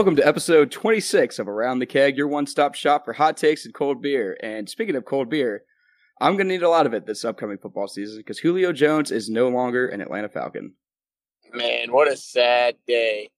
Welcome 0.00 0.16
to 0.16 0.26
episode 0.26 0.70
26 0.70 1.38
of 1.38 1.46
Around 1.46 1.80
the 1.80 1.84
Keg, 1.84 2.16
your 2.16 2.26
one 2.26 2.46
stop 2.46 2.74
shop 2.74 3.04
for 3.04 3.12
hot 3.12 3.36
takes 3.36 3.66
and 3.66 3.74
cold 3.74 4.00
beer. 4.00 4.34
And 4.42 4.66
speaking 4.66 4.96
of 4.96 5.04
cold 5.04 5.28
beer, 5.28 5.64
I'm 6.22 6.36
going 6.36 6.48
to 6.48 6.54
need 6.54 6.62
a 6.62 6.70
lot 6.70 6.86
of 6.86 6.94
it 6.94 7.04
this 7.04 7.22
upcoming 7.22 7.58
football 7.58 7.86
season 7.86 8.16
because 8.16 8.38
Julio 8.38 8.72
Jones 8.72 9.10
is 9.10 9.28
no 9.28 9.50
longer 9.50 9.88
an 9.88 10.00
Atlanta 10.00 10.30
Falcon. 10.30 10.72
Man, 11.52 11.92
what 11.92 12.08
a 12.08 12.16
sad 12.16 12.76
day. 12.86 13.28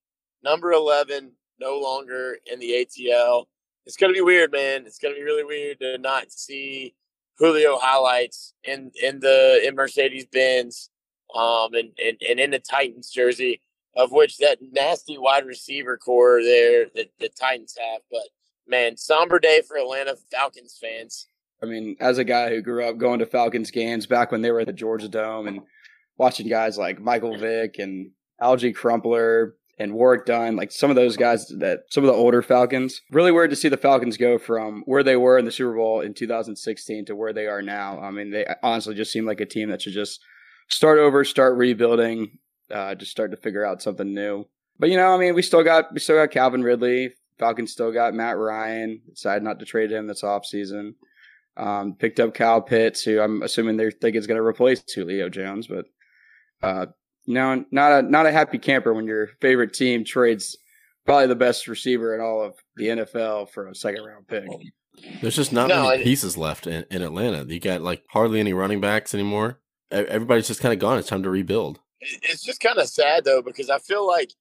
Number 0.44 0.70
11, 0.70 1.32
no 1.58 1.80
longer 1.80 2.36
in 2.46 2.60
the 2.60 2.86
ATL. 2.86 3.46
It's 3.84 3.96
going 3.96 4.12
to 4.12 4.16
be 4.16 4.22
weird, 4.22 4.52
man. 4.52 4.86
It's 4.86 5.00
going 5.00 5.14
to 5.14 5.18
be 5.18 5.24
really 5.24 5.42
weird 5.42 5.80
to 5.80 5.98
not 5.98 6.30
see 6.30 6.94
Julio 7.38 7.76
highlights 7.76 8.54
in, 8.62 8.92
in 9.02 9.18
the 9.18 9.60
in 9.66 9.74
Mercedes 9.74 10.26
Benz 10.32 10.90
um, 11.34 11.74
and, 11.74 11.90
and, 12.00 12.18
and 12.30 12.38
in 12.38 12.52
the 12.52 12.60
Titans 12.60 13.10
jersey 13.10 13.60
of 13.94 14.12
which 14.12 14.38
that 14.38 14.58
nasty 14.60 15.18
wide 15.18 15.46
receiver 15.46 15.96
corps 15.96 16.42
there 16.42 16.86
that 16.94 17.10
the 17.18 17.28
Titans 17.28 17.76
have. 17.78 18.02
But 18.10 18.28
man, 18.66 18.96
somber 18.96 19.38
day 19.38 19.62
for 19.66 19.76
Atlanta 19.76 20.16
Falcons 20.30 20.78
fans. 20.80 21.28
I 21.62 21.66
mean, 21.66 21.96
as 22.00 22.18
a 22.18 22.24
guy 22.24 22.48
who 22.48 22.60
grew 22.60 22.84
up 22.84 22.98
going 22.98 23.20
to 23.20 23.26
Falcons 23.26 23.70
games 23.70 24.06
back 24.06 24.32
when 24.32 24.42
they 24.42 24.50
were 24.50 24.60
at 24.60 24.66
the 24.66 24.72
Georgia 24.72 25.08
Dome 25.08 25.46
and 25.46 25.60
watching 26.18 26.48
guys 26.48 26.76
like 26.76 27.00
Michael 27.00 27.38
Vick 27.38 27.78
and 27.78 28.10
Alge 28.40 28.74
Crumpler 28.74 29.54
and 29.78 29.94
Warrick 29.94 30.26
Dunn, 30.26 30.56
like 30.56 30.72
some 30.72 30.90
of 30.90 30.96
those 30.96 31.16
guys 31.16 31.46
that 31.58 31.84
some 31.90 32.04
of 32.04 32.08
the 32.08 32.16
older 32.16 32.42
Falcons, 32.42 33.00
really 33.10 33.32
weird 33.32 33.50
to 33.50 33.56
see 33.56 33.68
the 33.68 33.76
Falcons 33.76 34.16
go 34.16 34.38
from 34.38 34.82
where 34.86 35.02
they 35.02 35.16
were 35.16 35.38
in 35.38 35.44
the 35.44 35.52
Super 35.52 35.74
Bowl 35.74 36.00
in 36.00 36.14
2016 36.14 37.06
to 37.06 37.16
where 37.16 37.32
they 37.32 37.46
are 37.46 37.62
now. 37.62 38.00
I 38.00 38.10
mean, 38.10 38.30
they 38.30 38.44
honestly 38.62 38.94
just 38.94 39.12
seem 39.12 39.24
like 39.24 39.40
a 39.40 39.46
team 39.46 39.70
that 39.70 39.82
should 39.82 39.94
just 39.94 40.20
start 40.68 40.98
over, 40.98 41.24
start 41.24 41.56
rebuilding, 41.56 42.38
uh, 42.72 42.94
just 42.94 43.10
start 43.10 43.30
to 43.30 43.36
figure 43.36 43.64
out 43.64 43.82
something 43.82 44.14
new. 44.14 44.46
But 44.78 44.90
you 44.90 44.96
know, 44.96 45.14
I 45.14 45.18
mean, 45.18 45.34
we 45.34 45.42
still 45.42 45.62
got 45.62 45.92
we 45.92 46.00
still 46.00 46.16
got 46.16 46.30
Calvin 46.30 46.62
Ridley. 46.62 47.14
Falcons 47.38 47.72
still 47.72 47.92
got 47.92 48.14
Matt 48.14 48.38
Ryan. 48.38 49.00
Decided 49.10 49.42
not 49.42 49.58
to 49.60 49.64
trade 49.64 49.92
him 49.92 50.06
this 50.06 50.22
offseason. 50.22 50.94
Um, 51.56 51.94
picked 51.94 52.20
up 52.20 52.34
Kyle 52.34 52.62
Pitts, 52.62 53.02
who 53.02 53.20
I'm 53.20 53.42
assuming 53.42 53.76
they 53.76 53.90
think 53.90 54.16
is 54.16 54.26
going 54.26 54.38
to 54.38 54.46
replace 54.46 54.82
Julio 54.92 55.28
Jones, 55.28 55.66
but 55.66 55.84
uh, 56.62 56.86
you 57.26 57.34
know, 57.34 57.64
not 57.70 57.92
a 57.92 58.02
not 58.02 58.26
a 58.26 58.32
happy 58.32 58.58
camper 58.58 58.94
when 58.94 59.06
your 59.06 59.28
favorite 59.40 59.74
team 59.74 60.04
trades 60.04 60.56
probably 61.04 61.26
the 61.26 61.34
best 61.34 61.68
receiver 61.68 62.14
in 62.14 62.20
all 62.20 62.42
of 62.42 62.54
the 62.76 62.86
NFL 62.88 63.50
for 63.50 63.68
a 63.68 63.74
second 63.74 64.04
round 64.04 64.28
pick. 64.28 64.48
There's 65.20 65.36
just 65.36 65.52
not 65.52 65.68
no, 65.68 65.88
many 65.88 66.04
pieces 66.04 66.36
left 66.36 66.66
in, 66.66 66.84
in 66.90 67.02
Atlanta. 67.02 67.44
You 67.44 67.60
got 67.60 67.82
like 67.82 68.04
hardly 68.08 68.40
any 68.40 68.52
running 68.52 68.80
backs 68.80 69.14
anymore. 69.14 69.58
Everybody's 69.90 70.48
just 70.48 70.60
kind 70.60 70.72
of 70.72 70.78
gone. 70.78 70.98
It's 70.98 71.08
time 71.08 71.22
to 71.22 71.30
rebuild. 71.30 71.80
It's 72.02 72.42
just 72.42 72.60
kind 72.60 72.78
of 72.78 72.88
sad 72.88 73.24
though 73.24 73.42
because 73.42 73.70
I 73.70 73.78
feel 73.78 74.06
like 74.06 74.32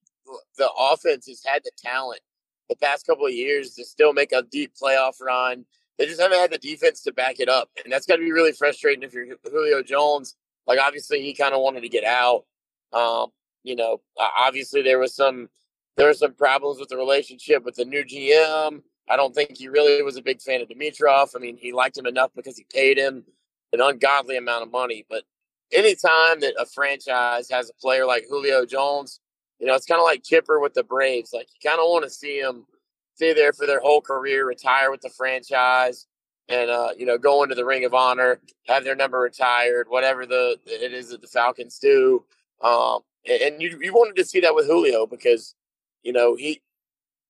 the 0.58 0.68
offense 0.78 1.26
has 1.26 1.42
had 1.44 1.62
the 1.64 1.70
talent 1.76 2.20
the 2.68 2.76
past 2.76 3.06
couple 3.06 3.26
of 3.26 3.32
years 3.32 3.74
to 3.74 3.84
still 3.84 4.12
make 4.12 4.32
a 4.32 4.42
deep 4.42 4.72
playoff 4.80 5.20
run. 5.20 5.64
They 5.98 6.06
just 6.06 6.20
haven't 6.20 6.38
had 6.38 6.50
the 6.50 6.58
defense 6.58 7.02
to 7.02 7.12
back 7.12 7.38
it 7.38 7.48
up, 7.48 7.70
and 7.84 7.92
that's 7.92 8.06
got 8.06 8.16
to 8.16 8.22
be 8.22 8.32
really 8.32 8.52
frustrating 8.52 9.02
if 9.02 9.12
you're 9.12 9.26
Julio 9.44 9.82
Jones. 9.82 10.36
Like 10.66 10.78
obviously 10.80 11.22
he 11.22 11.34
kind 11.34 11.54
of 11.54 11.60
wanted 11.60 11.82
to 11.82 11.88
get 11.88 12.04
out. 12.04 12.44
Um, 12.92 13.28
you 13.62 13.76
know, 13.76 14.00
obviously 14.18 14.82
there 14.82 14.98
was 14.98 15.14
some 15.14 15.48
there 15.96 16.06
were 16.06 16.14
some 16.14 16.34
problems 16.34 16.80
with 16.80 16.88
the 16.88 16.96
relationship 16.96 17.64
with 17.64 17.76
the 17.76 17.84
new 17.84 18.04
GM. 18.04 18.82
I 19.08 19.16
don't 19.16 19.34
think 19.34 19.56
he 19.56 19.68
really 19.68 20.02
was 20.02 20.16
a 20.16 20.22
big 20.22 20.40
fan 20.40 20.60
of 20.60 20.68
Dimitroff. 20.68 21.36
I 21.36 21.38
mean, 21.38 21.56
he 21.56 21.72
liked 21.72 21.98
him 21.98 22.06
enough 22.06 22.30
because 22.34 22.56
he 22.56 22.66
paid 22.72 22.98
him 22.98 23.24
an 23.72 23.80
ungodly 23.80 24.36
amount 24.36 24.62
of 24.62 24.70
money, 24.70 25.04
but 25.08 25.24
anytime 25.72 26.40
that 26.40 26.54
a 26.58 26.66
franchise 26.66 27.48
has 27.50 27.70
a 27.70 27.74
player 27.74 28.06
like 28.06 28.26
Julio 28.28 28.64
Jones, 28.64 29.20
you 29.58 29.66
know, 29.66 29.74
it's 29.74 29.86
kind 29.86 30.00
of 30.00 30.04
like 30.04 30.22
Chipper 30.22 30.60
with 30.60 30.74
the 30.74 30.82
Braves. 30.84 31.32
Like 31.32 31.46
you 31.54 31.68
kind 31.68 31.80
of 31.80 31.86
want 31.86 32.04
to 32.04 32.10
see 32.10 32.38
him 32.38 32.66
stay 33.14 33.32
there 33.32 33.52
for 33.52 33.66
their 33.66 33.80
whole 33.80 34.00
career, 34.00 34.46
retire 34.46 34.90
with 34.90 35.00
the 35.00 35.10
franchise, 35.10 36.06
and 36.48 36.70
uh, 36.70 36.90
you 36.96 37.06
know, 37.06 37.18
go 37.18 37.42
into 37.42 37.54
the 37.54 37.64
Ring 37.64 37.84
of 37.84 37.94
Honor, 37.94 38.40
have 38.66 38.84
their 38.84 38.96
number 38.96 39.18
retired, 39.18 39.86
whatever 39.88 40.26
the 40.26 40.58
it 40.66 40.92
is 40.92 41.10
that 41.10 41.20
the 41.20 41.28
Falcons 41.28 41.78
do. 41.78 42.24
Um, 42.60 43.00
and 43.28 43.62
you 43.62 43.78
you 43.80 43.92
wanted 43.92 44.16
to 44.16 44.24
see 44.24 44.40
that 44.40 44.54
with 44.54 44.66
Julio 44.66 45.06
because 45.06 45.54
you 46.02 46.12
know 46.12 46.34
he, 46.34 46.60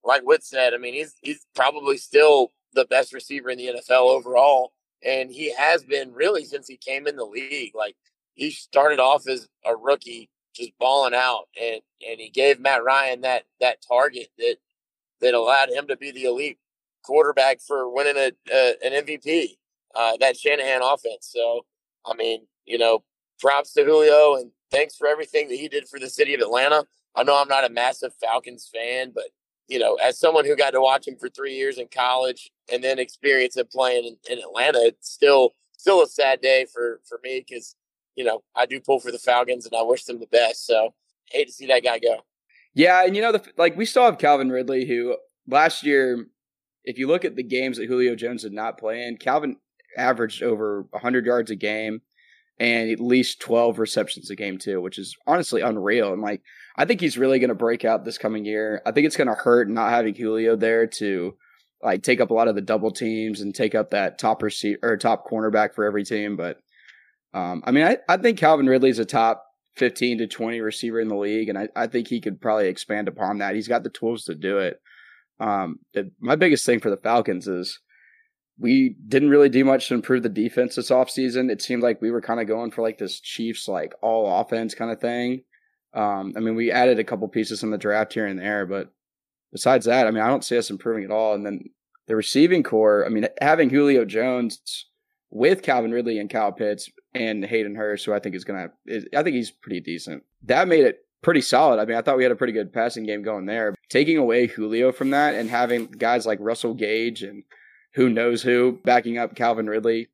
like 0.04 0.22
Whit 0.22 0.42
said, 0.42 0.74
I 0.74 0.78
mean 0.78 0.94
he's 0.94 1.14
he's 1.22 1.46
probably 1.54 1.98
still 1.98 2.52
the 2.74 2.86
best 2.86 3.12
receiver 3.12 3.50
in 3.50 3.58
the 3.58 3.66
NFL 3.66 4.08
overall, 4.08 4.72
and 5.04 5.30
he 5.30 5.54
has 5.54 5.84
been 5.84 6.12
really 6.12 6.44
since 6.44 6.66
he 6.66 6.76
came 6.76 7.06
in 7.06 7.16
the 7.16 7.24
league. 7.24 7.74
Like 7.74 7.96
he 8.34 8.50
started 8.50 9.00
off 9.00 9.28
as 9.28 9.48
a 9.64 9.76
rookie, 9.76 10.30
just 10.54 10.72
balling 10.78 11.14
out, 11.14 11.44
and 11.60 11.80
and 12.08 12.20
he 12.20 12.30
gave 12.30 12.60
Matt 12.60 12.84
Ryan 12.84 13.22
that 13.22 13.44
that 13.60 13.78
target 13.86 14.28
that 14.38 14.56
that 15.20 15.34
allowed 15.34 15.70
him 15.70 15.86
to 15.88 15.96
be 15.96 16.10
the 16.10 16.24
elite 16.24 16.58
quarterback 17.02 17.60
for 17.60 17.92
winning 17.92 18.16
a, 18.16 18.32
a 18.52 18.74
an 18.84 19.04
MVP. 19.04 19.56
Uh, 19.94 20.16
that 20.20 20.38
Shanahan 20.38 20.80
offense. 20.82 21.28
So, 21.30 21.66
I 22.06 22.14
mean, 22.14 22.46
you 22.64 22.78
know, 22.78 23.04
props 23.38 23.74
to 23.74 23.84
Julio 23.84 24.36
and 24.36 24.50
thanks 24.70 24.96
for 24.96 25.06
everything 25.06 25.48
that 25.48 25.56
he 25.56 25.68
did 25.68 25.86
for 25.86 25.98
the 25.98 26.08
city 26.08 26.32
of 26.32 26.40
Atlanta. 26.40 26.86
I 27.14 27.24
know 27.24 27.38
I'm 27.38 27.48
not 27.48 27.66
a 27.66 27.68
massive 27.68 28.14
Falcons 28.14 28.70
fan, 28.72 29.12
but 29.14 29.24
you 29.68 29.78
know, 29.78 29.96
as 29.96 30.18
someone 30.18 30.44
who 30.44 30.56
got 30.56 30.70
to 30.70 30.80
watch 30.80 31.06
him 31.06 31.16
for 31.18 31.28
three 31.28 31.54
years 31.54 31.78
in 31.78 31.88
college 31.94 32.50
and 32.72 32.82
then 32.82 32.98
experience 32.98 33.56
him 33.56 33.66
playing 33.70 34.04
in, 34.04 34.32
in 34.32 34.42
Atlanta, 34.42 34.78
it's 34.80 35.10
still 35.10 35.54
still 35.76 36.02
a 36.02 36.06
sad 36.06 36.40
day 36.40 36.66
for 36.72 37.00
for 37.06 37.20
me 37.22 37.44
because 37.46 37.76
you 38.16 38.24
know, 38.24 38.42
I 38.54 38.66
do 38.66 38.80
pull 38.80 39.00
for 39.00 39.12
the 39.12 39.18
Falcons 39.18 39.66
and 39.66 39.74
I 39.74 39.82
wish 39.82 40.04
them 40.04 40.20
the 40.20 40.26
best. 40.26 40.66
So 40.66 40.94
hate 41.30 41.46
to 41.46 41.52
see 41.52 41.66
that 41.66 41.84
guy 41.84 41.98
go. 41.98 42.18
Yeah, 42.74 43.04
and 43.04 43.14
you 43.14 43.22
know, 43.22 43.32
the, 43.32 43.44
like 43.56 43.76
we 43.76 43.84
still 43.84 44.04
have 44.04 44.18
Calvin 44.18 44.50
Ridley, 44.50 44.86
who 44.86 45.16
last 45.46 45.84
year, 45.84 46.26
if 46.84 46.98
you 46.98 47.06
look 47.06 47.24
at 47.24 47.36
the 47.36 47.42
games 47.42 47.76
that 47.76 47.86
Julio 47.86 48.14
Jones 48.14 48.42
did 48.42 48.52
not 48.52 48.78
play 48.78 49.06
in, 49.06 49.16
Calvin 49.16 49.56
averaged 49.96 50.42
over 50.42 50.86
100 50.90 51.26
yards 51.26 51.50
a 51.50 51.56
game 51.56 52.00
and 52.58 52.90
at 52.90 53.00
least 53.00 53.40
12 53.40 53.78
receptions 53.78 54.30
a 54.30 54.36
game 54.36 54.58
too, 54.58 54.80
which 54.80 54.98
is 54.98 55.16
honestly 55.26 55.60
unreal. 55.60 56.12
And 56.12 56.22
like, 56.22 56.42
I 56.76 56.84
think 56.84 57.00
he's 57.00 57.18
really 57.18 57.38
going 57.38 57.48
to 57.48 57.54
break 57.54 57.84
out 57.84 58.04
this 58.04 58.18
coming 58.18 58.44
year. 58.44 58.80
I 58.86 58.92
think 58.92 59.06
it's 59.06 59.16
going 59.16 59.28
to 59.28 59.34
hurt 59.34 59.68
not 59.68 59.90
having 59.90 60.14
Julio 60.14 60.56
there 60.56 60.86
to 60.86 61.36
like 61.82 62.02
take 62.02 62.20
up 62.20 62.30
a 62.30 62.34
lot 62.34 62.48
of 62.48 62.54
the 62.54 62.60
double 62.60 62.90
teams 62.90 63.40
and 63.40 63.54
take 63.54 63.74
up 63.74 63.90
that 63.90 64.18
top 64.18 64.42
receiver 64.42 64.78
or 64.82 64.96
top 64.96 65.28
cornerback 65.28 65.74
for 65.74 65.84
every 65.84 66.04
team. 66.04 66.36
But 66.36 66.58
um, 67.34 67.62
I 67.64 67.70
mean, 67.70 67.84
I, 67.84 67.98
I 68.08 68.16
think 68.16 68.38
Calvin 68.38 68.66
Ridley's 68.66 68.98
a 68.98 69.04
top 69.04 69.44
15 69.76 70.18
to 70.18 70.26
20 70.26 70.60
receiver 70.60 71.00
in 71.00 71.08
the 71.08 71.16
league, 71.16 71.48
and 71.48 71.58
I, 71.58 71.68
I 71.74 71.86
think 71.86 72.08
he 72.08 72.20
could 72.20 72.40
probably 72.40 72.68
expand 72.68 73.08
upon 73.08 73.38
that. 73.38 73.54
He's 73.54 73.68
got 73.68 73.82
the 73.82 73.90
tools 73.90 74.24
to 74.24 74.34
do 74.34 74.58
it. 74.58 74.80
Um, 75.40 75.80
my 76.20 76.36
biggest 76.36 76.66
thing 76.66 76.80
for 76.80 76.90
the 76.90 76.96
Falcons 76.96 77.48
is 77.48 77.80
we 78.58 78.96
didn't 79.08 79.30
really 79.30 79.48
do 79.48 79.64
much 79.64 79.88
to 79.88 79.94
improve 79.94 80.22
the 80.22 80.28
defense 80.28 80.76
this 80.76 80.90
offseason. 80.90 81.50
It 81.50 81.62
seemed 81.62 81.82
like 81.82 82.00
we 82.00 82.10
were 82.10 82.20
kind 82.20 82.40
of 82.40 82.46
going 82.46 82.70
for 82.70 82.82
like 82.82 82.98
this 82.98 83.18
Chiefs 83.20 83.66
like 83.66 83.94
all 84.02 84.40
offense 84.40 84.74
kind 84.74 84.90
of 84.90 85.00
thing. 85.00 85.42
Um, 85.94 86.34
I 86.36 86.40
mean, 86.40 86.54
we 86.54 86.70
added 86.70 86.98
a 86.98 87.04
couple 87.04 87.26
pieces 87.28 87.62
in 87.62 87.70
the 87.70 87.78
draft 87.78 88.12
here 88.12 88.26
and 88.26 88.38
there, 88.38 88.66
but 88.66 88.92
besides 89.52 89.86
that, 89.86 90.06
I 90.06 90.10
mean, 90.10 90.22
I 90.22 90.28
don't 90.28 90.44
see 90.44 90.56
us 90.56 90.70
improving 90.70 91.04
at 91.04 91.10
all. 91.10 91.34
And 91.34 91.44
then 91.44 91.64
the 92.06 92.16
receiving 92.16 92.62
corps, 92.62 93.04
I 93.04 93.08
mean, 93.08 93.26
having 93.40 93.68
Julio 93.68 94.04
Jones 94.04 94.86
with 95.32 95.62
Calvin 95.62 95.92
Ridley 95.92 96.18
and 96.18 96.28
Kyle 96.28 96.52
Pitts 96.52 96.90
and 97.14 97.42
Hayden 97.42 97.74
Hurst, 97.74 98.04
who 98.04 98.12
I 98.12 98.18
think 98.18 98.34
is 98.34 98.44
going 98.44 98.68
to, 98.86 99.18
I 99.18 99.22
think 99.22 99.34
he's 99.34 99.50
pretty 99.50 99.80
decent. 99.80 100.24
That 100.44 100.68
made 100.68 100.84
it 100.84 101.06
pretty 101.22 101.40
solid. 101.40 101.80
I 101.80 101.86
mean, 101.86 101.96
I 101.96 102.02
thought 102.02 102.18
we 102.18 102.22
had 102.22 102.32
a 102.32 102.36
pretty 102.36 102.52
good 102.52 102.72
passing 102.72 103.04
game 103.04 103.22
going 103.22 103.46
there. 103.46 103.74
Taking 103.88 104.18
away 104.18 104.46
Julio 104.46 104.92
from 104.92 105.10
that 105.10 105.34
and 105.34 105.48
having 105.48 105.86
guys 105.86 106.26
like 106.26 106.38
Russell 106.40 106.74
Gage 106.74 107.22
and 107.22 107.44
who 107.94 108.10
knows 108.10 108.42
who 108.42 108.78
backing 108.84 109.16
up 109.16 109.34
Calvin 109.34 109.68
Ridley, 109.68 110.08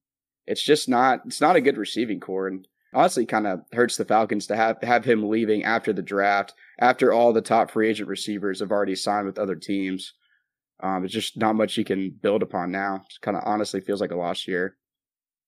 it's 0.46 0.62
just 0.62 0.88
not, 0.88 1.22
it's 1.26 1.40
not 1.40 1.56
a 1.56 1.60
good 1.60 1.78
receiving 1.78 2.20
corps. 2.20 2.46
And 2.46 2.68
honestly, 2.94 3.26
kind 3.26 3.48
of 3.48 3.62
hurts 3.72 3.96
the 3.96 4.04
Falcons 4.04 4.46
to 4.46 4.56
have, 4.56 4.80
have 4.82 5.04
him 5.04 5.28
leaving 5.28 5.64
after 5.64 5.92
the 5.92 6.00
draft, 6.00 6.54
after 6.78 7.12
all 7.12 7.32
the 7.32 7.42
top 7.42 7.72
free 7.72 7.88
agent 7.88 8.08
receivers 8.08 8.60
have 8.60 8.70
already 8.70 8.94
signed 8.94 9.26
with 9.26 9.38
other 9.38 9.56
teams. 9.56 10.14
Um, 10.80 11.04
it's 11.04 11.12
just 11.12 11.36
not 11.36 11.56
much 11.56 11.76
you 11.76 11.84
can 11.84 12.16
build 12.22 12.44
upon 12.44 12.70
now. 12.70 13.02
It 13.10 13.20
kind 13.20 13.36
of 13.36 13.42
honestly 13.44 13.80
feels 13.80 14.00
like 14.00 14.12
a 14.12 14.16
lost 14.16 14.46
year 14.46 14.76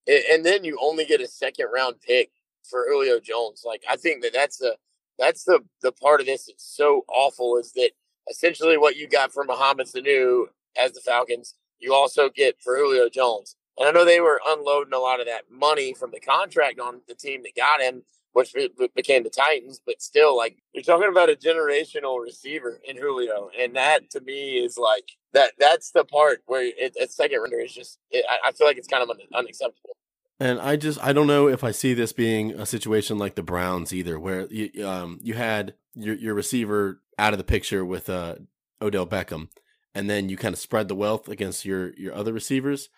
and 0.07 0.45
then 0.45 0.63
you 0.63 0.77
only 0.81 1.05
get 1.05 1.21
a 1.21 1.27
second 1.27 1.67
round 1.73 1.95
pick 2.01 2.31
for 2.69 2.85
Julio 2.87 3.19
Jones. 3.19 3.63
Like 3.65 3.83
I 3.89 3.95
think 3.95 4.23
that 4.23 4.33
that's 4.33 4.57
the 4.57 4.75
that's 5.19 5.43
the 5.43 5.61
the 5.81 5.91
part 5.91 6.19
of 6.19 6.25
this 6.25 6.45
that's 6.45 6.65
so 6.65 7.05
awful 7.07 7.57
is 7.57 7.71
that 7.73 7.91
essentially 8.29 8.77
what 8.77 8.95
you 8.95 9.07
got 9.07 9.31
for 9.31 9.43
Mohamed 9.43 9.87
Sanu 9.87 10.45
as 10.77 10.93
the 10.93 11.01
Falcons, 11.01 11.55
you 11.79 11.93
also 11.93 12.29
get 12.29 12.61
for 12.61 12.77
Julio 12.77 13.09
Jones. 13.09 13.55
And 13.77 13.87
I 13.87 13.91
know 13.91 14.05
they 14.05 14.19
were 14.19 14.41
unloading 14.45 14.93
a 14.93 14.99
lot 14.99 15.19
of 15.19 15.25
that 15.27 15.43
money 15.49 15.93
from 15.93 16.11
the 16.11 16.19
contract 16.19 16.79
on 16.79 17.01
the 17.07 17.15
team 17.15 17.43
that 17.43 17.55
got 17.55 17.81
him, 17.81 18.03
which 18.33 18.55
became 18.95 19.23
the 19.23 19.29
Titans. 19.29 19.81
But 19.85 20.01
still, 20.01 20.35
like 20.35 20.57
you're 20.73 20.83
talking 20.83 21.09
about 21.09 21.29
a 21.29 21.35
generational 21.35 22.21
receiver 22.21 22.79
in 22.83 22.97
Julio, 22.97 23.49
and 23.59 23.75
that 23.75 24.09
to 24.11 24.21
me 24.21 24.57
is 24.57 24.77
like 24.77 25.11
that. 25.33 25.53
That's 25.59 25.91
the 25.91 26.03
part 26.03 26.41
where 26.45 26.63
it, 26.63 26.93
it's 26.95 27.15
second 27.15 27.41
render 27.41 27.59
is 27.59 27.73
just. 27.73 27.99
I 28.43 28.51
feel 28.51 28.67
like 28.67 28.77
it's 28.77 28.87
kind 28.87 29.03
of 29.03 29.09
un, 29.09 29.17
unacceptable. 29.33 29.97
And 30.39 30.59
I 30.59 30.75
just 30.75 31.01
I 31.03 31.13
don't 31.13 31.27
know 31.27 31.47
if 31.47 31.63
I 31.63 31.71
see 31.71 31.93
this 31.93 32.13
being 32.13 32.51
a 32.53 32.65
situation 32.65 33.17
like 33.17 33.35
the 33.35 33.43
Browns 33.43 33.93
either, 33.93 34.19
where 34.19 34.47
you 34.47 34.87
um 34.87 35.19
you 35.21 35.35
had 35.35 35.75
your 35.93 36.15
your 36.15 36.33
receiver 36.33 37.01
out 37.19 37.33
of 37.33 37.37
the 37.37 37.43
picture 37.43 37.85
with 37.85 38.09
uh 38.09 38.35
Odell 38.81 39.05
Beckham, 39.05 39.49
and 39.93 40.09
then 40.09 40.29
you 40.29 40.37
kind 40.37 40.53
of 40.53 40.59
spread 40.59 40.87
the 40.87 40.95
wealth 40.95 41.27
against 41.27 41.65
your 41.65 41.93
your 41.93 42.15
other 42.15 42.33
receivers. 42.33 42.89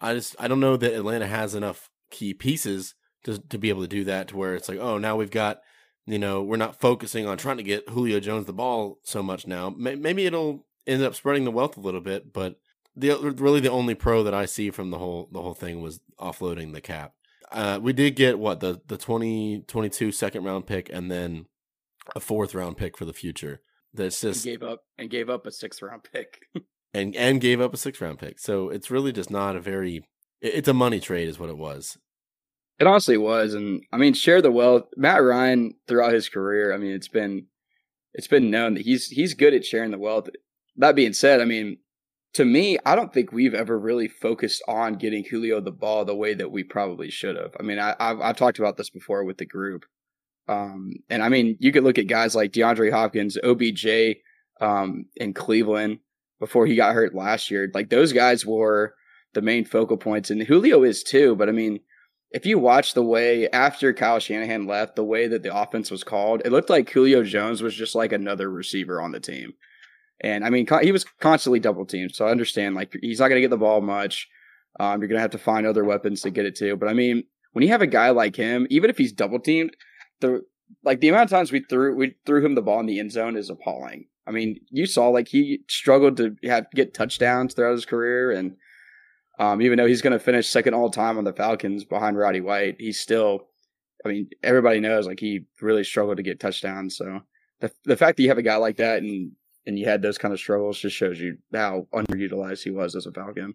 I 0.00 0.14
just 0.14 0.36
I 0.38 0.48
don't 0.48 0.60
know 0.60 0.76
that 0.76 0.94
Atlanta 0.94 1.26
has 1.26 1.54
enough 1.54 1.88
key 2.10 2.34
pieces 2.34 2.94
to 3.24 3.38
to 3.38 3.58
be 3.58 3.68
able 3.68 3.82
to 3.82 3.88
do 3.88 4.04
that 4.04 4.28
to 4.28 4.36
where 4.36 4.54
it's 4.54 4.68
like, 4.68 4.78
oh, 4.78 4.98
now 4.98 5.16
we've 5.16 5.30
got 5.30 5.62
you 6.06 6.18
know, 6.18 6.42
we're 6.42 6.56
not 6.56 6.80
focusing 6.80 7.26
on 7.26 7.38
trying 7.38 7.58
to 7.58 7.62
get 7.62 7.88
Julio 7.88 8.18
Jones 8.18 8.46
the 8.46 8.52
ball 8.52 8.98
so 9.04 9.22
much 9.22 9.46
now. 9.46 9.70
Maybe 9.70 10.26
it'll 10.26 10.66
end 10.86 11.02
up 11.02 11.14
spreading 11.14 11.44
the 11.44 11.50
wealth 11.50 11.76
a 11.76 11.80
little 11.80 12.00
bit, 12.00 12.32
but 12.32 12.58
the 12.96 13.14
really 13.38 13.60
the 13.60 13.70
only 13.70 13.94
pro 13.94 14.22
that 14.22 14.34
I 14.34 14.46
see 14.46 14.70
from 14.70 14.90
the 14.90 14.98
whole 14.98 15.28
the 15.32 15.40
whole 15.40 15.54
thing 15.54 15.80
was 15.80 16.00
offloading 16.18 16.72
the 16.72 16.80
cap. 16.80 17.14
Uh, 17.50 17.78
we 17.80 17.92
did 17.92 18.16
get 18.16 18.38
what 18.38 18.60
the 18.60 18.80
the 18.86 18.96
2022 18.96 20.12
second 20.12 20.44
round 20.44 20.66
pick 20.66 20.90
and 20.92 21.10
then 21.10 21.46
a 22.16 22.20
fourth 22.20 22.54
round 22.54 22.76
pick 22.76 22.96
for 22.96 23.04
the 23.04 23.12
future. 23.12 23.60
That's 23.94 24.20
just 24.20 24.44
and 24.44 24.52
gave 24.52 24.68
up 24.68 24.80
and 24.98 25.10
gave 25.10 25.30
up 25.30 25.46
a 25.46 25.52
sixth 25.52 25.82
round 25.82 26.02
pick. 26.12 26.40
and 26.94 27.14
and 27.14 27.40
gave 27.40 27.60
up 27.60 27.72
a 27.72 27.78
sixth 27.78 28.00
round 28.00 28.18
pick. 28.18 28.38
So 28.38 28.68
it's 28.68 28.90
really 28.90 29.12
just 29.12 29.30
not 29.30 29.56
a 29.56 29.60
very 29.60 30.04
it's 30.40 30.68
a 30.68 30.74
money 30.74 30.98
trade 30.98 31.28
is 31.28 31.38
what 31.38 31.50
it 31.50 31.56
was. 31.58 31.96
It 32.78 32.86
honestly 32.86 33.16
was, 33.16 33.54
and 33.54 33.82
I 33.92 33.96
mean, 33.96 34.14
share 34.14 34.42
the 34.42 34.50
wealth. 34.50 34.84
Matt 34.96 35.22
Ryan 35.22 35.74
throughout 35.86 36.12
his 36.12 36.28
career, 36.28 36.74
I 36.74 36.78
mean, 36.78 36.92
it's 36.92 37.08
been 37.08 37.46
it's 38.14 38.26
been 38.26 38.50
known 38.50 38.74
that 38.74 38.84
he's 38.84 39.08
he's 39.08 39.34
good 39.34 39.54
at 39.54 39.64
sharing 39.64 39.90
the 39.90 39.98
wealth. 39.98 40.28
That 40.76 40.96
being 40.96 41.12
said, 41.12 41.40
I 41.40 41.44
mean, 41.44 41.78
to 42.34 42.44
me, 42.44 42.78
I 42.84 42.96
don't 42.96 43.12
think 43.12 43.30
we've 43.30 43.54
ever 43.54 43.78
really 43.78 44.08
focused 44.08 44.62
on 44.66 44.94
getting 44.94 45.24
Julio 45.24 45.60
the 45.60 45.70
ball 45.70 46.04
the 46.04 46.14
way 46.14 46.34
that 46.34 46.50
we 46.50 46.64
probably 46.64 47.10
should 47.10 47.36
have. 47.36 47.54
I 47.60 47.62
mean, 47.62 47.78
I, 47.78 47.94
have 48.00 48.20
I've 48.20 48.36
talked 48.36 48.58
about 48.58 48.76
this 48.76 48.90
before 48.90 49.24
with 49.24 49.38
the 49.38 49.46
group, 49.46 49.84
um, 50.48 50.94
and 51.08 51.22
I 51.22 51.28
mean, 51.28 51.56
you 51.60 51.72
could 51.72 51.84
look 51.84 51.98
at 51.98 52.06
guys 52.06 52.34
like 52.34 52.52
DeAndre 52.52 52.90
Hopkins, 52.90 53.38
OBJ, 53.42 54.16
um, 54.60 55.06
in 55.16 55.34
Cleveland 55.34 55.98
before 56.40 56.66
he 56.66 56.74
got 56.74 56.94
hurt 56.94 57.14
last 57.14 57.50
year. 57.50 57.70
Like 57.72 57.90
those 57.90 58.12
guys 58.12 58.44
were 58.46 58.94
the 59.34 59.42
main 59.42 59.64
focal 59.64 59.96
points, 59.96 60.30
and 60.30 60.42
Julio 60.42 60.82
is 60.82 61.02
too. 61.02 61.36
But 61.36 61.48
I 61.48 61.52
mean, 61.52 61.80
if 62.32 62.46
you 62.46 62.58
watch 62.58 62.94
the 62.94 63.02
way 63.02 63.48
after 63.50 63.92
Kyle 63.92 64.18
Shanahan 64.18 64.66
left, 64.66 64.96
the 64.96 65.04
way 65.04 65.28
that 65.28 65.42
the 65.42 65.54
offense 65.54 65.90
was 65.90 66.02
called, 66.02 66.42
it 66.44 66.52
looked 66.52 66.70
like 66.70 66.90
Julio 66.90 67.22
Jones 67.22 67.62
was 67.62 67.74
just 67.74 67.94
like 67.94 68.12
another 68.12 68.50
receiver 68.50 69.00
on 69.00 69.12
the 69.12 69.20
team. 69.20 69.52
And 70.20 70.44
I 70.44 70.50
mean, 70.50 70.66
he 70.82 70.92
was 70.92 71.04
constantly 71.20 71.60
double 71.60 71.84
teamed. 71.84 72.14
So 72.14 72.26
I 72.26 72.30
understand, 72.30 72.74
like, 72.74 72.96
he's 73.00 73.20
not 73.20 73.28
going 73.28 73.36
to 73.36 73.42
get 73.42 73.50
the 73.50 73.58
ball 73.58 73.80
much. 73.80 74.28
Um, 74.80 75.00
you're 75.00 75.08
going 75.08 75.18
to 75.18 75.22
have 75.22 75.32
to 75.32 75.38
find 75.38 75.66
other 75.66 75.84
weapons 75.84 76.22
to 76.22 76.30
get 76.30 76.46
it 76.46 76.56
to. 76.56 76.76
But 76.76 76.88
I 76.88 76.94
mean, 76.94 77.24
when 77.52 77.62
you 77.62 77.68
have 77.70 77.82
a 77.82 77.86
guy 77.86 78.10
like 78.10 78.36
him, 78.36 78.66
even 78.70 78.88
if 78.88 78.96
he's 78.96 79.12
double 79.12 79.40
teamed, 79.40 79.76
the 80.20 80.42
like 80.82 81.00
the 81.00 81.08
amount 81.08 81.24
of 81.24 81.30
times 81.30 81.52
we 81.52 81.64
threw 81.68 81.94
we 81.94 82.14
threw 82.24 82.44
him 82.44 82.54
the 82.54 82.62
ball 82.62 82.80
in 82.80 82.86
the 82.86 82.98
end 82.98 83.12
zone 83.12 83.36
is 83.36 83.50
appalling. 83.50 84.06
I 84.26 84.30
mean, 84.30 84.60
you 84.70 84.86
saw 84.86 85.08
like 85.08 85.28
he 85.28 85.60
struggled 85.68 86.16
to 86.16 86.36
have 86.44 86.66
get 86.74 86.94
touchdowns 86.94 87.52
throughout 87.52 87.72
his 87.72 87.84
career, 87.84 88.30
and 88.30 88.56
um, 89.38 89.62
even 89.62 89.78
though 89.78 89.86
he's 89.86 90.02
going 90.02 90.12
to 90.12 90.18
finish 90.18 90.48
second 90.48 90.74
all 90.74 90.90
time 90.90 91.18
on 91.18 91.24
the 91.24 91.32
Falcons 91.32 91.84
behind 91.84 92.16
Roddy 92.16 92.40
White, 92.40 92.76
he's 92.78 93.00
still. 93.00 93.48
I 94.04 94.08
mean, 94.08 94.28
everybody 94.42 94.80
knows 94.80 95.06
like 95.06 95.20
he 95.20 95.44
really 95.60 95.84
struggled 95.84 96.16
to 96.16 96.24
get 96.24 96.40
touchdowns. 96.40 96.96
So 96.96 97.20
the 97.60 97.70
the 97.84 97.96
fact 97.96 98.16
that 98.16 98.22
you 98.24 98.28
have 98.28 98.38
a 98.38 98.42
guy 98.42 98.56
like 98.56 98.76
that 98.78 99.02
and 99.02 99.32
and 99.66 99.78
you 99.78 99.86
had 99.86 100.02
those 100.02 100.18
kind 100.18 100.34
of 100.34 100.40
struggles 100.40 100.78
just 100.78 100.96
shows 100.96 101.20
you 101.20 101.38
how 101.52 101.86
underutilized 101.94 102.64
he 102.64 102.70
was 102.70 102.96
as 102.96 103.06
a 103.06 103.12
Falcon. 103.12 103.54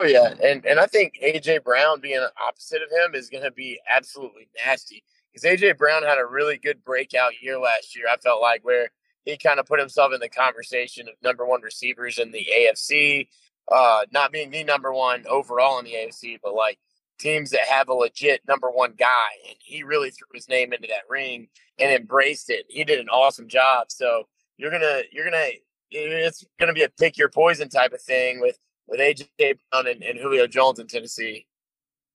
Oh 0.00 0.06
yeah, 0.06 0.34
and 0.42 0.64
and 0.64 0.78
I 0.78 0.86
think 0.86 1.14
AJ 1.22 1.64
Brown 1.64 2.00
being 2.00 2.24
opposite 2.46 2.82
of 2.82 2.90
him 2.90 3.14
is 3.14 3.28
going 3.28 3.42
to 3.42 3.50
be 3.50 3.80
absolutely 3.90 4.48
nasty 4.64 5.02
because 5.32 5.42
AJ 5.42 5.76
Brown 5.76 6.04
had 6.04 6.18
a 6.18 6.26
really 6.26 6.56
good 6.56 6.84
breakout 6.84 7.32
year 7.42 7.58
last 7.58 7.96
year. 7.96 8.06
I 8.10 8.16
felt 8.16 8.40
like 8.40 8.64
where 8.64 8.90
he 9.24 9.36
kind 9.36 9.58
of 9.58 9.66
put 9.66 9.80
himself 9.80 10.12
in 10.14 10.20
the 10.20 10.28
conversation 10.28 11.08
of 11.08 11.14
number 11.22 11.44
one 11.44 11.62
receivers 11.62 12.18
in 12.18 12.30
the 12.30 12.46
AFC 12.50 13.26
uh, 13.70 14.00
not 14.10 14.32
being 14.32 14.50
the 14.50 14.64
number 14.64 14.92
one 14.92 15.24
overall 15.28 15.78
in 15.78 15.84
the 15.84 15.92
AFC, 15.92 16.38
but 16.42 16.54
like 16.54 16.78
teams 17.18 17.50
that 17.50 17.66
have 17.68 17.88
a 17.88 17.94
legit 17.94 18.42
number 18.48 18.70
one 18.70 18.94
guy. 18.96 19.28
And 19.48 19.56
he 19.58 19.82
really 19.82 20.10
threw 20.10 20.28
his 20.32 20.48
name 20.48 20.72
into 20.72 20.88
that 20.88 21.08
ring 21.08 21.48
and 21.78 21.92
embraced 21.92 22.50
it. 22.50 22.66
He 22.68 22.84
did 22.84 23.00
an 23.00 23.08
awesome 23.08 23.48
job. 23.48 23.90
So 23.90 24.24
you're 24.56 24.70
gonna 24.70 25.02
you're 25.12 25.24
gonna 25.24 25.48
it's 25.90 26.44
gonna 26.58 26.72
be 26.72 26.82
a 26.82 26.88
pick 26.88 27.16
your 27.16 27.28
poison 27.28 27.68
type 27.68 27.92
of 27.92 28.02
thing 28.02 28.40
with 28.40 28.58
with 28.86 29.00
AJ 29.00 29.28
Brown 29.70 29.86
and, 29.86 30.02
and 30.02 30.18
Julio 30.18 30.46
Jones 30.46 30.78
in 30.78 30.86
Tennessee. 30.86 31.46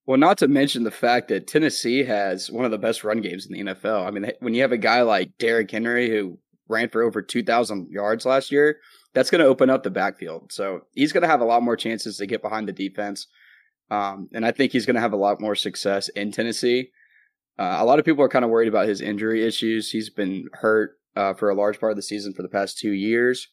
Well, 0.06 0.18
not 0.18 0.38
to 0.40 0.50
mention 0.50 0.84
the 0.84 0.92
fact 0.92 1.30
that 1.30 1.48
Tennessee 1.48 2.04
has 2.04 2.52
one 2.52 2.66
of 2.66 2.72
the 2.72 2.78
best 2.78 3.06
run 3.06 3.22
games 3.22 3.46
in 3.46 3.54
the 3.54 3.74
NFL. 3.74 4.06
I 4.06 4.12
mean, 4.12 4.30
when 4.40 4.54
you 4.54 4.62
have 4.62 4.74
a 4.74 4.78
guy 4.78 5.02
like 5.02 5.32
Derrick 5.38 5.72
Henry 5.72 6.10
who 6.10 6.38
ran 6.68 6.90
for 6.90 7.04
over 7.04 7.22
2,000 7.22 7.90
yards 7.90 8.26
last 8.26 8.52
year, 8.52 8.80
that's 9.14 9.30
going 9.30 9.42
to 9.42 9.48
open 9.48 9.70
up 9.70 9.84
the 9.84 9.90
backfield. 9.90 10.52
So 10.52 10.82
he's 10.94 11.14
going 11.14 11.22
to 11.22 11.28
have 11.28 11.42
a 11.42 11.46
lot 11.46 11.64
more 11.64 11.78
chances 11.78 12.18
to 12.18 12.26
get 12.26 12.42
behind 12.42 12.68
the 12.68 12.74
defense. 12.74 13.28
Um, 13.92 14.30
and 14.34 14.46
I 14.46 14.52
think 14.52 14.72
he's 14.72 14.86
going 14.86 14.96
to 14.96 15.02
have 15.02 15.14
a 15.14 15.18
lot 15.18 15.42
more 15.42 15.56
success 15.56 16.10
in 16.10 16.32
Tennessee. 16.32 16.90
Uh, 17.60 17.78
a 17.80 17.86
lot 17.86 18.00
of 18.00 18.06
people 18.06 18.24
are 18.24 18.30
kind 18.30 18.44
of 18.44 18.50
worried 18.50 18.68
about 18.68 18.88
his 18.88 19.02
injury 19.02 19.46
issues. 19.46 19.92
He's 19.92 20.10
been 20.10 20.48
hurt 20.54 20.98
uh, 21.16 21.36
for 21.36 21.50
a 21.50 21.56
large 21.56 21.80
part 21.80 21.92
of 21.92 21.96
the 21.96 22.02
season 22.02 22.34
for 22.34 22.42
the 22.42 22.50
past 22.50 22.80
two 22.80 22.92
years. 22.92 23.50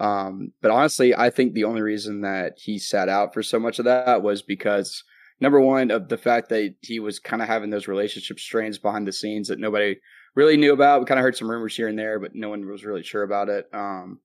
Um, 0.00 0.52
but 0.60 0.72
honestly, 0.72 1.14
I 1.14 1.30
think 1.30 1.54
the 1.54 1.64
only 1.64 1.80
reason 1.80 2.22
that 2.22 2.54
he 2.56 2.78
sat 2.78 3.08
out 3.08 3.32
for 3.32 3.42
so 3.42 3.60
much 3.60 3.78
of 3.78 3.84
that 3.84 4.22
was 4.22 4.42
because 4.42 5.04
number 5.40 5.60
one 5.60 5.92
of 5.92 6.08
the 6.08 6.16
fact 6.16 6.48
that 6.48 6.74
he 6.80 6.98
was 6.98 7.20
kind 7.20 7.40
of 7.40 7.46
having 7.46 7.70
those 7.70 7.86
relationship 7.86 8.40
strains 8.40 8.78
behind 8.78 9.06
the 9.06 9.12
scenes 9.12 9.46
that 9.46 9.60
nobody 9.60 9.96
really 10.34 10.56
knew 10.56 10.72
about. 10.72 11.00
We 11.00 11.06
kind 11.06 11.20
of 11.20 11.22
heard 11.22 11.36
some 11.36 11.50
rumors 11.50 11.76
here 11.76 11.86
and 11.86 11.98
there, 11.98 12.18
but 12.18 12.34
no 12.34 12.48
one 12.48 12.66
was 12.68 12.84
really 12.84 13.04
sure 13.04 13.22
about 13.22 13.48
it. 13.48 13.68
Um, 13.72 14.18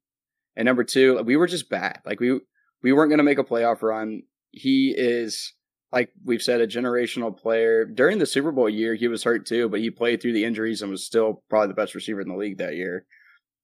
and 0.57 0.65
number 0.65 0.83
two, 0.83 1.21
we 1.23 1.37
were 1.37 1.47
just 1.47 1.69
bad. 1.69 2.01
Like 2.05 2.19
we 2.19 2.41
we 2.81 2.91
weren't 2.91 3.09
going 3.09 3.19
to 3.19 3.23
make 3.23 3.37
a 3.37 3.43
playoff 3.43 3.83
run. 3.83 4.23
He 4.51 4.93
is 4.97 5.53
like 5.91 6.09
we've 6.25 6.41
said 6.41 6.59
a 6.59 6.67
generational 6.67 7.37
player. 7.37 7.85
During 7.85 8.17
the 8.17 8.25
Super 8.25 8.51
Bowl 8.51 8.67
year, 8.67 8.95
he 8.95 9.07
was 9.07 9.23
hurt 9.23 9.45
too, 9.45 9.69
but 9.69 9.79
he 9.79 9.91
played 9.91 10.21
through 10.21 10.33
the 10.33 10.43
injuries 10.43 10.81
and 10.81 10.89
was 10.91 11.05
still 11.05 11.43
probably 11.49 11.67
the 11.67 11.75
best 11.75 11.95
receiver 11.95 12.21
in 12.21 12.27
the 12.27 12.35
league 12.35 12.57
that 12.57 12.75
year. 12.75 13.05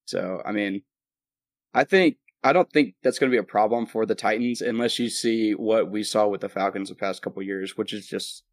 So, 0.05 0.41
I 0.45 0.51
mean, 0.51 0.83
I 1.73 1.83
think 1.83 2.17
I 2.43 2.53
don't 2.53 2.71
think 2.71 2.93
that's 3.01 3.17
going 3.17 3.31
to 3.31 3.35
be 3.35 3.39
a 3.39 3.43
problem 3.43 3.88
for 3.88 4.05
the 4.05 4.15
Titans 4.15 4.62
unless 4.62 5.00
you 5.00 5.09
see 5.09 5.53
what 5.53 5.89
we 5.89 6.03
saw 6.03 6.27
with 6.27 6.41
the 6.41 6.50
Falcons 6.50 6.89
the 6.89 6.95
past 6.95 7.23
couple 7.23 7.41
years, 7.41 7.75
which 7.75 7.91
is 7.91 8.07
just 8.07 8.43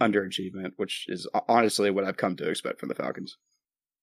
underachievement, 0.00 0.72
which 0.76 1.04
is 1.08 1.28
honestly 1.48 1.90
what 1.90 2.04
I've 2.04 2.16
come 2.16 2.36
to 2.36 2.48
expect 2.48 2.80
from 2.80 2.88
the 2.88 2.96
Falcons. 2.96 3.36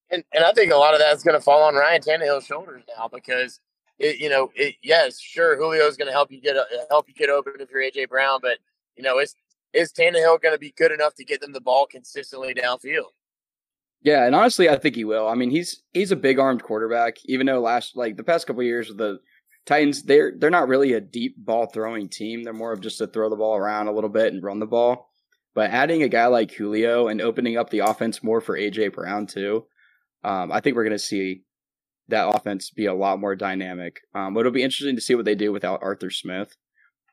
And 0.10 0.24
and 0.34 0.46
I 0.46 0.54
think 0.54 0.72
a 0.72 0.78
lot 0.78 0.94
of 0.94 1.02
that's 1.02 1.24
going 1.24 1.38
to 1.38 1.44
fall 1.44 1.64
on 1.64 1.76
Ryan 1.76 2.02
Tannehill's 2.02 2.46
shoulders 2.46 2.84
now 2.98 3.10
because 3.12 3.60
it, 4.00 4.20
you 4.20 4.30
know, 4.30 4.52
it, 4.56 4.76
yes, 4.82 5.20
sure, 5.20 5.56
Julio's 5.56 5.98
going 5.98 6.08
to 6.08 6.14
help 6.14 6.32
you 6.32 6.42
get 6.42 6.58
uh, 6.58 6.64
help 6.90 7.08
you 7.08 7.14
get 7.14 7.30
open 7.30 7.54
if 7.60 7.70
you're 7.72 7.82
AJ 7.82 8.10
Brown, 8.10 8.40
but 8.42 8.58
you 8.96 9.04
know, 9.04 9.20
is 9.20 9.36
is 9.74 9.92
Tannehill 9.92 10.42
going 10.42 10.54
to 10.54 10.60
be 10.60 10.74
good 10.78 10.92
enough 10.92 11.16
to 11.16 11.26
get 11.26 11.42
them 11.42 11.54
the 11.54 11.62
ball 11.62 11.88
consistently 11.90 12.54
downfield? 12.54 13.12
Yeah, 14.02 14.26
and 14.26 14.36
honestly, 14.36 14.70
I 14.70 14.78
think 14.78 14.96
he 14.96 15.06
will. 15.06 15.28
I 15.28 15.36
mean, 15.36 15.50
he's 15.50 15.82
he's 15.94 16.12
a 16.12 16.18
big 16.18 16.40
armed 16.40 16.64
quarterback. 16.64 17.18
Even 17.26 17.48
though 17.48 17.60
last 17.60 17.96
like 17.96 18.18
the 18.18 18.24
past 18.24 18.48
couple 18.48 18.64
years, 18.64 18.90
with 18.90 18.98
the 18.98 19.20
Titans 19.66 20.04
they're 20.04 20.34
they're 20.38 20.50
not 20.50 20.68
really 20.68 20.94
a 20.94 21.02
deep 21.02 21.36
ball 21.38 21.68
throwing 21.68 22.10
team. 22.10 22.44
They're 22.44 22.54
more 22.54 22.74
of 22.74 22.82
just 22.82 22.98
to 22.98 23.08
throw 23.08 23.30
the 23.30 23.36
ball 23.36 23.56
around 23.56 23.88
a 23.88 23.94
little 23.94 24.10
bit 24.10 24.34
and 24.34 24.44
run 24.44 24.60
the 24.60 24.66
ball. 24.66 25.10
But 25.56 25.70
adding 25.70 26.04
a 26.04 26.10
guy 26.10 26.28
like 26.28 26.52
Julio 26.52 27.08
and 27.08 27.22
opening 27.22 27.58
up 27.58 27.70
the 27.70 27.80
offense 27.80 28.24
more 28.24 28.42
for 28.42 28.58
AJ 28.58 28.94
Brown 28.94 29.28
too, 29.28 29.66
um, 30.24 30.52
I 30.52 30.60
think 30.60 30.76
we're 30.76 30.84
going 30.84 30.98
to 30.98 31.00
see 31.00 31.44
that 32.10 32.28
offense 32.36 32.70
be 32.70 32.86
a 32.86 32.94
lot 32.94 33.20
more 33.20 33.36
dynamic. 33.36 34.02
Um, 34.14 34.38
it'll 34.38 34.52
be 34.52 34.64
interesting 34.64 34.96
to 34.96 35.02
see 35.02 35.16
what 35.16 35.26
they 35.26 35.36
do 35.36 35.52
without 35.52 35.82
Arthur 35.82 36.10
Smith, 36.10 36.56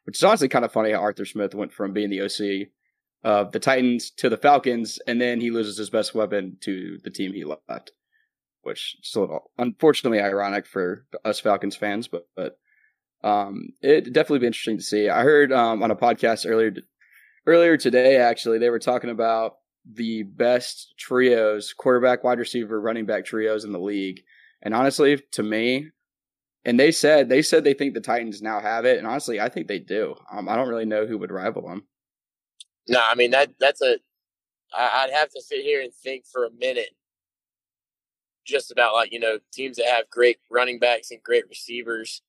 which 0.05 0.17
is 0.17 0.25
honestly 0.25 0.49
kind 0.49 0.65
of 0.65 0.73
funny 0.73 0.93
how 0.93 0.99
Arthur 0.99 1.25
Smith 1.25 1.55
went 1.55 1.73
from 1.73 1.93
being 1.93 2.11
the 2.11 2.23
OC 2.23 2.69
of 3.23 3.53
the 3.53 3.61
Titans 3.61 4.11
to 4.11 4.29
the 4.29 4.37
Falcons, 4.37 4.99
and 5.07 5.21
then 5.21 5.41
he 5.41 5.51
loses 5.51 5.77
his 5.77 5.91
best 5.91 6.15
weapon 6.15 6.57
to 6.63 6.99
the 7.05 7.11
team 7.11 7.33
he 7.33 7.45
left, 7.45 7.93
which 8.63 8.97
is 9.03 9.15
a 9.15 9.21
little 9.21 9.51
unfortunately 9.59 10.21
ironic 10.21 10.67
for 10.67 11.07
us 11.25 11.41
Falcons 11.41 11.77
fans, 11.77 12.09
but 12.09 12.27
but 12.35 12.59
um, 13.23 13.71
it 13.83 14.13
definitely 14.13 14.39
be 14.39 14.47
interesting 14.47 14.79
to 14.79 14.83
see. 14.83 15.09
I 15.09 15.23
heard 15.23 15.53
um, 15.53 15.83
on 15.83 15.91
a 15.91 15.97
podcast 15.97 16.49
earlier 16.49 16.73
earlier 17.47 17.77
today 17.77 18.17
actually 18.17 18.59
they 18.59 18.71
were 18.71 18.79
talking 18.79 19.11
about 19.11 19.57
the 19.91 20.23
best 20.23 20.95
trios, 20.99 21.73
quarterback, 21.73 22.23
wide 22.25 22.39
receiver, 22.39 22.81
running 22.81 23.07
back 23.07 23.25
trios 23.25 23.65
in 23.65 23.73
the 23.73 23.79
league 23.79 24.23
and 24.63 24.75
honestly, 24.75 25.23
to 25.33 25.43
me, 25.43 25.91
and 26.65 26.79
they 26.79 26.93
said 26.93 27.29
they 27.29 27.43
said 27.43 27.65
they 27.65 27.75
think 27.75 27.95
the 27.95 28.01
Titans 28.01 28.43
now 28.43 28.61
have 28.61 28.85
it, 28.85 28.99
and 28.99 29.07
honestly, 29.07 29.41
I 29.41 29.49
think 29.49 29.67
they 29.67 29.79
do. 29.79 30.15
Um, 30.31 30.49
I 30.49 30.57
don't 30.57 30.69
really 30.69 30.85
know 30.85 31.07
who 31.07 31.19
would 31.19 31.31
rival 31.31 31.69
them. 31.69 31.85
No, 32.89 33.01
I 33.03 33.15
mean 33.15 33.31
that 33.31 33.51
that's 33.59 33.81
a. 33.81 33.99
I'd 34.77 35.11
have 35.13 35.31
to 35.31 35.43
sit 35.43 35.63
here 35.63 35.83
and 35.83 35.93
think 35.93 36.25
for 36.31 36.45
a 36.45 36.51
minute, 36.51 36.91
just 38.47 38.71
about 38.71 38.95
like 38.95 39.13
you 39.13 39.21
know 39.21 39.39
teams 39.53 39.79
that 39.79 39.87
have 39.87 40.11
great 40.11 40.39
running 40.51 40.79
backs 40.79 41.11
and 41.11 41.23
great 41.23 41.49
receivers. 41.49 42.23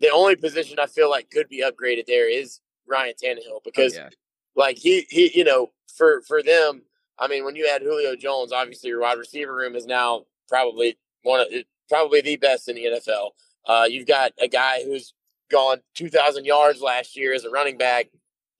The 0.00 0.10
only 0.10 0.36
position 0.36 0.78
I 0.78 0.86
feel 0.86 1.08
like 1.08 1.30
could 1.30 1.48
be 1.48 1.62
upgraded 1.62 2.06
there 2.06 2.30
is 2.30 2.60
Ryan 2.86 3.14
Tannehill 3.22 3.38
oh, 3.52 3.60
because, 3.64 3.96
oh, 3.96 4.02
yeah. 4.02 4.08
like 4.54 4.78
he 4.78 5.06
he 5.08 5.30
you 5.34 5.44
know 5.44 5.70
for 5.96 6.22
for 6.22 6.42
them, 6.42 6.82
I 7.18 7.28
mean 7.28 7.44
when 7.44 7.56
you 7.56 7.68
add 7.72 7.82
Julio 7.82 8.16
Jones, 8.16 8.52
obviously 8.52 8.90
your 8.90 9.00
wide 9.00 9.18
receiver 9.18 9.54
room 9.54 9.76
is 9.76 9.86
now 9.86 10.24
probably 10.48 10.98
one 11.22 11.40
of 11.40 11.48
probably 11.88 12.20
the 12.20 12.36
best 12.36 12.68
in 12.68 12.76
the 12.76 12.84
NFL. 12.84 13.30
Uh, 13.66 13.86
you've 13.88 14.06
got 14.06 14.32
a 14.40 14.48
guy 14.48 14.82
who's 14.84 15.12
gone 15.50 15.78
2,000 15.94 16.44
yards 16.44 16.80
last 16.80 17.16
year 17.16 17.34
as 17.34 17.44
a 17.44 17.50
running 17.50 17.78
back, 17.78 18.06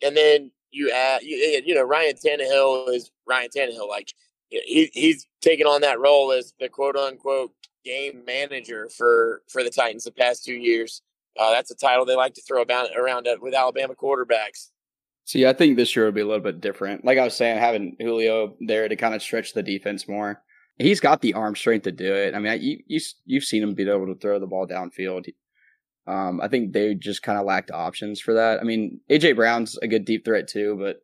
and 0.02 0.16
then 0.16 0.50
you 0.70 0.90
add, 0.92 1.22
you, 1.22 1.62
you 1.64 1.74
know, 1.74 1.82
Ryan 1.82 2.14
Tannehill 2.14 2.90
is 2.90 3.10
Ryan 3.26 3.48
Tannehill. 3.56 3.88
Like 3.88 4.12
he, 4.48 4.90
he's 4.92 5.26
taken 5.40 5.66
on 5.66 5.80
that 5.82 6.00
role 6.00 6.32
as 6.32 6.52
the 6.60 6.68
quote 6.68 6.96
unquote 6.96 7.52
game 7.84 8.24
manager 8.26 8.88
for 8.96 9.42
for 9.48 9.62
the 9.62 9.70
Titans 9.70 10.04
the 10.04 10.12
past 10.12 10.44
two 10.44 10.54
years. 10.54 11.02
Uh, 11.38 11.52
that's 11.52 11.70
a 11.70 11.76
title 11.76 12.04
they 12.04 12.16
like 12.16 12.34
to 12.34 12.42
throw 12.42 12.62
about 12.62 12.88
around 12.96 13.28
with 13.40 13.54
Alabama 13.54 13.94
quarterbacks. 13.94 14.70
See, 15.26 15.44
I 15.44 15.52
think 15.52 15.76
this 15.76 15.94
year 15.94 16.04
will 16.04 16.12
be 16.12 16.20
a 16.20 16.26
little 16.26 16.42
bit 16.42 16.60
different. 16.60 17.04
Like 17.04 17.18
I 17.18 17.24
was 17.24 17.34
saying, 17.34 17.58
having 17.58 17.96
Julio 17.98 18.54
there 18.60 18.88
to 18.88 18.96
kind 18.96 19.14
of 19.14 19.22
stretch 19.22 19.52
the 19.52 19.62
defense 19.62 20.08
more. 20.08 20.42
He's 20.78 21.00
got 21.00 21.22
the 21.22 21.34
arm 21.34 21.56
strength 21.56 21.84
to 21.84 21.92
do 21.92 22.12
it. 22.12 22.34
I 22.34 22.38
mean, 22.38 22.60
you, 22.60 22.78
you 22.86 23.00
you've 23.24 23.44
seen 23.44 23.62
him 23.62 23.74
be 23.74 23.88
able 23.88 24.06
to 24.06 24.18
throw 24.20 24.38
the 24.38 24.46
ball 24.46 24.66
downfield. 24.66 25.26
Um, 26.06 26.40
I 26.40 26.48
think 26.48 26.72
they 26.72 26.94
just 26.94 27.22
kind 27.22 27.38
of 27.38 27.46
lacked 27.46 27.70
options 27.70 28.20
for 28.20 28.34
that. 28.34 28.60
I 28.60 28.62
mean, 28.62 29.00
AJ 29.10 29.36
Brown's 29.36 29.76
a 29.78 29.88
good 29.88 30.04
deep 30.04 30.24
threat 30.24 30.48
too, 30.48 30.76
but 30.78 30.98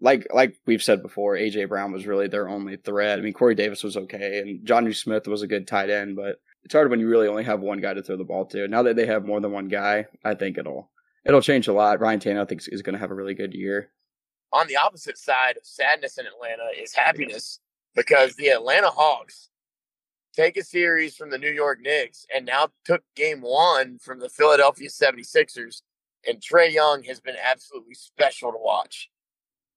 like 0.00 0.26
like 0.32 0.56
we've 0.66 0.82
said 0.82 1.02
before, 1.02 1.34
AJ 1.34 1.68
Brown 1.68 1.92
was 1.92 2.06
really 2.06 2.28
their 2.28 2.48
only 2.48 2.76
threat. 2.76 3.18
I 3.18 3.22
mean, 3.22 3.32
Corey 3.32 3.54
Davis 3.54 3.84
was 3.84 3.96
okay, 3.96 4.40
and 4.40 4.66
Jonnu 4.66 4.94
Smith 4.94 5.28
was 5.28 5.42
a 5.42 5.48
good 5.48 5.66
tight 5.66 5.90
end, 5.90 6.16
but 6.16 6.40
it's 6.64 6.74
hard 6.74 6.90
when 6.90 7.00
you 7.00 7.08
really 7.08 7.28
only 7.28 7.44
have 7.44 7.60
one 7.60 7.80
guy 7.80 7.94
to 7.94 8.02
throw 8.02 8.16
the 8.16 8.24
ball 8.24 8.46
to. 8.46 8.68
Now 8.68 8.82
that 8.82 8.96
they 8.96 9.06
have 9.06 9.24
more 9.24 9.40
than 9.40 9.52
one 9.52 9.68
guy, 9.68 10.06
I 10.24 10.34
think 10.34 10.58
it'll 10.58 10.90
it'll 11.24 11.40
change 11.40 11.68
a 11.68 11.72
lot. 11.72 12.00
Ryan 12.00 12.20
Tannehill 12.20 12.42
I 12.42 12.46
think 12.46 12.62
is 12.68 12.82
going 12.82 12.94
to 12.94 13.00
have 13.00 13.12
a 13.12 13.14
really 13.14 13.34
good 13.34 13.54
year. 13.54 13.90
On 14.52 14.66
the 14.66 14.76
opposite 14.76 15.18
side 15.18 15.56
of 15.56 15.64
sadness 15.64 16.18
in 16.18 16.26
Atlanta 16.26 16.64
is 16.80 16.94
happiness 16.94 17.60
because 17.98 18.36
the 18.36 18.46
Atlanta 18.46 18.90
Hawks 18.90 19.48
take 20.32 20.56
a 20.56 20.62
series 20.62 21.16
from 21.16 21.30
the 21.30 21.38
New 21.38 21.50
York 21.50 21.80
Knicks 21.82 22.26
and 22.32 22.46
now 22.46 22.68
took 22.84 23.02
game 23.16 23.40
one 23.40 23.98
from 23.98 24.20
the 24.20 24.28
Philadelphia 24.28 24.88
76ers. 24.88 25.82
And 26.26 26.40
Trae 26.40 26.72
Young 26.72 27.02
has 27.04 27.18
been 27.18 27.34
absolutely 27.42 27.94
special 27.94 28.52
to 28.52 28.58
watch. 28.60 29.10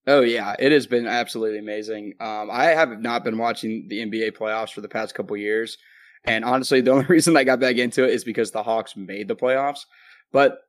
Oh 0.05 0.21
yeah, 0.21 0.55
it 0.59 0.71
has 0.71 0.85
been 0.85 1.07
absolutely 1.07 1.57
amazing. 1.57 2.13
Um, 2.19 2.49
I 2.51 2.65
have 2.65 3.01
not 3.01 3.23
been 3.23 3.39
watching 3.39 3.87
the 3.87 4.05
NBA 4.05 4.37
playoffs 4.37 4.71
for 4.71 4.81
the 4.81 4.89
past 4.89 5.15
couple 5.15 5.35
years, 5.37 5.77
and 6.23 6.43
honestly, 6.43 6.81
the 6.81 6.91
only 6.91 7.05
reason 7.09 7.37
I 7.37 7.43
got 7.43 7.59
back 7.59 7.77
into 7.77 8.03
it 8.03 8.11
is 8.11 8.23
because 8.23 8.51
the 8.51 8.63
Hawks 8.63 8.95
made 8.95 9.27
the 9.27 9.35
playoffs. 9.35 9.81
But 10.31 10.59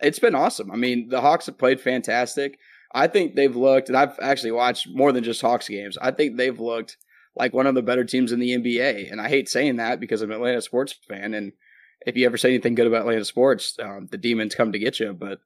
it's 0.00 0.20
been 0.20 0.36
awesome. 0.36 0.70
I 0.70 0.76
mean, 0.76 1.08
the 1.08 1.20
Hawks 1.20 1.46
have 1.46 1.58
played 1.58 1.80
fantastic. 1.80 2.58
I 2.96 3.08
think 3.08 3.34
they've 3.34 3.54
looked, 3.54 3.88
and 3.88 3.96
I've 3.96 4.18
actually 4.22 4.52
watched 4.52 4.88
more 4.88 5.12
than 5.12 5.22
just 5.22 5.42
Hawks 5.42 5.68
games. 5.68 5.98
I 6.00 6.12
think 6.12 6.36
they've 6.36 6.58
looked 6.58 6.96
like 7.36 7.52
one 7.52 7.66
of 7.66 7.74
the 7.74 7.82
better 7.82 8.04
teams 8.04 8.32
in 8.32 8.40
the 8.40 8.56
NBA. 8.56 9.12
And 9.12 9.20
I 9.20 9.28
hate 9.28 9.50
saying 9.50 9.76
that 9.76 10.00
because 10.00 10.22
I'm 10.22 10.30
an 10.30 10.36
Atlanta 10.36 10.62
sports 10.62 10.94
fan. 11.06 11.34
And 11.34 11.52
if 12.06 12.16
you 12.16 12.24
ever 12.24 12.38
say 12.38 12.48
anything 12.48 12.74
good 12.74 12.86
about 12.86 13.02
Atlanta 13.02 13.26
sports, 13.26 13.76
um, 13.82 14.08
the 14.10 14.16
demons 14.16 14.54
come 14.54 14.72
to 14.72 14.78
get 14.78 14.98
you. 14.98 15.12
But 15.12 15.40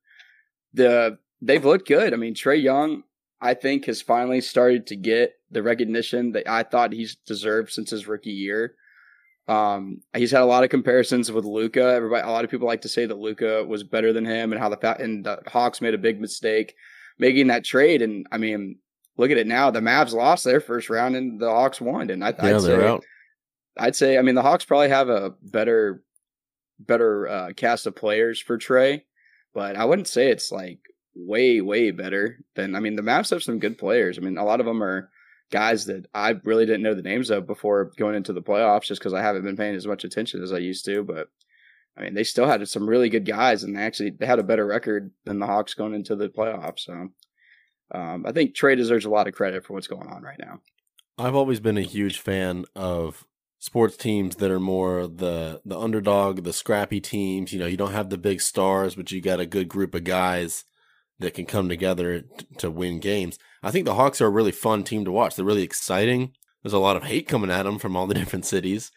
the 0.73 1.19
they've 1.43 1.65
looked 1.65 1.89
good. 1.89 2.15
I 2.15 2.17
mean, 2.17 2.35
Trae 2.35 2.63
Young, 2.63 3.03
I 3.41 3.55
think, 3.55 3.87
has 3.87 4.01
finally 4.01 4.41
started 4.41 4.87
to 4.87 4.97
get 4.97 5.35
the 5.51 5.65
recognition 5.65 6.31
that 6.33 6.49
I 6.49 6.63
thought 6.63 6.93
he's 6.93 7.17
deserved 7.17 7.73
since 7.73 7.91
his 7.91 8.07
rookie 8.07 8.31
year. 8.31 8.77
Um, 9.49 10.03
he's 10.15 10.31
had 10.31 10.43
a 10.43 10.47
lot 10.47 10.63
of 10.63 10.71
comparisons 10.71 11.33
with 11.33 11.45
Luka. 11.45 11.83
Everybody, 11.83 12.23
a 12.23 12.31
lot 12.31 12.45
of 12.45 12.51
people 12.53 12.69
like 12.69 12.83
to 12.83 12.89
say 12.89 13.07
that 13.07 13.19
Luka 13.19 13.65
was 13.65 13.83
better 13.83 14.13
than 14.13 14.25
him, 14.25 14.53
and 14.53 14.61
how 14.61 14.69
the 14.69 15.03
and 15.03 15.25
the 15.27 15.43
Hawks 15.49 15.81
made 15.81 15.95
a 15.95 15.99
big 15.99 16.21
mistake 16.21 16.77
making 17.21 17.49
that 17.49 17.65
trade. 17.65 18.03
And 18.03 18.27
I 18.33 18.39
mean, 18.39 18.79
look 19.17 19.31
at 19.31 19.37
it 19.37 19.47
now. 19.47 19.71
The 19.71 19.81
Mavs 19.81 20.13
lost 20.13 20.43
their 20.43 20.61
first 20.61 20.91
round, 20.91 21.15
and 21.15 21.39
the 21.39 21.51
Hawks 21.51 21.81
won. 21.81 22.11
And 22.11 22.25
I, 22.25 22.31
yeah, 22.31 22.57
I'd 22.57 22.63
say, 22.63 22.89
out. 22.89 23.05
I'd 23.79 23.95
say, 23.97 24.19
I 24.19 24.23
mean, 24.23 24.35
the 24.35 24.43
Hawks 24.43 24.65
probably 24.65 24.89
have 24.89 25.09
a 25.09 25.35
better, 25.43 26.03
better 26.81 27.29
uh, 27.29 27.53
cast 27.55 27.87
of 27.87 27.95
players 27.95 28.41
for 28.41 28.59
Trae, 28.59 29.03
but 29.55 29.77
I 29.77 29.85
wouldn't 29.85 30.09
say 30.09 30.31
it's 30.31 30.51
like 30.51 30.79
way, 31.15 31.61
way 31.61 31.91
better 31.91 32.41
than. 32.57 32.75
I 32.75 32.81
mean, 32.81 32.97
the 32.97 33.03
Mavs 33.03 33.31
have 33.31 33.43
some 33.43 33.61
good 33.61 33.79
players. 33.79 34.19
I 34.19 34.23
mean, 34.23 34.39
a 34.39 34.45
lot 34.45 34.61
of 34.61 34.67
them 34.67 34.83
are 34.83 35.11
guys 35.53 35.85
that 35.87 36.07
I 36.15 36.37
really 36.45 36.65
didn't 36.65 36.83
know 36.83 36.95
the 36.95 37.03
names 37.03 37.29
of 37.31 37.47
before 37.47 37.93
going 37.99 38.15
into 38.15 38.33
the 38.33 38.43
playoffs, 38.43 38.85
just 38.85 39.01
because 39.01 39.15
I 39.15 39.21
haven't 39.21 39.45
been 39.45 39.57
paying 39.57 39.75
as 39.75 39.87
much 39.87 40.05
attention 40.05 40.43
as 40.43 40.53
I 40.53 40.59
used 40.59 40.87
to. 40.87 41.05
But 41.05 41.29
I 41.97 42.03
mean, 42.03 42.15
they 42.15 42.25
still 42.25 42.47
had 42.47 42.67
some 42.69 42.89
really 42.89 43.09
good 43.09 43.27
guys, 43.27 43.63
and 43.63 43.77
they 43.77 43.83
actually 43.83 44.11
they 44.11 44.27
had 44.27 44.39
a 44.39 44.45
better 44.45 44.67
record 44.67 45.11
than 45.25 45.39
the 45.39 45.47
Hawks 45.47 45.75
going 45.75 45.95
into 45.95 46.17
the 46.17 46.29
playoffs. 46.29 46.81
So 46.81 47.09
um, 47.93 48.25
I 48.27 48.33
think 48.33 48.55
Trae 48.55 48.77
deserves 48.77 49.05
a 49.05 49.11
lot 49.11 49.29
of 49.29 49.35
credit 49.35 49.65
for 49.65 49.75
what's 49.75 49.87
going 49.87 50.09
on 50.09 50.23
right 50.23 50.39
now. 50.39 50.61
I've 51.19 51.35
always 51.35 51.61
been 51.61 51.77
a 51.77 51.83
huge 51.83 52.19
fan 52.19 52.65
of 52.75 53.27
sports 53.59 53.97
teams 53.97 54.37
that 54.37 54.51
are 54.51 54.61
more 54.61 55.07
the 55.07 55.61
the 55.65 55.79
underdog, 55.79 56.45
the 56.45 56.53
scrappy 56.53 57.01
teams. 57.01 57.53
You 57.53 57.59
know, 57.59 57.67
you 57.67 57.77
don't 57.77 57.93
have 57.93 58.11
the 58.11 58.19
big 58.19 58.41
stars, 58.41 58.95
but 58.95 59.13
you 59.13 59.21
got 59.21 59.41
a 59.41 59.47
good 59.47 59.69
group 59.69 59.95
of 59.95 60.05
guys 60.05 60.65
that 61.19 61.35
can 61.35 61.47
come 61.47 61.69
together 61.69 62.23
t- 62.23 62.47
to 62.59 62.71
win 62.71 62.99
games. 62.99 63.39
I 63.63 63.71
think 63.71 63.85
the 63.85 63.95
Hawks 63.95 64.21
are 64.21 64.27
a 64.27 64.31
really 64.31 64.53
fun 64.53 64.85
team 64.85 65.05
to 65.05 65.13
watch. 65.13 65.37
They're 65.37 65.45
really 65.45 65.63
exciting. 65.63 66.33
There's 66.63 66.73
a 66.73 66.79
lot 66.79 66.97
of 66.97 67.05
hate 67.05 67.29
coming 67.29 67.51
at 67.51 67.65
them 67.65 67.79
from 67.79 67.95
all 67.95 68.07
the 68.07 68.15
different 68.21 68.47
cities, 68.47 68.91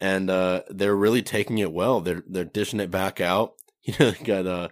and 0.00 0.30
uh, 0.30 0.62
they're 0.68 0.96
really 0.96 1.22
taking 1.22 1.58
it 1.58 1.72
well. 1.72 2.00
They're 2.00 2.22
they're 2.28 2.44
dishing 2.44 2.80
it 2.80 2.90
back 2.90 3.20
out. 3.20 3.54
You 3.86 3.94
know, 4.00 4.14
got 4.24 4.46
uh, 4.46 4.68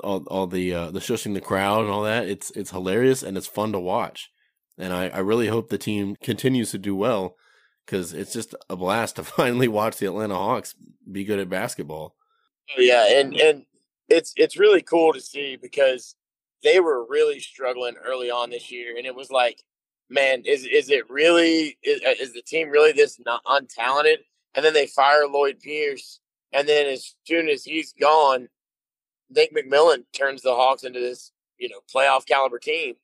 all 0.00 0.24
all 0.28 0.46
the 0.46 0.72
uh, 0.72 0.90
the 0.90 0.98
shushing 0.98 1.34
the 1.34 1.42
crowd 1.42 1.82
and 1.82 1.90
all 1.90 2.04
that. 2.04 2.26
It's 2.26 2.50
it's 2.52 2.70
hilarious 2.70 3.22
and 3.22 3.36
it's 3.36 3.46
fun 3.46 3.72
to 3.72 3.78
watch. 3.78 4.30
And 4.78 4.94
I, 4.94 5.08
I 5.08 5.18
really 5.18 5.48
hope 5.48 5.68
the 5.68 5.76
team 5.76 6.16
continues 6.22 6.70
to 6.70 6.78
do 6.78 6.96
well 6.96 7.36
because 7.84 8.12
it's 8.14 8.32
just 8.32 8.54
a 8.70 8.76
blast 8.76 9.16
to 9.16 9.24
finally 9.24 9.68
watch 9.68 9.98
the 9.98 10.06
Atlanta 10.06 10.36
Hawks 10.36 10.74
be 11.10 11.24
good 11.24 11.38
at 11.38 11.50
basketball. 11.50 12.14
Oh, 12.76 12.80
yeah, 12.80 13.20
and 13.20 13.34
and 13.36 13.66
it's 14.08 14.32
it's 14.36 14.56
really 14.56 14.82
cool 14.82 15.12
to 15.12 15.20
see 15.20 15.56
because 15.56 16.16
they 16.62 16.80
were 16.80 17.06
really 17.08 17.40
struggling 17.40 17.96
early 18.04 18.30
on 18.30 18.50
this 18.50 18.70
year, 18.70 18.96
and 18.96 19.06
it 19.06 19.14
was 19.14 19.30
like, 19.30 19.62
man, 20.10 20.42
is 20.44 20.64
is 20.64 20.90
it 20.90 21.08
really 21.10 21.78
is, 21.82 22.00
uh, 22.02 22.14
is 22.20 22.32
the 22.32 22.42
team 22.42 22.70
really 22.70 22.92
this 22.92 23.20
not 23.24 23.44
untalented? 23.44 24.18
And 24.56 24.64
then 24.64 24.72
they 24.72 24.86
fire 24.86 25.28
Lloyd 25.28 25.60
Pierce, 25.60 26.18
and 26.52 26.66
then 26.66 26.86
as 26.86 27.14
soon 27.24 27.48
as 27.48 27.62
he's 27.62 27.92
gone, 27.92 28.48
Nate 29.28 29.54
McMillan 29.54 30.04
turns 30.12 30.42
the 30.42 30.54
Hawks 30.54 30.82
into 30.82 30.98
this, 30.98 31.30
you 31.58 31.68
know, 31.68 31.80
playoff 31.94 32.26
caliber 32.26 32.58
team. 32.58 32.94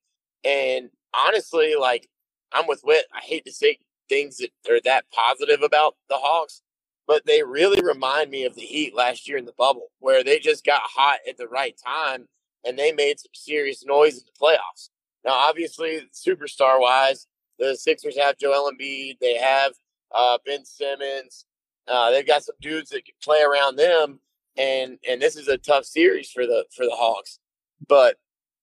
And 0.44 0.88
honestly, 1.14 1.74
like 1.78 2.08
I'm 2.52 2.66
with 2.66 2.80
Whit. 2.82 3.04
I 3.14 3.20
hate 3.20 3.44
to 3.44 3.52
say 3.52 3.78
things 4.08 4.38
that 4.38 4.50
are 4.70 4.80
that 4.84 5.04
positive 5.12 5.62
about 5.62 5.96
the 6.08 6.16
Hawks, 6.16 6.62
but 7.06 7.26
they 7.26 7.42
really 7.42 7.82
remind 7.82 8.30
me 8.30 8.44
of 8.44 8.54
the 8.54 8.62
Heat 8.62 8.94
last 8.94 9.28
year 9.28 9.38
in 9.38 9.44
the 9.44 9.54
bubble, 9.58 9.88
where 10.00 10.24
they 10.24 10.38
just 10.38 10.64
got 10.64 10.82
hot 10.82 11.18
at 11.28 11.36
the 11.36 11.48
right 11.48 11.76
time 11.84 12.26
and 12.64 12.78
they 12.78 12.92
made 12.92 13.18
some 13.18 13.30
serious 13.34 13.84
noise 13.84 14.14
in 14.14 14.22
the 14.24 14.40
playoffs. 14.40 14.88
Now, 15.24 15.32
obviously, 15.32 16.02
superstar 16.12 16.80
wise, 16.80 17.26
the 17.58 17.76
Sixers 17.76 18.16
have 18.18 18.38
Joel 18.38 18.70
Embiid. 18.72 19.18
They 19.20 19.36
have 19.36 19.72
uh, 20.14 20.38
Ben 20.44 20.64
Simmons. 20.64 21.46
Uh, 21.88 22.10
they've 22.10 22.26
got 22.26 22.44
some 22.44 22.54
dudes 22.60 22.90
that 22.90 23.04
can 23.04 23.14
play 23.22 23.42
around 23.42 23.76
them 23.76 24.20
and 24.56 24.98
and 25.08 25.20
this 25.20 25.36
is 25.36 25.48
a 25.48 25.58
tough 25.58 25.84
series 25.84 26.30
for 26.30 26.46
the 26.46 26.64
for 26.74 26.84
the 26.84 26.94
Hawks. 26.94 27.38
But 27.86 28.16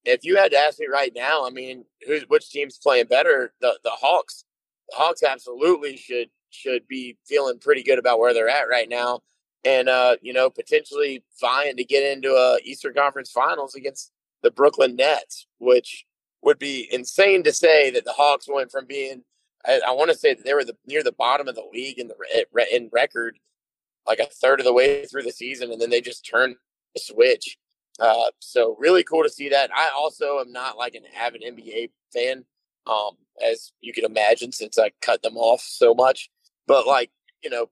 if 0.06 0.24
you 0.24 0.38
had 0.38 0.51
to 0.51 0.58
ask 0.58 0.79
me 0.79 0.88
right 0.88 1.12
now, 1.15 1.46
I 1.46 1.50
mean, 1.50 1.86
who's 2.06 2.24
which 2.27 2.50
team's 2.50 2.77
playing 2.77 3.08
better? 3.08 3.53
The 3.62 3.79
the 3.84 3.91
Hawks. 3.91 4.46
The 4.89 4.98
Hawks 4.98 5.24
absolutely 5.24 5.98
should 5.98 6.29
should 6.51 6.88
be 6.88 7.18
feeling 7.27 7.60
pretty 7.60 7.84
good 7.84 8.00
about 8.00 8.20
where 8.20 8.34
they're 8.34 8.50
at 8.50 8.70
right 8.70 8.89
now, 8.89 9.22
and 9.65 9.89
uh, 9.89 10.18
you 10.22 10.34
know 10.34 10.50
potentially 10.50 11.24
vying 11.41 11.77
to 11.77 11.84
get 11.84 12.03
into 12.03 12.34
a 12.34 12.60
Eastern 12.63 12.94
Conference 12.94 13.32
Finals 13.32 13.75
against 13.75 14.12
the 14.41 14.51
Brooklyn 14.51 14.96
Nets, 14.96 15.48
which 15.60 16.06
would 16.41 16.60
be 16.60 16.88
insane 16.91 17.44
to 17.44 17.51
say 17.51 17.89
that 17.91 18.06
the 18.06 18.13
Hawks 18.13 18.48
went 18.48 18.72
from 18.72 18.86
being 18.86 19.24
I, 19.66 19.82
I 19.88 19.92
want 19.92 20.12
to 20.12 20.18
say 20.18 20.34
that 20.34 20.46
they 20.46 20.54
were 20.54 20.63
the 20.63 20.75
near 20.86 21.04
the 21.04 21.12
bottom 21.12 21.48
of 21.48 21.56
the 21.56 21.68
league 21.72 22.00
in 22.00 22.08
the 22.08 22.16
in 22.72 22.89
record 22.92 23.39
like 24.08 24.20
a 24.20 24.25
third 24.25 24.60
of 24.60 24.66
the 24.66 24.74
way 24.74 25.06
through 25.06 25.24
the 25.24 25.32
season, 25.32 25.72
and 25.72 25.82
then 25.82 25.89
they 25.89 26.01
just 26.01 26.25
turned 26.25 26.56
the 26.94 27.00
switch. 27.00 27.58
Uh, 28.00 28.32
so 28.39 28.75
really 28.80 29.04
cool 29.04 29.24
to 29.24 29.30
see 29.30 29.50
that. 29.50 29.70
I 29.75 29.92
also 29.96 30.39
am 30.39 30.51
not 30.51 30.78
like 30.78 30.96
an 30.96 31.04
avid 31.18 31.44
NBA 31.44 31.92
fan, 32.13 32.46
um, 32.88 33.18
as 33.46 33.72
you 33.82 33.94
can 33.94 34.06
imagine, 34.06 34.51
since 34.51 34.80
I 34.80 34.92
cut 35.01 35.22
them 35.22 35.38
off 35.38 35.62
so 35.62 35.94
much. 35.94 36.30
But 36.66 36.88
like 36.88 37.12
you 37.44 37.50
know, 37.50 37.70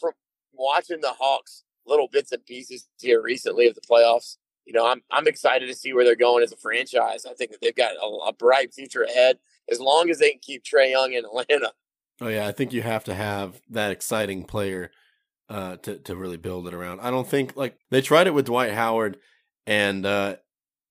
from 0.00 0.12
watching 0.52 1.00
the 1.00 1.12
Hawks 1.18 1.64
little 1.86 2.08
bits 2.08 2.32
and 2.32 2.44
pieces 2.44 2.88
here 3.00 3.22
recently 3.22 3.68
of 3.68 3.74
the 3.74 3.80
playoffs, 3.80 4.36
you 4.64 4.72
know, 4.72 4.86
I'm 4.86 5.02
I'm 5.10 5.26
excited 5.26 5.66
to 5.66 5.74
see 5.74 5.92
where 5.92 6.04
they're 6.04 6.16
going 6.16 6.42
as 6.42 6.52
a 6.52 6.56
franchise. 6.56 7.26
I 7.26 7.34
think 7.34 7.50
that 7.50 7.60
they've 7.60 7.74
got 7.74 7.94
a, 7.96 8.28
a 8.28 8.32
bright 8.32 8.72
future 8.72 9.02
ahead 9.02 9.38
as 9.70 9.80
long 9.80 10.10
as 10.10 10.18
they 10.18 10.30
can 10.30 10.40
keep 10.40 10.64
Trae 10.64 10.90
Young 10.90 11.12
in 11.12 11.24
Atlanta. 11.24 11.72
Oh 12.20 12.28
yeah, 12.28 12.46
I 12.46 12.52
think 12.52 12.72
you 12.72 12.82
have 12.82 13.04
to 13.04 13.14
have 13.14 13.60
that 13.70 13.90
exciting 13.90 14.44
player 14.44 14.90
uh, 15.48 15.76
to 15.76 15.98
to 15.98 16.16
really 16.16 16.36
build 16.36 16.66
it 16.66 16.74
around. 16.74 17.00
I 17.00 17.10
don't 17.10 17.28
think 17.28 17.56
like 17.56 17.76
they 17.90 18.00
tried 18.00 18.26
it 18.26 18.34
with 18.34 18.46
Dwight 18.46 18.72
Howard, 18.72 19.18
and 19.66 20.06
uh, 20.06 20.36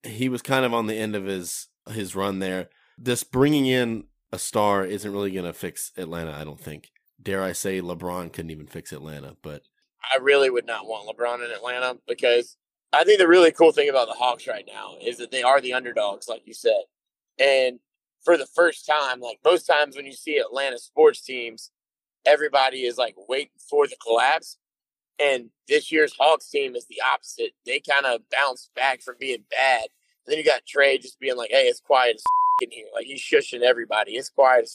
he 0.02 0.28
was 0.28 0.42
kind 0.42 0.64
of 0.64 0.72
on 0.72 0.86
the 0.86 0.96
end 0.96 1.16
of 1.16 1.24
his 1.24 1.68
his 1.88 2.14
run 2.14 2.38
there. 2.38 2.68
This 2.98 3.24
bringing 3.24 3.66
in 3.66 4.04
a 4.32 4.38
star 4.38 4.84
isn't 4.84 5.12
really 5.12 5.32
going 5.32 5.44
to 5.44 5.52
fix 5.52 5.92
Atlanta. 5.96 6.32
I 6.32 6.44
don't 6.44 6.60
think. 6.60 6.90
Dare 7.20 7.42
I 7.42 7.52
say, 7.52 7.80
LeBron 7.80 8.32
couldn't 8.32 8.50
even 8.50 8.66
fix 8.66 8.92
Atlanta, 8.92 9.36
but 9.42 9.62
I 10.02 10.18
really 10.18 10.50
would 10.50 10.66
not 10.66 10.86
want 10.86 11.08
LeBron 11.08 11.44
in 11.44 11.50
Atlanta 11.50 11.98
because 12.06 12.56
I 12.92 13.04
think 13.04 13.18
the 13.18 13.26
really 13.26 13.50
cool 13.50 13.72
thing 13.72 13.88
about 13.88 14.06
the 14.06 14.14
Hawks 14.14 14.46
right 14.46 14.64
now 14.66 14.96
is 15.02 15.18
that 15.18 15.30
they 15.30 15.42
are 15.42 15.60
the 15.60 15.72
underdogs, 15.72 16.28
like 16.28 16.42
you 16.46 16.54
said. 16.54 16.82
And 17.38 17.80
for 18.26 18.36
the 18.36 18.46
first 18.56 18.84
time, 18.84 19.20
like 19.20 19.38
most 19.44 19.66
times 19.66 19.96
when 19.96 20.04
you 20.04 20.12
see 20.12 20.36
Atlanta 20.36 20.78
sports 20.78 21.20
teams, 21.22 21.70
everybody 22.26 22.78
is 22.78 22.98
like 22.98 23.14
waiting 23.28 23.52
for 23.70 23.86
the 23.86 23.94
collapse. 24.04 24.58
And 25.20 25.50
this 25.68 25.92
year's 25.92 26.12
Hawks 26.18 26.50
team 26.50 26.74
is 26.74 26.86
the 26.86 27.00
opposite. 27.14 27.52
They 27.64 27.80
kind 27.80 28.04
of 28.04 28.22
bounced 28.30 28.74
back 28.74 29.00
from 29.00 29.14
being 29.20 29.44
bad. 29.48 29.82
And 30.26 30.32
then 30.32 30.38
you 30.38 30.44
got 30.44 30.62
Trae 30.66 31.00
just 31.00 31.20
being 31.20 31.36
like, 31.36 31.50
hey, 31.52 31.68
it's 31.68 31.80
quiet 31.80 32.16
as 32.16 32.24
in 32.62 32.72
here. 32.72 32.88
Like 32.92 33.06
he's 33.06 33.22
shushing 33.22 33.62
everybody. 33.62 34.16
It's 34.16 34.28
quiet 34.28 34.64
as 34.64 34.72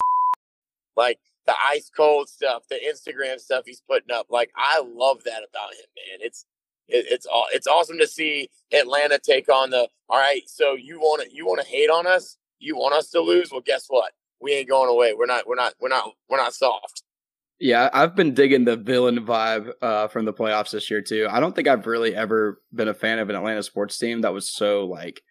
like 0.96 1.20
the 1.46 1.54
ice 1.68 1.92
cold 1.96 2.30
stuff, 2.30 2.64
the 2.70 2.80
Instagram 2.90 3.38
stuff 3.38 3.66
he's 3.66 3.84
putting 3.86 4.16
up. 4.16 4.28
Like 4.30 4.52
I 4.56 4.80
love 4.80 5.26
that 5.26 5.44
about 5.48 5.74
him, 5.74 5.90
man. 5.98 6.20
It's 6.22 6.46
it, 6.88 7.06
it's 7.10 7.26
all 7.26 7.48
it's 7.52 7.68
awesome 7.68 8.00
to 8.00 8.08
see 8.08 8.50
Atlanta 8.72 9.20
take 9.20 9.50
on 9.50 9.72
the. 9.72 9.90
All 10.08 10.20
right, 10.20 10.44
so 10.48 10.76
you 10.76 11.00
want 11.00 11.24
to 11.24 11.36
you 11.36 11.46
want 11.46 11.60
to 11.60 11.68
hate 11.68 11.90
on 11.90 12.08
us? 12.08 12.38
You 12.62 12.76
want 12.76 12.94
us 12.94 13.10
to 13.10 13.20
lose? 13.20 13.52
Well, 13.52 13.62
guess 13.62 13.86
what? 13.88 14.12
We 14.40 14.54
ain't 14.54 14.70
going 14.70 14.90
away. 14.90 15.14
We're 15.14 15.26
not. 15.26 15.48
We're 15.48 15.56
not. 15.56 15.74
We're 15.80 15.90
not. 15.90 16.12
We're 16.30 16.38
not 16.38 16.54
soft. 16.54 17.04
Yeah, 17.60 17.90
I've 17.94 18.16
been 18.16 18.34
digging 18.34 18.66
the 18.66 18.76
villain 18.76 19.24
vibe 19.24 19.72
uh, 19.84 20.08
from 20.08 20.26
the 20.26 20.34
playoffs 20.34 20.72
this 20.72 20.90
year 20.90 21.02
too. 21.02 21.28
I 21.30 21.40
don't 21.40 21.56
think 21.56 21.68
I've 21.68 21.86
really 21.86 22.16
ever 22.16 22.60
been 22.74 22.88
a 22.88 22.94
fan 22.94 23.20
of 23.20 23.30
an 23.30 23.36
Atlanta 23.36 23.62
sports 23.62 23.98
team 24.00 24.22
that 24.22 24.34
was 24.34 24.50
so 24.50 24.86
like 24.86 25.22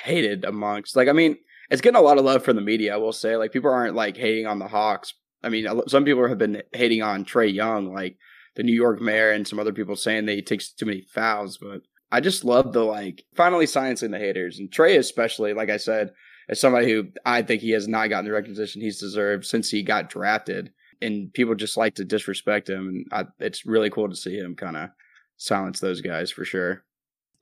hated 0.00 0.44
amongst. 0.44 0.94
Like, 0.94 1.08
I 1.08 1.12
mean, 1.12 1.36
it's 1.70 1.80
getting 1.80 1.98
a 1.98 2.02
lot 2.02 2.18
of 2.18 2.24
love 2.24 2.44
from 2.44 2.56
the 2.56 2.62
media. 2.62 2.94
I 2.94 2.98
will 2.98 3.12
say, 3.12 3.36
like, 3.36 3.52
people 3.52 3.70
aren't 3.70 3.96
like 3.96 4.16
hating 4.16 4.46
on 4.46 4.60
the 4.60 4.68
Hawks. 4.68 5.14
I 5.42 5.48
mean, 5.48 5.66
some 5.88 6.04
people 6.04 6.28
have 6.28 6.38
been 6.38 6.62
hating 6.72 7.02
on 7.02 7.24
Trae 7.24 7.52
Young, 7.52 7.92
like 7.92 8.16
the 8.54 8.62
New 8.62 8.74
York 8.74 9.00
mayor 9.00 9.32
and 9.32 9.46
some 9.46 9.58
other 9.58 9.72
people 9.72 9.96
saying 9.96 10.26
that 10.26 10.34
he 10.34 10.42
takes 10.42 10.70
too 10.70 10.86
many 10.86 11.02
fouls. 11.02 11.58
But 11.58 11.82
I 12.10 12.20
just 12.20 12.44
love 12.44 12.72
the 12.72 12.84
like 12.84 13.24
finally 13.34 13.66
silencing 13.66 14.12
the 14.12 14.18
haters 14.18 14.58
and 14.58 14.70
Trae 14.70 14.98
especially. 14.98 15.52
Like 15.52 15.70
I 15.70 15.76
said, 15.76 16.12
as 16.48 16.60
somebody 16.60 16.90
who 16.90 17.08
I 17.24 17.42
think 17.42 17.62
he 17.62 17.70
has 17.70 17.88
not 17.88 18.08
gotten 18.08 18.26
the 18.26 18.32
recognition 18.32 18.80
he's 18.80 19.00
deserved 19.00 19.44
since 19.44 19.70
he 19.70 19.82
got 19.82 20.10
drafted, 20.10 20.72
and 21.00 21.32
people 21.32 21.54
just 21.54 21.76
like 21.76 21.94
to 21.96 22.04
disrespect 22.04 22.68
him, 22.68 22.88
and 22.88 23.06
I, 23.12 23.24
it's 23.38 23.66
really 23.66 23.90
cool 23.90 24.08
to 24.08 24.16
see 24.16 24.36
him 24.36 24.54
kind 24.54 24.76
of 24.76 24.90
silence 25.36 25.80
those 25.80 26.00
guys 26.00 26.30
for 26.30 26.44
sure. 26.44 26.84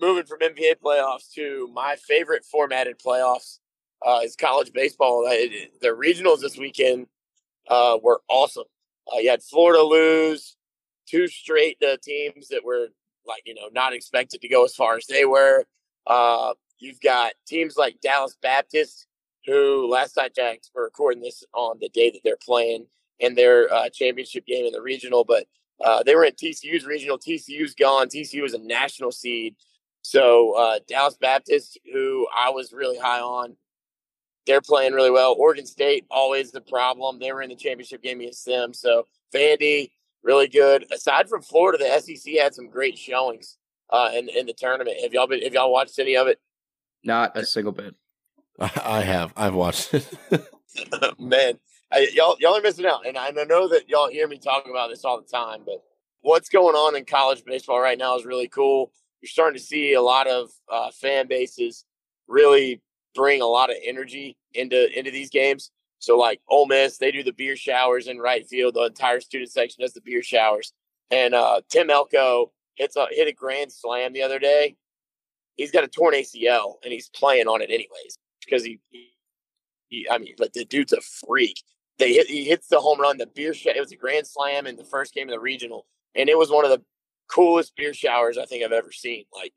Moving 0.00 0.24
from 0.24 0.40
NBA 0.40 0.76
playoffs 0.84 1.32
to 1.34 1.70
my 1.72 1.96
favorite 1.96 2.44
formatted 2.44 2.98
playoffs 2.98 3.58
uh, 4.04 4.20
is 4.24 4.36
college 4.36 4.72
baseball. 4.72 5.24
The 5.80 5.88
regionals 5.88 6.40
this 6.40 6.58
weekend 6.58 7.06
uh, 7.68 7.98
were 8.02 8.20
awesome. 8.28 8.64
Uh, 9.12 9.18
you 9.18 9.30
had 9.30 9.42
Florida 9.42 9.82
lose 9.82 10.56
two 11.06 11.28
straight 11.28 11.78
teams 12.02 12.48
that 12.48 12.64
were 12.64 12.88
like 13.26 13.42
you 13.46 13.54
know 13.54 13.68
not 13.72 13.92
expected 13.92 14.40
to 14.40 14.48
go 14.48 14.64
as 14.64 14.74
far 14.74 14.96
as 14.96 15.06
they 15.06 15.24
were. 15.24 15.64
Uh, 16.06 16.54
you've 16.84 17.00
got 17.00 17.32
teams 17.46 17.76
like 17.76 18.00
Dallas 18.02 18.36
Baptist, 18.42 19.06
who 19.46 19.88
last 19.90 20.18
I 20.18 20.28
checked, 20.28 20.70
we're 20.74 20.84
recording 20.84 21.22
this 21.22 21.42
on 21.54 21.78
the 21.80 21.88
day 21.88 22.10
that 22.10 22.20
they're 22.22 22.36
playing 22.44 22.86
in 23.18 23.34
their 23.34 23.72
uh, 23.72 23.88
championship 23.88 24.46
game 24.46 24.66
in 24.66 24.72
the 24.72 24.82
regional, 24.82 25.24
but 25.24 25.46
uh, 25.84 26.02
they 26.02 26.14
were 26.14 26.24
in 26.24 26.32
TCU's 26.32 26.84
regional. 26.84 27.18
TCU's 27.18 27.74
gone. 27.74 28.08
TCU 28.08 28.42
was 28.42 28.54
a 28.54 28.58
national 28.58 29.12
seed. 29.12 29.56
So 30.02 30.52
uh, 30.52 30.78
Dallas 30.86 31.16
Baptist, 31.20 31.78
who 31.92 32.26
I 32.36 32.50
was 32.50 32.72
really 32.72 32.98
high 32.98 33.20
on, 33.20 33.56
they're 34.46 34.60
playing 34.60 34.92
really 34.92 35.10
well. 35.10 35.34
Oregon 35.38 35.66
State, 35.66 36.04
always 36.10 36.52
the 36.52 36.60
problem. 36.60 37.18
They 37.18 37.32
were 37.32 37.42
in 37.42 37.48
the 37.48 37.56
championship 37.56 38.02
game 38.02 38.20
against 38.20 38.44
them. 38.44 38.74
So 38.74 39.06
Vandy, 39.34 39.90
really 40.22 40.48
good. 40.48 40.86
Aside 40.92 41.28
from 41.28 41.42
Florida, 41.42 41.82
the 41.82 42.00
SEC 42.00 42.34
had 42.34 42.54
some 42.54 42.68
great 42.68 42.98
showings 42.98 43.56
uh, 43.90 44.10
in 44.14 44.28
in 44.28 44.46
the 44.46 44.52
tournament. 44.52 44.98
Have 45.02 45.14
y'all 45.14 45.26
been? 45.26 45.42
Have 45.42 45.54
y'all 45.54 45.72
watched 45.72 45.98
any 45.98 46.16
of 46.16 46.26
it? 46.26 46.38
Not 47.04 47.36
a 47.36 47.44
single 47.44 47.72
bit. 47.72 47.94
I 48.58 49.00
have. 49.00 49.32
I've 49.36 49.54
watched 49.54 49.94
it. 49.94 50.08
Man, 51.18 51.58
I, 51.92 52.08
y'all 52.12 52.36
y'all 52.40 52.56
are 52.56 52.62
missing 52.62 52.86
out, 52.86 53.06
and 53.06 53.16
I 53.16 53.30
know 53.30 53.68
that 53.68 53.88
y'all 53.88 54.10
hear 54.10 54.26
me 54.26 54.38
talk 54.38 54.66
about 54.68 54.90
this 54.90 55.04
all 55.04 55.20
the 55.20 55.26
time. 55.26 55.62
But 55.64 55.82
what's 56.20 56.48
going 56.48 56.74
on 56.74 56.96
in 56.96 57.04
college 57.04 57.44
baseball 57.44 57.80
right 57.80 57.98
now 57.98 58.16
is 58.16 58.24
really 58.24 58.48
cool. 58.48 58.92
You're 59.20 59.28
starting 59.28 59.58
to 59.58 59.64
see 59.64 59.94
a 59.94 60.02
lot 60.02 60.26
of 60.26 60.50
uh, 60.70 60.90
fan 60.90 61.28
bases 61.28 61.84
really 62.28 62.80
bring 63.14 63.40
a 63.42 63.46
lot 63.46 63.70
of 63.70 63.76
energy 63.84 64.36
into 64.54 64.96
into 64.98 65.10
these 65.10 65.30
games. 65.30 65.70
So 65.98 66.18
like 66.18 66.40
Ole 66.48 66.66
Miss, 66.66 66.98
they 66.98 67.10
do 67.10 67.22
the 67.22 67.32
beer 67.32 67.56
showers 67.56 68.08
in 68.08 68.18
right 68.18 68.46
field. 68.46 68.74
The 68.74 68.84
entire 68.84 69.20
student 69.20 69.50
section 69.50 69.82
does 69.82 69.94
the 69.94 70.02
beer 70.02 70.22
showers. 70.22 70.72
And 71.10 71.34
uh, 71.34 71.60
Tim 71.70 71.90
Elko 71.90 72.52
hits 72.74 72.96
a 72.96 73.06
hit 73.10 73.28
a 73.28 73.32
grand 73.32 73.72
slam 73.72 74.12
the 74.12 74.22
other 74.22 74.38
day. 74.38 74.76
He's 75.56 75.70
got 75.70 75.84
a 75.84 75.88
torn 75.88 76.14
ACL 76.14 76.74
and 76.82 76.92
he's 76.92 77.08
playing 77.10 77.46
on 77.46 77.62
it 77.62 77.70
anyways 77.70 78.18
because 78.44 78.64
he, 78.64 78.80
he, 79.88 80.06
I 80.10 80.18
mean, 80.18 80.34
like 80.38 80.52
the 80.52 80.64
dude's 80.64 80.92
a 80.92 81.00
freak. 81.00 81.62
They 81.98 82.14
hit, 82.14 82.26
he 82.26 82.44
hits 82.44 82.68
the 82.68 82.80
home 82.80 83.00
run. 83.00 83.18
The 83.18 83.26
beer 83.26 83.54
it 83.54 83.80
was 83.80 83.92
a 83.92 83.96
grand 83.96 84.26
slam 84.26 84.66
in 84.66 84.76
the 84.76 84.84
first 84.84 85.14
game 85.14 85.28
of 85.28 85.32
the 85.32 85.40
regional, 85.40 85.86
and 86.14 86.28
it 86.28 86.36
was 86.36 86.50
one 86.50 86.64
of 86.64 86.70
the 86.70 86.82
coolest 87.28 87.76
beer 87.76 87.94
showers 87.94 88.36
I 88.36 88.46
think 88.46 88.64
I've 88.64 88.72
ever 88.72 88.90
seen. 88.90 89.24
Like 89.32 89.52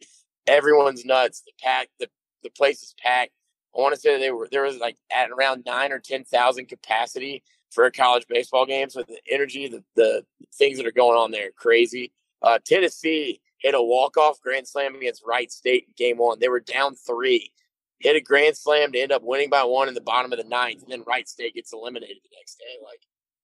everyone's 0.45 1.03
nuts. 1.03 1.41
The 1.41 1.51
pack, 1.61 1.89
the 1.99 2.07
the 2.43 2.51
place 2.51 2.83
is 2.83 2.93
packed. 3.01 3.31
I 3.75 3.81
want 3.81 3.95
to 3.95 3.99
say 3.99 4.19
they 4.19 4.31
were 4.31 4.47
there 4.51 4.63
was 4.63 4.77
like 4.77 4.97
at 5.15 5.31
around 5.31 5.63
nine 5.65 5.91
or 5.91 5.99
ten 5.99 6.23
thousand 6.23 6.67
capacity 6.67 7.43
for 7.71 7.85
a 7.85 7.91
college 7.91 8.25
baseball 8.29 8.65
game. 8.65 8.89
So 8.89 9.03
the 9.07 9.19
energy, 9.29 9.67
the 9.67 9.83
the 9.95 10.23
things 10.53 10.77
that 10.77 10.85
are 10.85 10.91
going 10.91 11.17
on 11.17 11.31
there, 11.31 11.51
crazy. 11.55 12.11
Uh, 12.41 12.59
Tennessee 12.63 13.41
hit 13.59 13.75
a 13.75 13.81
walk 13.81 14.17
off 14.17 14.41
grand 14.41 14.67
slam 14.67 14.95
against 14.95 15.23
Wright 15.25 15.51
State 15.51 15.85
in 15.87 15.93
game 15.97 16.17
one. 16.17 16.39
They 16.39 16.49
were 16.49 16.59
down 16.59 16.95
three, 16.95 17.51
hit 17.99 18.15
a 18.15 18.21
grand 18.21 18.57
slam 18.57 18.91
to 18.91 18.99
end 18.99 19.11
up 19.11 19.23
winning 19.23 19.49
by 19.49 19.63
one 19.63 19.87
in 19.87 19.93
the 19.93 20.01
bottom 20.01 20.31
of 20.31 20.37
the 20.37 20.43
ninth, 20.43 20.83
and 20.83 20.91
then 20.91 21.03
Wright 21.07 21.27
State 21.27 21.55
gets 21.55 21.73
eliminated 21.73 22.17
the 22.23 22.37
next 22.37 22.57
day. 22.57 22.75
Like 22.83 23.01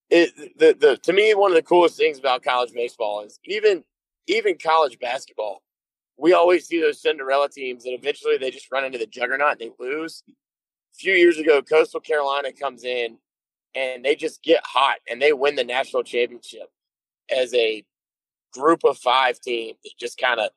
it, 0.10 0.58
the 0.58 0.88
the 0.88 0.98
to 0.98 1.14
me, 1.14 1.34
one 1.34 1.52
of 1.52 1.56
the 1.56 1.64
coolest 1.64 1.98
things 1.98 2.20
about 2.20 2.44
college 2.44 2.74
baseball 2.74 3.22
is 3.22 3.40
even 3.46 3.84
even 4.28 4.58
college 4.58 5.00
basketball 5.00 5.64
we 6.18 6.34
always 6.34 6.68
see 6.68 6.80
those 6.80 7.02
Cinderella 7.02 7.50
teams 7.50 7.84
that 7.84 7.94
eventually 7.94 8.38
they 8.38 8.52
just 8.52 8.72
run 8.72 8.86
into 8.86 8.98
the 8.98 9.08
juggernaut 9.08 9.54
and 9.54 9.60
they 9.60 9.72
lose. 9.80 10.24
A 10.30 10.96
few 10.96 11.14
years 11.14 11.38
ago, 11.38 11.62
Coastal 11.62 12.00
Carolina 12.00 12.52
comes 12.52 12.84
in 12.84 13.18
and 13.76 14.06
they 14.06 14.16
just 14.16 14.44
get 14.44 14.62
hot 14.64 14.98
and 15.10 15.22
they 15.22 15.34
win 15.34 15.56
the 15.56 15.64
national 15.64 16.04
championship 16.04 16.70
as 17.36 17.54
a 17.54 17.84
group 18.54 18.84
of 18.84 18.98
five 18.98 19.40
team 19.40 19.76
that 19.84 19.92
just 20.00 20.18
kind 20.18 20.40
of 20.40 20.50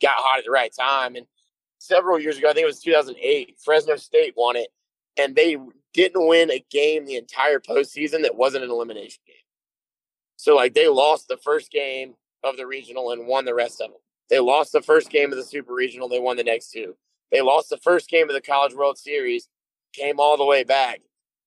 got 0.00 0.14
hot 0.16 0.38
at 0.38 0.44
the 0.44 0.50
right 0.50 0.72
time. 0.78 1.16
And 1.16 1.26
several 1.78 2.18
years 2.18 2.38
ago, 2.38 2.50
I 2.50 2.52
think 2.52 2.64
it 2.64 2.66
was 2.66 2.80
2008, 2.80 3.56
Fresno 3.64 3.96
State 3.96 4.34
won 4.36 4.56
it 4.56 4.68
and 5.18 5.36
they 5.36 5.56
didn't 5.92 6.26
win 6.26 6.50
a 6.50 6.64
game 6.70 7.04
the 7.04 7.16
entire 7.16 7.58
postseason 7.58 8.22
that 8.22 8.36
wasn't 8.36 8.64
an 8.64 8.70
elimination 8.70 9.20
game. 9.26 9.36
So, 10.36 10.56
like, 10.56 10.74
they 10.74 10.88
lost 10.88 11.28
the 11.28 11.36
first 11.36 11.70
game 11.70 12.14
of 12.42 12.56
the 12.56 12.66
regional 12.66 13.12
and 13.12 13.26
won 13.26 13.44
the 13.44 13.54
rest 13.54 13.80
of 13.80 13.90
them. 13.90 14.00
They 14.30 14.40
lost 14.40 14.72
the 14.72 14.82
first 14.82 15.10
game 15.10 15.30
of 15.30 15.36
the 15.36 15.44
Super 15.44 15.74
Regional. 15.74 16.08
They 16.08 16.18
won 16.18 16.36
the 16.36 16.44
next 16.44 16.70
two. 16.70 16.96
They 17.30 17.40
lost 17.42 17.70
the 17.70 17.76
first 17.76 18.08
game 18.08 18.28
of 18.28 18.34
the 18.34 18.40
College 18.40 18.74
World 18.74 18.98
Series, 18.98 19.48
came 19.92 20.18
all 20.18 20.36
the 20.36 20.44
way 20.44 20.64
back, 20.64 21.00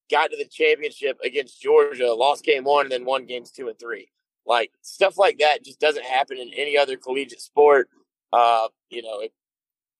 got 0.09 0.31
to 0.31 0.37
the 0.37 0.45
championship 0.45 1.19
against 1.23 1.61
Georgia, 1.61 2.13
lost 2.13 2.43
game 2.43 2.63
one, 2.63 2.85
and 2.85 2.91
then 2.91 3.05
won 3.05 3.25
games 3.25 3.51
two 3.51 3.67
and 3.67 3.79
three. 3.79 4.09
Like 4.45 4.71
stuff 4.81 5.17
like 5.17 5.39
that 5.39 5.63
just 5.63 5.79
doesn't 5.79 6.05
happen 6.05 6.37
in 6.37 6.51
any 6.55 6.77
other 6.77 6.97
collegiate 6.97 7.41
sport. 7.41 7.89
Uh, 8.31 8.67
you 8.89 9.01
know, 9.01 9.19
it, 9.21 9.33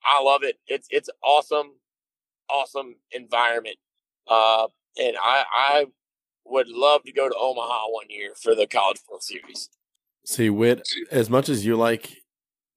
I 0.04 0.22
love 0.22 0.44
it. 0.44 0.58
It's 0.68 0.88
it's 0.92 1.10
awesome, 1.24 1.72
awesome 2.50 2.96
environment. 3.12 3.78
Uh, 4.28 4.68
and 4.98 5.16
I 5.22 5.44
I 5.52 5.86
would 6.46 6.68
love 6.68 7.04
to 7.04 7.12
go 7.12 7.28
to 7.28 7.36
Omaha 7.36 7.86
one 7.90 8.06
year 8.10 8.34
for 8.42 8.54
the 8.54 8.68
College 8.68 9.00
World 9.10 9.24
Series. 9.24 9.70
See, 10.26 10.50
Whit, 10.50 10.88
as 11.12 11.30
much 11.30 11.50
as 11.50 11.66
you 11.66 11.76
like 11.76 12.24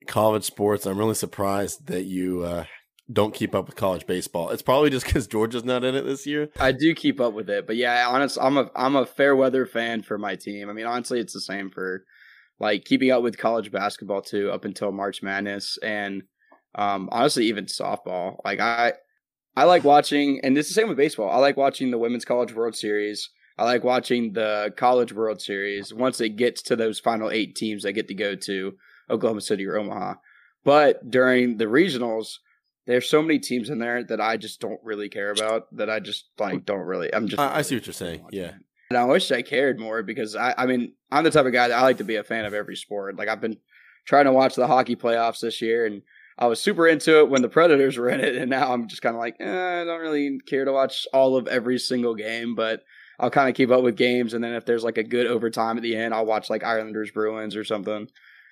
college 0.08 0.44
sports. 0.44 0.86
I'm 0.86 0.98
really 0.98 1.14
surprised 1.14 1.86
that 1.86 2.04
you 2.04 2.42
uh, 2.42 2.64
don't 3.10 3.34
keep 3.34 3.54
up 3.54 3.66
with 3.66 3.76
college 3.76 4.06
baseball. 4.06 4.50
It's 4.50 4.62
probably 4.62 4.90
just 4.90 5.06
because 5.06 5.26
Georgia's 5.26 5.64
not 5.64 5.84
in 5.84 5.94
it 5.94 6.02
this 6.02 6.26
year. 6.26 6.50
I 6.58 6.72
do 6.72 6.94
keep 6.94 7.20
up 7.20 7.32
with 7.32 7.48
it, 7.48 7.66
but 7.66 7.76
yeah, 7.76 8.06
honestly, 8.08 8.42
I'm 8.42 8.56
a 8.56 8.70
I'm 8.74 8.96
a 8.96 9.06
fair 9.06 9.34
weather 9.34 9.66
fan 9.66 10.02
for 10.02 10.18
my 10.18 10.36
team. 10.36 10.68
I 10.68 10.72
mean, 10.72 10.86
honestly, 10.86 11.20
it's 11.20 11.32
the 11.32 11.40
same 11.40 11.70
for 11.70 12.04
like 12.60 12.84
keeping 12.84 13.10
up 13.10 13.22
with 13.22 13.38
college 13.38 13.70
basketball 13.70 14.22
too, 14.22 14.50
up 14.50 14.64
until 14.64 14.92
March 14.92 15.22
Madness, 15.22 15.78
and 15.82 16.22
um, 16.74 17.08
honestly, 17.12 17.46
even 17.46 17.66
softball. 17.66 18.36
Like 18.44 18.60
I, 18.60 18.94
I 19.56 19.64
like 19.64 19.84
watching, 19.84 20.40
and 20.42 20.56
it's 20.56 20.68
the 20.68 20.74
same 20.74 20.88
with 20.88 20.96
baseball. 20.96 21.30
I 21.30 21.38
like 21.38 21.56
watching 21.56 21.90
the 21.90 21.98
Women's 21.98 22.24
College 22.24 22.54
World 22.54 22.76
Series. 22.76 23.30
I 23.56 23.64
like 23.64 23.82
watching 23.82 24.34
the 24.34 24.72
College 24.76 25.12
World 25.12 25.40
Series. 25.40 25.92
Once 25.92 26.20
it 26.20 26.36
gets 26.36 26.62
to 26.62 26.76
those 26.76 27.00
final 27.00 27.30
eight 27.30 27.56
teams, 27.56 27.84
I 27.84 27.92
get 27.92 28.08
to 28.08 28.14
go 28.14 28.36
to. 28.36 28.74
Oklahoma 29.10 29.40
City 29.40 29.66
or 29.66 29.76
Omaha. 29.76 30.14
But 30.64 31.10
during 31.10 31.56
the 31.56 31.66
regionals, 31.66 32.38
there's 32.88 33.08
so 33.08 33.20
many 33.20 33.38
teams 33.38 33.68
in 33.68 33.78
there 33.78 34.02
that 34.02 34.18
I 34.18 34.38
just 34.38 34.60
don't 34.60 34.80
really 34.82 35.10
care 35.10 35.30
about. 35.30 35.66
That 35.76 35.90
I 35.90 36.00
just 36.00 36.30
like 36.38 36.64
don't 36.64 36.80
really. 36.80 37.14
I'm 37.14 37.28
just. 37.28 37.38
I, 37.38 37.58
I 37.58 37.62
see 37.62 37.76
what 37.76 37.86
you're 37.86 37.92
saying. 37.92 38.24
Yeah. 38.32 38.52
And 38.90 38.96
I 38.96 39.04
wish 39.04 39.30
I 39.30 39.42
cared 39.42 39.78
more 39.78 40.02
because 40.02 40.34
I, 40.34 40.54
I 40.56 40.64
mean, 40.64 40.94
I'm 41.12 41.22
the 41.22 41.30
type 41.30 41.44
of 41.44 41.52
guy 41.52 41.68
that 41.68 41.78
I 41.78 41.82
like 41.82 41.98
to 41.98 42.04
be 42.04 42.16
a 42.16 42.24
fan 42.24 42.46
of 42.46 42.54
every 42.54 42.76
sport. 42.76 43.18
Like 43.18 43.28
I've 43.28 43.42
been 43.42 43.58
trying 44.06 44.24
to 44.24 44.32
watch 44.32 44.54
the 44.54 44.66
hockey 44.66 44.96
playoffs 44.96 45.40
this 45.40 45.60
year, 45.60 45.84
and 45.84 46.00
I 46.38 46.46
was 46.46 46.62
super 46.62 46.88
into 46.88 47.18
it 47.18 47.28
when 47.28 47.42
the 47.42 47.50
Predators 47.50 47.98
were 47.98 48.08
in 48.08 48.20
it, 48.20 48.34
and 48.34 48.50
now 48.50 48.72
I'm 48.72 48.88
just 48.88 49.02
kind 49.02 49.14
of 49.14 49.20
like, 49.20 49.36
eh, 49.38 49.82
I 49.82 49.84
don't 49.84 50.00
really 50.00 50.40
care 50.48 50.64
to 50.64 50.72
watch 50.72 51.06
all 51.12 51.36
of 51.36 51.46
every 51.46 51.78
single 51.78 52.14
game, 52.14 52.54
but 52.54 52.84
I'll 53.20 53.30
kind 53.30 53.50
of 53.50 53.54
keep 53.54 53.70
up 53.70 53.82
with 53.82 53.96
games, 53.96 54.32
and 54.32 54.42
then 54.42 54.54
if 54.54 54.64
there's 54.64 54.84
like 54.84 54.96
a 54.96 55.04
good 55.04 55.26
overtime 55.26 55.76
at 55.76 55.82
the 55.82 55.94
end, 55.94 56.14
I'll 56.14 56.24
watch 56.24 56.48
like 56.48 56.64
Islanders 56.64 57.10
Bruins 57.10 57.54
or 57.54 57.64
something. 57.64 58.08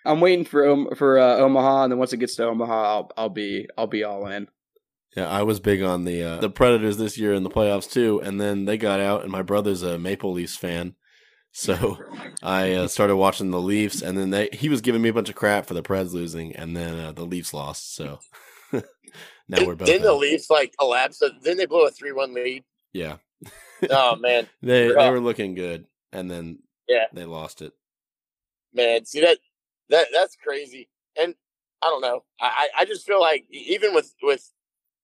I'm 0.06 0.20
waiting 0.20 0.44
for 0.44 0.94
for 0.94 1.18
uh, 1.18 1.36
Omaha, 1.36 1.84
and 1.84 1.92
then 1.92 1.98
once 1.98 2.12
it 2.12 2.18
gets 2.18 2.36
to 2.36 2.46
Omaha, 2.46 2.94
I'll 2.94 3.10
I'll 3.16 3.28
be 3.28 3.68
I'll 3.76 3.86
be 3.86 4.04
all 4.04 4.26
in. 4.26 4.48
Yeah, 5.16 5.28
I 5.28 5.42
was 5.42 5.60
big 5.60 5.82
on 5.82 6.04
the 6.04 6.22
uh, 6.22 6.36
the 6.36 6.50
Predators 6.50 6.98
this 6.98 7.16
year 7.16 7.32
in 7.32 7.42
the 7.42 7.50
playoffs 7.50 7.90
too, 7.90 8.20
and 8.22 8.40
then 8.40 8.66
they 8.66 8.76
got 8.76 9.00
out, 9.00 9.22
and 9.22 9.32
my 9.32 9.42
brother's 9.42 9.82
a 9.82 9.98
Maple 9.98 10.32
Leafs 10.32 10.56
fan, 10.56 10.94
so 11.52 11.96
I 12.42 12.74
uh, 12.74 12.88
started 12.88 13.16
watching 13.16 13.50
the 13.50 13.60
Leafs, 13.60 14.02
and 14.02 14.18
then 14.18 14.28
they 14.28 14.50
he 14.52 14.68
was 14.68 14.82
giving 14.82 15.00
me 15.00 15.08
a 15.08 15.14
bunch 15.14 15.30
of 15.30 15.34
crap 15.34 15.64
for 15.64 15.72
the 15.72 15.82
Preds 15.82 16.12
losing, 16.12 16.54
and 16.54 16.76
then 16.76 16.98
uh, 16.98 17.12
the 17.12 17.24
Leafs 17.24 17.54
lost. 17.54 17.94
So 17.94 18.18
now 18.72 19.64
we're 19.64 19.74
both. 19.74 19.86
Didn't 19.86 20.02
the 20.02 20.12
Leafs 20.12 20.50
like 20.50 20.74
collapse? 20.78 21.22
Then 21.42 21.56
they 21.56 21.64
blew 21.64 21.86
a 21.86 21.90
three 21.90 22.12
one 22.12 22.34
lead. 22.34 22.64
Yeah. 22.92 23.16
oh 23.88 24.16
man, 24.20 24.46
they 24.60 24.88
they 24.88 25.10
were 25.10 25.18
looking 25.18 25.54
good, 25.54 25.86
and 26.12 26.30
then 26.30 26.58
yeah, 26.86 27.06
they 27.14 27.24
lost 27.24 27.62
it. 27.62 27.72
Man, 28.74 29.06
see 29.06 29.22
that 29.22 29.38
that 29.90 30.08
that's 30.12 30.36
crazy, 30.36 30.88
and 31.20 31.34
I 31.82 31.86
don't 31.88 32.02
know. 32.02 32.24
I 32.40 32.68
I 32.80 32.84
just 32.84 33.06
feel 33.06 33.20
like 33.20 33.44
even 33.50 33.94
with 33.94 34.14
with 34.22 34.50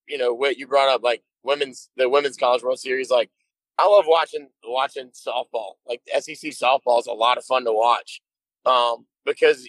you 0.08 0.18
know 0.18 0.34
what 0.34 0.58
you 0.58 0.66
brought 0.66 0.88
up, 0.88 1.02
like 1.02 1.22
women's 1.42 1.90
the 1.96 2.08
women's 2.08 2.36
college 2.36 2.62
world 2.62 2.78
series, 2.78 3.10
like 3.10 3.30
I 3.78 3.86
love 3.86 4.04
watching 4.06 4.48
watching 4.64 5.10
softball. 5.10 5.74
Like 5.88 6.02
SEC 6.20 6.50
softball 6.52 7.00
is 7.00 7.06
a 7.06 7.12
lot 7.12 7.38
of 7.38 7.44
fun 7.44 7.64
to 7.64 7.72
watch 7.72 8.20
um, 8.66 9.06
because 9.24 9.68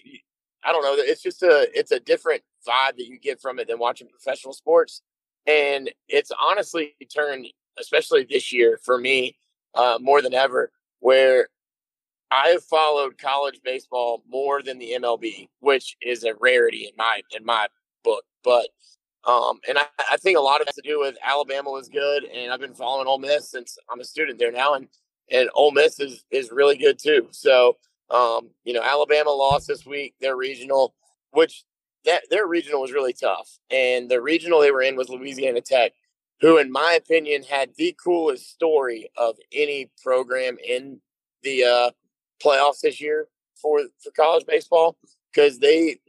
I 0.63 0.71
don't 0.71 0.83
know. 0.83 0.95
It's 0.97 1.21
just 1.21 1.43
a 1.43 1.67
it's 1.73 1.91
a 1.91 1.99
different 1.99 2.41
vibe 2.67 2.97
that 2.97 3.07
you 3.07 3.19
get 3.19 3.41
from 3.41 3.59
it 3.59 3.67
than 3.67 3.79
watching 3.79 4.07
professional 4.07 4.53
sports, 4.53 5.01
and 5.45 5.91
it's 6.07 6.31
honestly 6.41 6.95
turned, 7.13 7.47
especially 7.79 8.25
this 8.29 8.51
year 8.53 8.79
for 8.83 8.97
me, 8.97 9.35
uh, 9.75 9.97
more 10.01 10.21
than 10.21 10.33
ever, 10.33 10.71
where 10.99 11.47
I 12.33 12.47
have 12.49 12.63
followed 12.63 13.19
college 13.19 13.59
baseball 13.63 14.23
more 14.27 14.63
than 14.63 14.79
the 14.79 14.95
MLB, 14.99 15.49
which 15.59 15.95
is 16.01 16.23
a 16.23 16.33
rarity 16.39 16.85
in 16.85 16.93
my 16.97 17.21
in 17.37 17.45
my 17.45 17.67
book. 18.03 18.23
But 18.43 18.69
um, 19.25 19.59
and 19.69 19.77
I, 19.77 19.85
I, 20.11 20.17
think 20.17 20.37
a 20.37 20.41
lot 20.41 20.59
of 20.59 20.63
it 20.63 20.69
has 20.69 20.75
to 20.75 20.81
do 20.81 20.99
with 20.99 21.15
Alabama 21.23 21.69
was 21.69 21.87
good, 21.87 22.23
and 22.25 22.51
I've 22.51 22.59
been 22.59 22.73
following 22.73 23.07
Ole 23.07 23.19
Miss 23.19 23.49
since 23.51 23.77
I'm 23.89 23.99
a 23.99 24.03
student 24.03 24.39
there 24.39 24.51
now, 24.51 24.73
and 24.73 24.87
and 25.31 25.49
Ole 25.53 25.71
Miss 25.71 25.99
is 25.99 26.25
is 26.31 26.51
really 26.51 26.75
good 26.75 26.97
too. 26.97 27.27
So 27.29 27.77
um, 28.09 28.49
you 28.63 28.73
know, 28.73 28.81
Alabama 28.81 29.29
lost 29.29 29.67
this 29.67 29.85
week, 29.85 30.15
their 30.19 30.35
regional, 30.35 30.95
which 31.31 31.63
that 32.05 32.23
their 32.31 32.47
regional 32.47 32.81
was 32.81 32.91
really 32.91 33.13
tough, 33.13 33.59
and 33.69 34.09
the 34.09 34.21
regional 34.21 34.59
they 34.59 34.71
were 34.71 34.81
in 34.81 34.95
was 34.95 35.07
Louisiana 35.07 35.61
Tech, 35.61 35.91
who, 36.41 36.57
in 36.57 36.71
my 36.71 36.93
opinion, 36.93 37.43
had 37.43 37.69
the 37.77 37.95
coolest 38.03 38.49
story 38.49 39.11
of 39.17 39.37
any 39.53 39.91
program 40.01 40.57
in 40.67 40.99
the 41.43 41.63
uh, 41.63 41.91
playoffs 42.43 42.81
this 42.81 42.99
year 42.99 43.27
for 43.55 43.81
for 44.03 44.11
college 44.11 44.45
baseball 44.45 44.97
because 45.31 45.59
they 45.59 45.99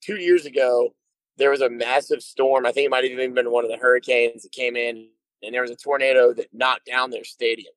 two 0.00 0.16
years 0.16 0.46
ago 0.46 0.94
there 1.38 1.50
was 1.50 1.60
a 1.60 1.70
massive 1.70 2.22
storm. 2.22 2.66
I 2.66 2.72
think 2.72 2.86
it 2.86 2.90
might 2.90 3.04
have 3.04 3.12
even 3.12 3.32
been 3.32 3.50
one 3.50 3.64
of 3.64 3.70
the 3.70 3.78
hurricanes 3.78 4.42
that 4.42 4.52
came 4.52 4.76
in, 4.76 5.06
and 5.42 5.54
there 5.54 5.62
was 5.62 5.70
a 5.70 5.76
tornado 5.76 6.32
that 6.34 6.52
knocked 6.52 6.86
down 6.86 7.10
their 7.10 7.24
stadium. 7.24 7.72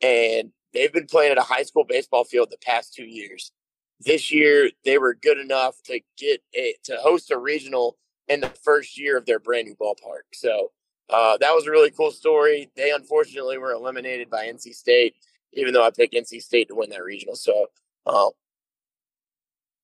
And 0.00 0.52
they've 0.72 0.92
been 0.92 1.06
playing 1.06 1.32
at 1.32 1.38
a 1.38 1.42
high 1.42 1.64
school 1.64 1.84
baseball 1.84 2.24
field 2.24 2.48
the 2.50 2.58
past 2.58 2.94
two 2.94 3.04
years. 3.04 3.52
This 3.98 4.32
year, 4.32 4.70
they 4.84 4.96
were 4.96 5.14
good 5.14 5.38
enough 5.38 5.82
to 5.86 6.00
get 6.16 6.40
a, 6.54 6.74
to 6.84 6.96
host 6.96 7.30
a 7.30 7.38
regional 7.38 7.98
in 8.28 8.40
the 8.40 8.52
first 8.64 8.98
year 8.98 9.18
of 9.18 9.26
their 9.26 9.40
brand 9.40 9.66
new 9.66 9.74
ballpark. 9.74 10.22
So 10.32 10.70
uh, 11.10 11.36
that 11.38 11.52
was 11.52 11.66
a 11.66 11.70
really 11.70 11.90
cool 11.90 12.12
story. 12.12 12.70
They 12.76 12.92
unfortunately 12.92 13.58
were 13.58 13.72
eliminated 13.72 14.30
by 14.30 14.46
NC 14.46 14.74
State, 14.74 15.16
even 15.52 15.74
though 15.74 15.84
I 15.84 15.90
picked 15.90 16.14
NC 16.14 16.42
State 16.42 16.68
to 16.68 16.74
win 16.74 16.90
that 16.90 17.02
regional. 17.02 17.36
So, 17.36 17.66
uh, 18.06 18.30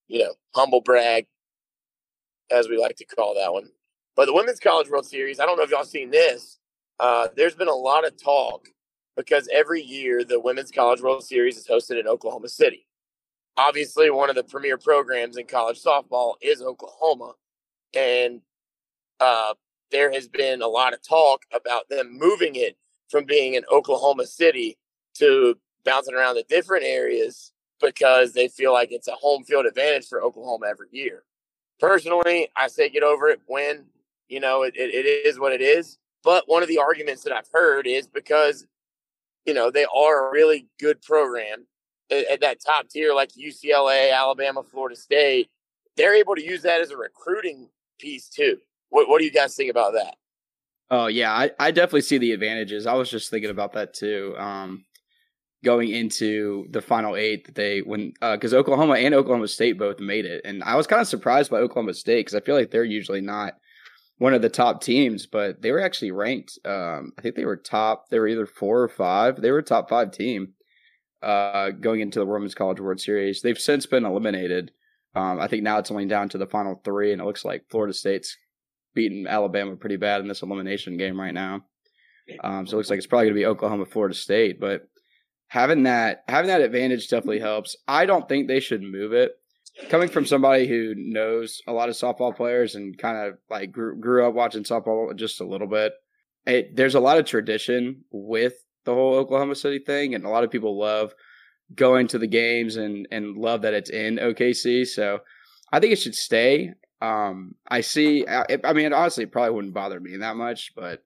you 0.09 0.21
know, 0.21 0.35
humble 0.55 0.81
brag 0.81 1.27
as 2.51 2.69
we 2.69 2.79
like 2.79 2.97
to 2.97 3.05
call 3.05 3.35
that 3.35 3.53
one. 3.53 3.69
But 4.15 4.27
the 4.27 4.33
Women's 4.33 4.61
College 4.61 4.89
World 4.89 5.07
Series, 5.07 5.41
I 5.41 5.47
don't 5.47 5.57
know 5.57 5.65
if 5.65 5.71
y'all 5.71 5.85
seen 5.85 6.11
this. 6.11 6.59
Uh, 6.99 7.29
there's 7.37 7.55
been 7.55 7.69
a 7.69 7.75
lot 7.75 8.07
of 8.07 8.23
talk 8.23 8.69
because 9.17 9.49
every 9.53 9.83
year 9.83 10.25
the 10.25 10.41
Women's 10.41 10.71
College 10.71 11.01
World 11.01 11.25
Series 11.25 11.57
is 11.57 11.67
hosted 11.67 12.01
in 12.01 12.07
Oklahoma 12.07 12.49
City. 12.49 12.87
Obviously, 13.57 14.11
one 14.11 14.31
of 14.31 14.37
the 14.37 14.45
premier 14.45 14.79
programs 14.79 15.37
in 15.37 15.47
college 15.47 15.83
softball 15.83 16.35
is 16.41 16.63
Oklahoma. 16.63 17.33
And 17.95 18.43
uh, 19.21 19.55
there 19.91 20.13
has 20.13 20.29
been 20.29 20.63
a 20.63 20.67
lot 20.67 20.93
of 20.93 21.07
talk 21.07 21.43
about 21.55 21.89
them 21.89 22.17
moving 22.19 22.57
it 22.57 22.77
from 23.09 23.25
being 23.25 23.55
in 23.55 23.65
Oklahoma 23.71 24.27
City 24.27 24.77
to 25.19 25.57
bouncing 25.85 26.15
around 26.15 26.35
the 26.35 26.45
different 26.49 26.85
areas 26.85 27.53
because 27.81 28.33
they 28.33 28.49
feel 28.49 28.73
like 28.73 28.91
it's 28.91 29.09
a 29.09 29.13
home 29.13 29.45
field 29.45 29.67
advantage 29.67 30.07
for 30.07 30.23
Oklahoma 30.23 30.67
every 30.69 30.89
year. 30.91 31.25
Personally, 31.79 32.49
I 32.57 32.69
say 32.69 32.89
get 32.89 33.03
over 33.03 33.29
it 33.29 33.41
when, 33.47 33.85
you 34.29 34.41
know, 34.41 34.63
it, 34.63 34.75
it, 34.77 34.95
it 34.95 35.27
is 35.27 35.39
what 35.39 35.53
it 35.53 35.61
is. 35.61 35.99
But 36.25 36.45
one 36.47 36.63
of 36.63 36.69
the 36.69 36.79
arguments 36.79 37.23
that 37.25 37.33
I've 37.33 37.49
heard 37.53 37.87
is 37.87 38.07
because, 38.07 38.67
you 39.45 39.55
know, 39.55 39.71
they 39.71 39.85
are 39.85 40.29
a 40.29 40.33
really 40.33 40.69
good 40.81 41.03
program 41.03 41.67
at, 42.11 42.27
at 42.27 42.41
that 42.41 42.59
top 42.65 42.89
tier, 42.89 43.15
like 43.15 43.31
UCLA, 43.33 44.13
Alabama, 44.13 44.63
Florida 44.63 44.97
State. 44.97 45.51
They're 45.97 46.17
able 46.17 46.35
to 46.35 46.45
use 46.45 46.63
that 46.63 46.81
as 46.81 46.91
a 46.91 46.97
recruiting 46.97 47.69
piece 47.99 48.29
too. 48.29 48.59
What, 48.89 49.09
what 49.09 49.19
do 49.19 49.25
you 49.25 49.31
guys 49.31 49.55
think 49.55 49.71
about 49.71 49.93
that? 49.93 50.17
Oh 50.91 51.09
yeah, 51.09 51.33
I, 51.33 51.51
I 51.59 51.71
definitely 51.73 52.03
see 52.03 52.19
the 52.19 52.33
advantages. 52.33 52.87
I 52.87 52.95
was 52.95 53.11
just 53.11 53.31
thinking 53.31 53.51
about 53.51 53.73
that 53.73 53.93
too. 53.93 54.35
Um, 54.39 54.85
going 55.65 55.91
into 55.91 56.67
the 56.71 56.81
final 56.81 57.17
eight 57.17 57.47
that 57.47 57.55
they 57.55 57.81
when 57.81 58.13
because 58.21 58.55
uh, 58.55 58.59
Oklahoma 58.59 58.95
and 58.95 59.15
Oklahoma 59.15 59.49
State 59.49 59.79
both 59.79 60.01
made 60.01 60.25
it, 60.25 60.43
and 60.45 60.63
I 60.63 60.77
was 60.77 60.87
kind 60.87 61.01
of 61.03 61.09
surprised 61.09 61.51
by 61.51 61.59
Oklahoma 61.59 61.95
State 61.95 62.27
because 62.27 62.35
I 62.35 62.45
feel 62.45 62.55
like 62.55 62.71
they're 62.71 62.85
usually 62.85 63.21
not 63.21 63.55
one 64.19 64.35
of 64.35 64.43
the 64.43 64.49
top 64.49 64.81
teams, 64.81 65.27
but 65.27 65.61
they 65.61 65.71
were 65.73 65.81
actually 65.81 66.11
ranked. 66.11 66.59
Um, 66.65 67.13
I 67.19 67.23
think 67.23 67.35
they 67.35 67.45
were 67.45 67.57
top. 67.57 68.09
They 68.09 68.19
were 68.19 68.29
either 68.29 68.47
four 68.47 68.83
or 68.83 68.89
five. 68.89 69.41
They 69.41 69.51
were 69.51 69.59
a 69.59 69.63
top 69.63 69.91
five 69.91 70.11
team 70.11 70.55
uh, 71.23 71.71
going 71.71 72.01
into 72.01 72.19
the 72.19 72.27
Women's 72.27 72.55
College 72.55 72.81
World 72.81 73.01
Series. 73.01 73.43
They've 73.43 73.59
since 73.59 73.87
been 73.87 74.05
eliminated. 74.07 74.73
Um, 75.15 75.41
I 75.41 75.49
think 75.49 75.63
now 75.63 75.79
it's 75.79 75.91
only 75.91 76.07
down 76.07 76.29
to 76.31 76.39
the 76.39 76.47
final 76.47 76.81
three, 76.85 77.13
and 77.13 77.21
it 77.21 77.25
looks 77.25 77.45
like 77.45 77.65
Florida 77.71 77.95
State's 77.95 78.37
beating 78.95 79.27
Alabama 79.27 79.77
pretty 79.77 79.97
bad 79.97 80.21
in 80.21 80.29
this 80.29 80.43
elimination 80.43 80.97
game 80.97 81.21
right 81.21 81.35
now. 81.35 81.63
Um, 82.43 82.67
so 82.67 82.75
it 82.75 82.77
looks 82.79 82.91
like 82.91 82.99
it's 82.99 83.07
probably 83.07 83.27
going 83.27 83.35
to 83.35 83.41
be 83.41 83.47
Oklahoma, 83.47 83.87
Florida 83.87 84.15
State, 84.15 84.59
but 84.59 84.89
having 85.49 85.85
that 85.85 86.25
having 86.29 86.49
that 86.49 86.61
advantage 86.61 87.09
definitely 87.09 87.41
helps. 87.41 87.77
I 87.87 88.07
don't 88.07 88.29
think 88.29 88.47
they 88.47 88.61
should 88.61 88.83
move 88.83 89.13
it. 89.13 89.33
Coming 89.91 90.09
from 90.09 90.25
somebody 90.25 90.67
who 90.67 90.95
knows 90.97 91.61
a 91.67 91.73
lot 91.73 91.91
of 91.91 91.97
softball 91.97 92.35
players 92.35 92.75
and 92.75 92.97
kind 92.97 93.29
of 93.29 93.39
like 93.51 93.73
grew, 93.73 93.99
grew 94.01 94.27
up 94.27 94.35
watching 94.35 94.65
softball 94.65 95.15
just 95.15 95.43
a 95.43 95.47
little 95.47 95.67
bit, 95.67 95.93
it, 96.47 96.75
there's 96.75 96.95
a 96.95 97.01
lot 97.01 97.19
of 97.19 97.27
tradition 97.27 98.05
with 98.11 98.55
the 98.85 98.95
whole 98.95 99.15
Oklahoma 99.15 99.55
City 99.55 99.81
thing, 99.81 100.15
and 100.15 100.25
a 100.25 100.31
lot 100.31 100.45
of 100.45 100.51
people 100.51 100.79
love 100.79 101.13
going 101.75 102.07
to 102.09 102.19
the 102.19 102.27
games 102.27 102.77
and 102.77 103.07
and 103.11 103.37
love 103.37 103.63
that 103.63 103.75
it's 103.75 103.91
in 103.91 104.17
OKC. 104.17 104.87
So 104.87 105.21
I 105.73 105.81
think 105.81 105.93
it 105.93 105.99
should 105.99 106.15
stay. 106.15 106.73
Um, 107.03 107.57
I 107.69 107.83
see. 107.83 108.27
I, 108.27 108.47
I 108.65 108.73
mean, 108.73 108.93
honestly, 108.93 109.25
it 109.25 109.33
probably 109.33 109.55
wouldn't 109.55 109.75
bother 109.75 110.01
me 110.01 110.17
that 110.17 110.37
much, 110.37 110.73
but 110.75 111.05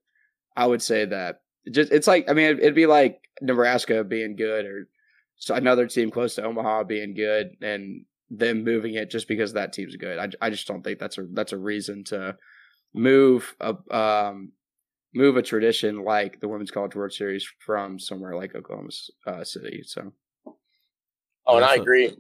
I 0.56 0.66
would 0.66 0.82
say 0.82 1.06
that 1.06 1.40
just 1.70 1.92
it's 1.92 2.06
like 2.06 2.28
I 2.28 2.32
mean 2.32 2.58
it'd 2.58 2.74
be 2.74 2.86
like 2.86 3.20
Nebraska 3.40 4.04
being 4.04 4.36
good 4.36 4.64
or 4.64 4.88
another 5.48 5.86
team 5.86 6.10
close 6.10 6.34
to 6.34 6.44
Omaha 6.44 6.84
being 6.84 7.14
good 7.14 7.56
and 7.62 8.04
them 8.30 8.64
moving 8.64 8.94
it 8.94 9.10
just 9.10 9.26
because 9.26 9.54
that 9.54 9.72
team's 9.72 9.96
good. 9.96 10.18
I, 10.18 10.46
I 10.46 10.50
just 10.50 10.66
don't 10.66 10.82
think 10.82 10.98
that's 10.98 11.18
a 11.18 11.26
that's 11.32 11.52
a 11.52 11.58
reason 11.58 12.04
to 12.04 12.36
move 12.94 13.54
a 13.60 13.76
um 13.94 14.52
move 15.14 15.36
a 15.36 15.42
tradition 15.42 16.04
like 16.04 16.40
the 16.40 16.48
Women's 16.48 16.70
College 16.70 16.94
World 16.94 17.12
Series 17.12 17.46
from 17.58 17.98
somewhere 17.98 18.36
like 18.36 18.54
Oklahoma 18.54 18.90
uh, 19.26 19.44
City. 19.44 19.82
So, 19.84 20.12
oh, 21.46 21.56
and 21.56 21.64
I 21.64 21.74
agree. 21.74 22.16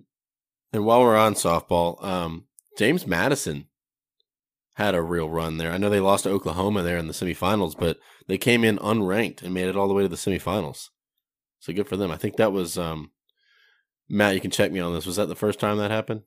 And 0.72 0.84
while 0.84 1.00
we're 1.00 1.16
on 1.16 1.34
softball, 1.34 2.02
um, 2.04 2.44
James 2.76 3.06
Madison 3.06 3.66
had 4.80 4.94
a 4.94 5.02
real 5.02 5.28
run 5.28 5.58
there. 5.58 5.72
I 5.72 5.78
know 5.78 5.90
they 5.90 6.00
lost 6.00 6.24
to 6.24 6.30
Oklahoma 6.30 6.82
there 6.82 6.96
in 6.96 7.06
the 7.06 7.12
semifinals, 7.12 7.76
but 7.78 7.98
they 8.26 8.38
came 8.38 8.64
in 8.64 8.78
unranked 8.78 9.42
and 9.42 9.52
made 9.52 9.68
it 9.68 9.76
all 9.76 9.88
the 9.88 9.94
way 9.94 10.02
to 10.02 10.08
the 10.08 10.16
semifinals. 10.16 10.88
So 11.60 11.72
good 11.72 11.88
for 11.88 11.96
them. 11.96 12.10
I 12.10 12.16
think 12.16 12.36
that 12.36 12.52
was 12.52 12.78
um, 12.78 13.10
Matt. 14.08 14.34
You 14.34 14.40
can 14.40 14.50
check 14.50 14.72
me 14.72 14.80
on 14.80 14.94
this. 14.94 15.06
Was 15.06 15.16
that 15.16 15.26
the 15.26 15.36
first 15.36 15.60
time 15.60 15.76
that 15.78 15.90
happened? 15.90 16.22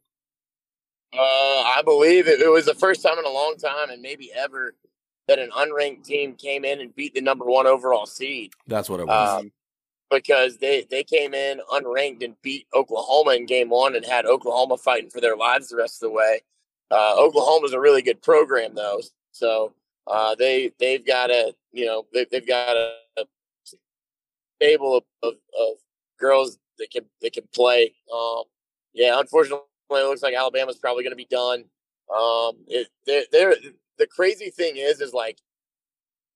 Uh, 1.13 1.19
I 1.19 1.81
believe 1.83 2.27
it, 2.27 2.39
it 2.39 2.49
was 2.49 2.65
the 2.65 2.75
first 2.75 3.01
time 3.01 3.17
in 3.17 3.25
a 3.25 3.29
long 3.29 3.55
time, 3.57 3.89
and 3.89 4.01
maybe 4.01 4.31
ever, 4.35 4.75
that 5.27 5.39
an 5.39 5.49
unranked 5.51 6.03
team 6.03 6.35
came 6.35 6.63
in 6.65 6.79
and 6.79 6.95
beat 6.95 7.13
the 7.13 7.21
number 7.21 7.45
one 7.45 7.65
overall 7.65 8.05
seed. 8.05 8.51
That's 8.67 8.89
what 8.89 8.99
it 8.99 9.07
was. 9.07 9.41
Um, 9.41 9.51
because 10.11 10.57
they 10.57 10.85
they 10.91 11.03
came 11.03 11.33
in 11.33 11.59
unranked 11.71 12.23
and 12.23 12.35
beat 12.43 12.67
Oklahoma 12.75 13.31
in 13.31 13.47
game 13.47 13.69
one 13.69 13.95
and 13.95 14.05
had 14.05 14.25
Oklahoma 14.25 14.77
fighting 14.77 15.09
for 15.09 15.21
their 15.21 15.35
lives 15.35 15.69
the 15.69 15.77
rest 15.77 16.03
of 16.03 16.09
the 16.09 16.15
way. 16.15 16.41
Uh, 16.93 17.15
Oklahoma's 17.17 17.73
a 17.73 17.79
really 17.79 18.03
good 18.03 18.21
program 18.21 18.75
though, 18.75 19.01
so 19.31 19.73
uh, 20.05 20.35
they 20.35 20.71
they've 20.79 21.05
got 21.05 21.31
a 21.31 21.53
you 21.71 21.85
know 21.85 22.05
they, 22.13 22.25
they've 22.31 22.47
got 22.47 22.75
a, 22.75 22.91
a 23.17 23.23
stable 24.57 24.97
of, 24.97 25.03
of, 25.23 25.33
of, 25.59 25.77
girls 26.19 26.59
that 26.77 26.89
can 26.91 27.05
that 27.21 27.33
can 27.33 27.47
play. 27.53 27.93
Um, 28.13 28.43
yeah, 28.93 29.19
unfortunately, 29.19 29.65
it 29.89 30.07
looks 30.07 30.21
like 30.21 30.35
Alabama's 30.35 30.77
probably 30.77 31.03
going 31.03 31.13
to 31.13 31.17
be 31.17 31.25
done. 31.25 31.65
Um, 32.15 32.57
it, 32.67 32.87
they're, 33.07 33.23
they're 33.31 33.55
the 33.97 34.05
crazy 34.05 34.51
thing 34.51 34.77
is 34.77 35.01
is 35.01 35.13
like 35.13 35.39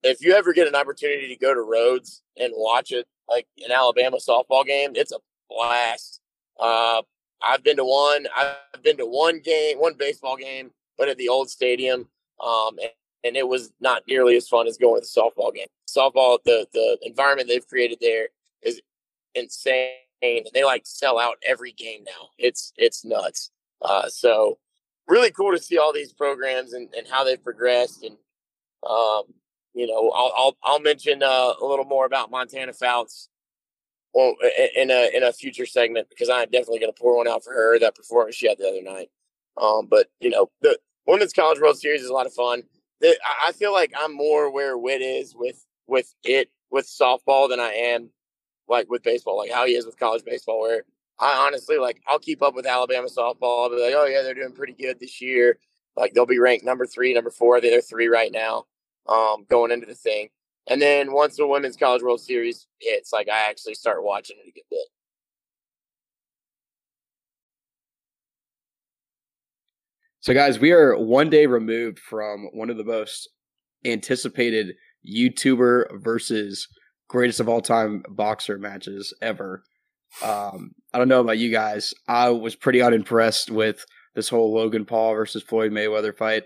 if 0.01 0.21
you 0.21 0.33
ever 0.33 0.53
get 0.53 0.67
an 0.67 0.75
opportunity 0.75 1.27
to 1.27 1.35
go 1.35 1.53
to 1.53 1.59
Rhoads 1.59 2.21
and 2.35 2.51
watch 2.55 2.91
it 2.91 3.05
like 3.29 3.45
an 3.63 3.71
Alabama 3.71 4.17
softball 4.17 4.65
game, 4.65 4.93
it's 4.95 5.11
a 5.11 5.19
blast. 5.49 6.21
Uh, 6.59 7.03
I've 7.41 7.63
been 7.63 7.77
to 7.77 7.85
one. 7.85 8.27
I've 8.35 8.83
been 8.83 8.97
to 8.97 9.05
one 9.05 9.39
game, 9.39 9.79
one 9.79 9.93
baseball 9.93 10.37
game, 10.37 10.71
but 10.97 11.09
at 11.09 11.17
the 11.17 11.29
old 11.29 11.49
stadium. 11.49 12.07
Um, 12.43 12.77
and, 12.81 12.91
and, 13.23 13.35
it 13.35 13.47
was 13.47 13.71
not 13.79 14.03
nearly 14.07 14.35
as 14.35 14.47
fun 14.47 14.67
as 14.67 14.77
going 14.77 15.01
to 15.01 15.07
the 15.07 15.21
softball 15.21 15.53
game. 15.53 15.67
Softball, 15.89 16.37
the 16.45 16.67
the 16.73 16.97
environment 17.01 17.47
they've 17.47 17.67
created 17.67 17.97
there 17.99 18.27
is 18.61 18.81
insane. 19.33 19.89
They 20.21 20.63
like 20.63 20.83
sell 20.85 21.19
out 21.19 21.37
every 21.45 21.71
game 21.71 22.03
now. 22.03 22.29
It's 22.37 22.73
it's 22.77 23.03
nuts. 23.03 23.51
Uh, 23.81 24.07
so 24.09 24.57
really 25.07 25.31
cool 25.31 25.51
to 25.51 25.59
see 25.61 25.77
all 25.77 25.93
these 25.93 26.13
programs 26.13 26.73
and, 26.73 26.93
and 26.95 27.07
how 27.07 27.23
they've 27.23 27.43
progressed. 27.43 28.03
And 28.03 28.17
um, 28.87 29.23
you 29.73 29.87
know, 29.87 30.11
I'll 30.11 30.33
I'll, 30.37 30.57
I'll 30.63 30.79
mention 30.79 31.23
uh, 31.23 31.53
a 31.61 31.65
little 31.65 31.85
more 31.85 32.05
about 32.05 32.29
Montana 32.29 32.73
Fouts 32.73 33.29
well, 34.17 34.33
in 34.75 34.89
a 34.89 35.15
in 35.15 35.21
a 35.21 35.31
future 35.31 35.67
segment 35.67 36.09
because 36.09 36.27
I'm 36.27 36.49
definitely 36.49 36.79
going 36.79 36.91
to 36.91 36.99
pour 36.99 37.17
one 37.17 37.27
out 37.27 37.43
for 37.43 37.53
her 37.53 37.77
that 37.77 37.93
performance 37.93 38.35
she 38.35 38.49
had 38.49 38.57
the 38.57 38.67
other 38.67 38.81
night. 38.81 39.11
Um, 39.61 39.85
but 39.85 40.07
you 40.19 40.31
know, 40.31 40.49
the 40.61 40.79
Women's 41.05 41.33
College 41.33 41.59
World 41.59 41.77
Series 41.77 42.01
is 42.01 42.09
a 42.09 42.13
lot 42.13 42.25
of 42.25 42.33
fun. 42.33 42.63
The, 42.99 43.15
I 43.45 43.51
feel 43.51 43.71
like 43.71 43.93
I'm 43.95 44.15
more 44.15 44.51
where 44.51 44.75
Whit 44.75 45.03
is 45.03 45.35
with 45.35 45.63
with 45.85 46.15
it 46.23 46.49
with 46.71 46.87
softball 46.87 47.47
than 47.47 47.59
I 47.59 47.69
am 47.69 48.09
like 48.67 48.89
with 48.89 49.03
baseball, 49.03 49.37
like 49.37 49.51
how 49.51 49.67
he 49.67 49.75
is 49.75 49.85
with 49.85 49.99
college 49.99 50.25
baseball. 50.25 50.61
Where 50.61 50.81
I 51.19 51.45
honestly 51.45 51.77
like 51.77 52.01
I'll 52.07 52.17
keep 52.17 52.41
up 52.41 52.55
with 52.55 52.65
Alabama 52.65 53.09
softball. 53.09 53.65
I'll 53.65 53.69
be 53.69 53.79
like, 53.79 53.93
oh 53.95 54.07
yeah, 54.07 54.23
they're 54.23 54.33
doing 54.33 54.53
pretty 54.53 54.73
good 54.73 54.99
this 54.99 55.21
year. 55.21 55.59
Like 55.95 56.13
they'll 56.13 56.25
be 56.25 56.39
ranked 56.39 56.65
number 56.65 56.87
three, 56.87 57.13
number 57.13 57.29
four. 57.29 57.61
They're 57.61 57.81
three 57.81 58.07
right 58.07 58.31
now, 58.31 58.65
um, 59.07 59.45
going 59.47 59.69
into 59.69 59.85
the 59.85 59.93
thing. 59.93 60.29
And 60.69 60.81
then 60.81 61.13
once 61.13 61.37
the 61.37 61.47
Women's 61.47 61.77
College 61.77 62.01
World 62.01 62.19
Series 62.19 62.67
hits, 62.79 63.13
like 63.13 63.29
I 63.29 63.49
actually 63.49 63.75
start 63.75 64.03
watching 64.03 64.37
it 64.43 64.49
a 64.49 64.51
good 64.51 64.65
bit. 64.69 64.87
So, 70.19 70.33
guys, 70.33 70.59
we 70.59 70.73
are 70.73 70.97
one 70.97 71.29
day 71.29 71.45
removed 71.45 71.99
from 71.99 72.49
one 72.51 72.69
of 72.69 72.75
the 72.75 72.83
most 72.83 73.29
anticipated 73.85 74.75
YouTuber 75.09 76.01
versus 76.03 76.67
greatest 77.07 77.39
of 77.39 77.47
all 77.47 77.61
time 77.61 78.03
boxer 78.09 78.57
matches 78.57 79.13
ever. 79.21 79.63
Um, 80.21 80.71
I 80.93 80.97
don't 80.97 81.07
know 81.07 81.21
about 81.21 81.37
you 81.37 81.49
guys. 81.49 81.93
I 82.09 82.29
was 82.29 82.55
pretty 82.55 82.81
unimpressed 82.81 83.51
with 83.51 83.85
this 84.15 84.27
whole 84.27 84.53
Logan 84.53 84.83
Paul 84.83 85.13
versus 85.13 85.43
Floyd 85.43 85.71
Mayweather 85.71 86.15
fight 86.15 86.43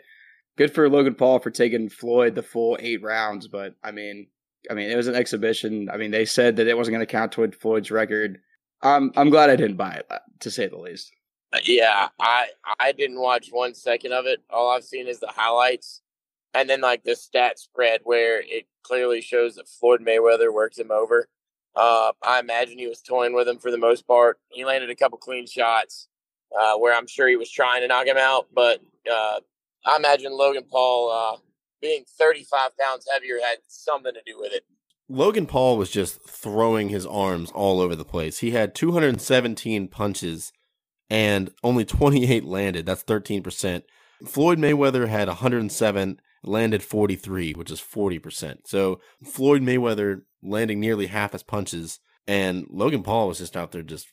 good 0.61 0.75
for 0.75 0.87
Logan 0.87 1.15
Paul 1.15 1.39
for 1.39 1.49
taking 1.49 1.89
Floyd 1.89 2.35
the 2.35 2.43
full 2.43 2.77
eight 2.79 3.01
rounds, 3.01 3.47
but 3.47 3.73
I 3.83 3.89
mean, 3.89 4.27
I 4.69 4.75
mean, 4.75 4.91
it 4.91 4.95
was 4.95 5.07
an 5.07 5.15
exhibition. 5.15 5.89
I 5.89 5.97
mean, 5.97 6.11
they 6.11 6.25
said 6.25 6.57
that 6.57 6.67
it 6.67 6.77
wasn't 6.77 6.93
going 6.93 7.05
to 7.05 7.11
count 7.11 7.31
toward 7.31 7.55
Floyd's 7.55 7.89
record. 7.89 8.39
I'm 8.83 9.11
I'm 9.15 9.31
glad 9.31 9.49
I 9.49 9.55
didn't 9.55 9.77
buy 9.77 9.93
it, 9.93 10.05
uh, 10.11 10.19
to 10.41 10.51
say 10.51 10.67
the 10.67 10.77
least. 10.77 11.11
Uh, 11.51 11.59
yeah, 11.63 12.09
I 12.19 12.49
I 12.79 12.91
didn't 12.91 13.19
watch 13.19 13.49
one 13.49 13.73
second 13.73 14.13
of 14.13 14.27
it. 14.27 14.39
All 14.51 14.69
I've 14.69 14.83
seen 14.83 15.07
is 15.07 15.19
the 15.19 15.31
highlights, 15.35 16.01
and 16.53 16.69
then 16.69 16.81
like 16.81 17.03
the 17.03 17.15
stat 17.15 17.57
spread 17.57 18.01
where 18.03 18.41
it 18.41 18.67
clearly 18.83 19.21
shows 19.21 19.55
that 19.55 19.67
Floyd 19.67 20.01
Mayweather 20.01 20.53
worked 20.53 20.77
him 20.77 20.91
over. 20.91 21.27
Uh, 21.75 22.11
I 22.21 22.39
imagine 22.39 22.77
he 22.77 22.87
was 22.87 23.01
toying 23.01 23.33
with 23.33 23.47
him 23.47 23.57
for 23.57 23.71
the 23.71 23.77
most 23.79 24.05
part. 24.05 24.39
He 24.49 24.63
landed 24.63 24.91
a 24.91 24.95
couple 24.95 25.17
clean 25.17 25.47
shots 25.47 26.07
uh, 26.55 26.75
where 26.77 26.95
I'm 26.95 27.07
sure 27.07 27.27
he 27.27 27.37
was 27.37 27.49
trying 27.49 27.81
to 27.81 27.87
knock 27.87 28.05
him 28.05 28.17
out, 28.17 28.47
but 28.53 28.79
uh, 29.11 29.39
I 29.85 29.95
imagine 29.97 30.31
Logan 30.31 30.65
Paul 30.69 31.11
uh, 31.11 31.37
being 31.81 32.03
35 32.07 32.77
pounds 32.77 33.07
heavier 33.11 33.39
had 33.41 33.59
something 33.67 34.13
to 34.13 34.21
do 34.25 34.39
with 34.39 34.53
it. 34.53 34.63
Logan 35.09 35.45
Paul 35.45 35.77
was 35.77 35.91
just 35.91 36.23
throwing 36.23 36.89
his 36.89 37.05
arms 37.05 37.51
all 37.51 37.81
over 37.81 37.95
the 37.95 38.05
place. 38.05 38.39
He 38.39 38.51
had 38.51 38.73
217 38.73 39.89
punches 39.89 40.53
and 41.09 41.51
only 41.63 41.83
28 41.83 42.45
landed. 42.45 42.85
That's 42.85 43.03
13%. 43.03 43.83
Floyd 44.25 44.57
Mayweather 44.59 45.09
had 45.09 45.27
107, 45.27 46.21
landed 46.43 46.83
43, 46.83 47.53
which 47.53 47.71
is 47.71 47.81
40%. 47.81 48.59
So 48.65 49.01
Floyd 49.23 49.61
Mayweather 49.61 50.21
landing 50.41 50.79
nearly 50.79 51.07
half 51.07 51.33
his 51.33 51.43
punches, 51.43 51.99
and 52.25 52.65
Logan 52.69 53.03
Paul 53.03 53.27
was 53.27 53.39
just 53.39 53.57
out 53.57 53.71
there 53.71 53.83
just 53.83 54.07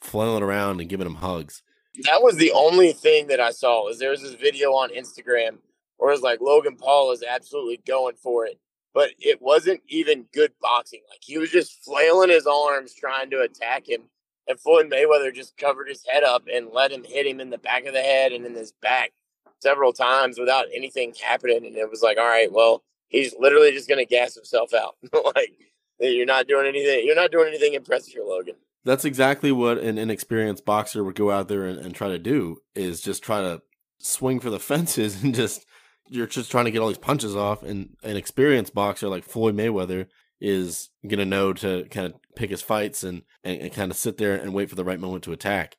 flailing 0.00 0.42
around 0.42 0.80
and 0.80 0.88
giving 0.88 1.06
him 1.06 1.16
hugs. 1.16 1.62
That 2.04 2.22
was 2.22 2.36
the 2.36 2.52
only 2.52 2.92
thing 2.92 3.26
that 3.28 3.40
I 3.40 3.50
saw. 3.50 3.84
Was 3.84 3.98
there 3.98 4.10
was 4.10 4.22
this 4.22 4.34
video 4.34 4.70
on 4.70 4.90
Instagram 4.90 5.58
where 5.96 6.10
it 6.10 6.14
was 6.14 6.22
like 6.22 6.40
Logan 6.40 6.76
Paul 6.76 7.12
is 7.12 7.22
absolutely 7.22 7.80
going 7.86 8.16
for 8.16 8.46
it, 8.46 8.58
but 8.94 9.10
it 9.18 9.40
wasn't 9.42 9.82
even 9.88 10.26
good 10.32 10.52
boxing. 10.60 11.00
Like 11.10 11.20
he 11.22 11.38
was 11.38 11.50
just 11.50 11.84
flailing 11.84 12.30
his 12.30 12.46
arms 12.46 12.94
trying 12.94 13.30
to 13.30 13.40
attack 13.40 13.88
him, 13.88 14.02
and 14.48 14.58
Floyd 14.58 14.90
Mayweather 14.90 15.34
just 15.34 15.56
covered 15.56 15.88
his 15.88 16.04
head 16.10 16.22
up 16.22 16.44
and 16.52 16.70
let 16.72 16.92
him 16.92 17.04
hit 17.04 17.26
him 17.26 17.40
in 17.40 17.50
the 17.50 17.58
back 17.58 17.86
of 17.86 17.92
the 17.92 18.02
head 18.02 18.32
and 18.32 18.46
in 18.46 18.54
his 18.54 18.72
back 18.80 19.12
several 19.60 19.92
times 19.92 20.38
without 20.38 20.66
anything 20.74 21.12
happening. 21.22 21.66
And 21.66 21.76
it 21.76 21.90
was 21.90 22.02
like, 22.02 22.18
all 22.18 22.24
right, 22.24 22.50
well, 22.50 22.82
he's 23.08 23.34
literally 23.38 23.72
just 23.72 23.88
gonna 23.88 24.04
gas 24.04 24.34
himself 24.34 24.72
out. 24.72 24.96
like 25.36 25.52
you're 26.00 26.24
not 26.26 26.48
doing 26.48 26.66
anything. 26.66 27.04
You're 27.04 27.16
not 27.16 27.32
doing 27.32 27.48
anything 27.48 27.74
impressive 27.74 28.14
here, 28.14 28.24
Logan. 28.24 28.54
That's 28.84 29.04
exactly 29.04 29.52
what 29.52 29.78
an 29.78 29.98
inexperienced 29.98 30.64
boxer 30.64 31.04
would 31.04 31.14
go 31.14 31.30
out 31.30 31.48
there 31.48 31.64
and, 31.64 31.78
and 31.78 31.94
try 31.94 32.08
to 32.08 32.18
do 32.18 32.58
is 32.74 33.00
just 33.00 33.22
try 33.22 33.40
to 33.40 33.62
swing 33.98 34.40
for 34.40 34.50
the 34.50 34.58
fences 34.70 35.22
and 35.22 35.34
just 35.34 35.66
you're 36.08 36.26
just 36.26 36.50
trying 36.50 36.64
to 36.64 36.70
get 36.70 36.80
all 36.80 36.88
these 36.88 36.98
punches 36.98 37.36
off 37.36 37.62
and 37.62 37.96
an 38.02 38.16
experienced 38.16 38.74
boxer 38.74 39.08
like 39.08 39.24
Floyd 39.24 39.56
Mayweather 39.56 40.06
is 40.40 40.88
gonna 41.06 41.26
know 41.26 41.52
to 41.52 41.84
kind 41.90 42.06
of 42.06 42.14
pick 42.34 42.50
his 42.50 42.62
fights 42.62 43.04
and, 43.04 43.22
and, 43.44 43.60
and 43.60 43.72
kind 43.72 43.90
of 43.90 43.96
sit 43.96 44.16
there 44.16 44.34
and 44.34 44.54
wait 44.54 44.70
for 44.70 44.76
the 44.76 44.84
right 44.84 44.98
moment 44.98 45.22
to 45.24 45.32
attack. 45.32 45.76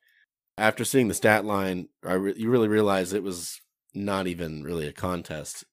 After 0.56 0.84
seeing 0.84 1.08
the 1.08 1.14
stat 1.14 1.44
line, 1.44 1.88
I 2.06 2.14
re- 2.14 2.34
you 2.36 2.50
really 2.50 2.68
realize 2.68 3.12
it 3.12 3.22
was 3.22 3.60
not 3.94 4.26
even 4.26 4.62
really 4.62 4.86
a 4.86 4.92
contest. 4.92 5.64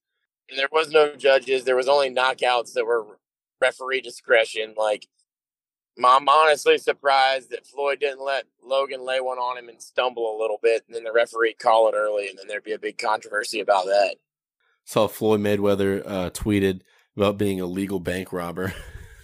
There 0.54 0.68
was 0.72 0.90
no 0.90 1.14
judges. 1.14 1.64
There 1.64 1.76
was 1.76 1.88
only 1.88 2.12
knockouts 2.12 2.72
that 2.72 2.86
were 2.86 3.18
referee 3.60 4.00
discretion. 4.00 4.74
Like 4.76 5.06
I'm 6.04 6.28
honestly 6.28 6.78
surprised 6.78 7.50
that 7.50 7.66
Floyd 7.66 8.00
didn't 8.00 8.24
let 8.24 8.44
Logan 8.62 9.04
lay 9.04 9.20
one 9.20 9.38
on 9.38 9.58
him 9.58 9.68
and 9.68 9.82
stumble 9.82 10.36
a 10.36 10.40
little 10.40 10.58
bit, 10.62 10.84
and 10.86 10.94
then 10.94 11.04
the 11.04 11.12
referee 11.12 11.54
call 11.54 11.88
it 11.88 11.94
early, 11.96 12.28
and 12.28 12.38
then 12.38 12.46
there'd 12.46 12.64
be 12.64 12.72
a 12.72 12.78
big 12.78 12.98
controversy 12.98 13.60
about 13.60 13.86
that. 13.86 14.16
Saw 14.84 15.08
Floyd 15.08 15.40
Mayweather 15.40 16.02
uh, 16.06 16.30
tweeted 16.30 16.82
about 17.16 17.38
being 17.38 17.60
a 17.60 17.66
legal 17.66 18.00
bank 18.00 18.32
robber, 18.32 18.72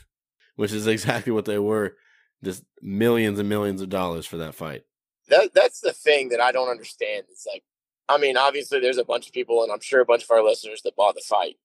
which 0.56 0.72
is 0.72 0.86
exactly 0.86 1.32
what 1.32 1.44
they 1.44 1.58
were. 1.58 1.96
Just 2.44 2.64
millions 2.82 3.38
and 3.38 3.48
millions 3.48 3.80
of 3.80 3.88
dollars 3.88 4.26
for 4.26 4.36
that 4.36 4.54
fight. 4.54 4.82
That 5.28 5.54
that's 5.54 5.80
the 5.80 5.92
thing 5.92 6.28
that 6.28 6.40
I 6.40 6.52
don't 6.52 6.68
understand. 6.68 7.24
It's 7.30 7.46
like, 7.46 7.64
I 8.08 8.18
mean, 8.18 8.36
obviously 8.36 8.78
there's 8.78 8.98
a 8.98 9.04
bunch 9.04 9.26
of 9.26 9.32
people, 9.32 9.62
and 9.62 9.72
I'm 9.72 9.80
sure 9.80 10.00
a 10.00 10.06
bunch 10.06 10.24
of 10.24 10.30
our 10.30 10.42
listeners 10.42 10.82
that 10.82 10.94
bought 10.94 11.14
the 11.14 11.22
fight, 11.26 11.56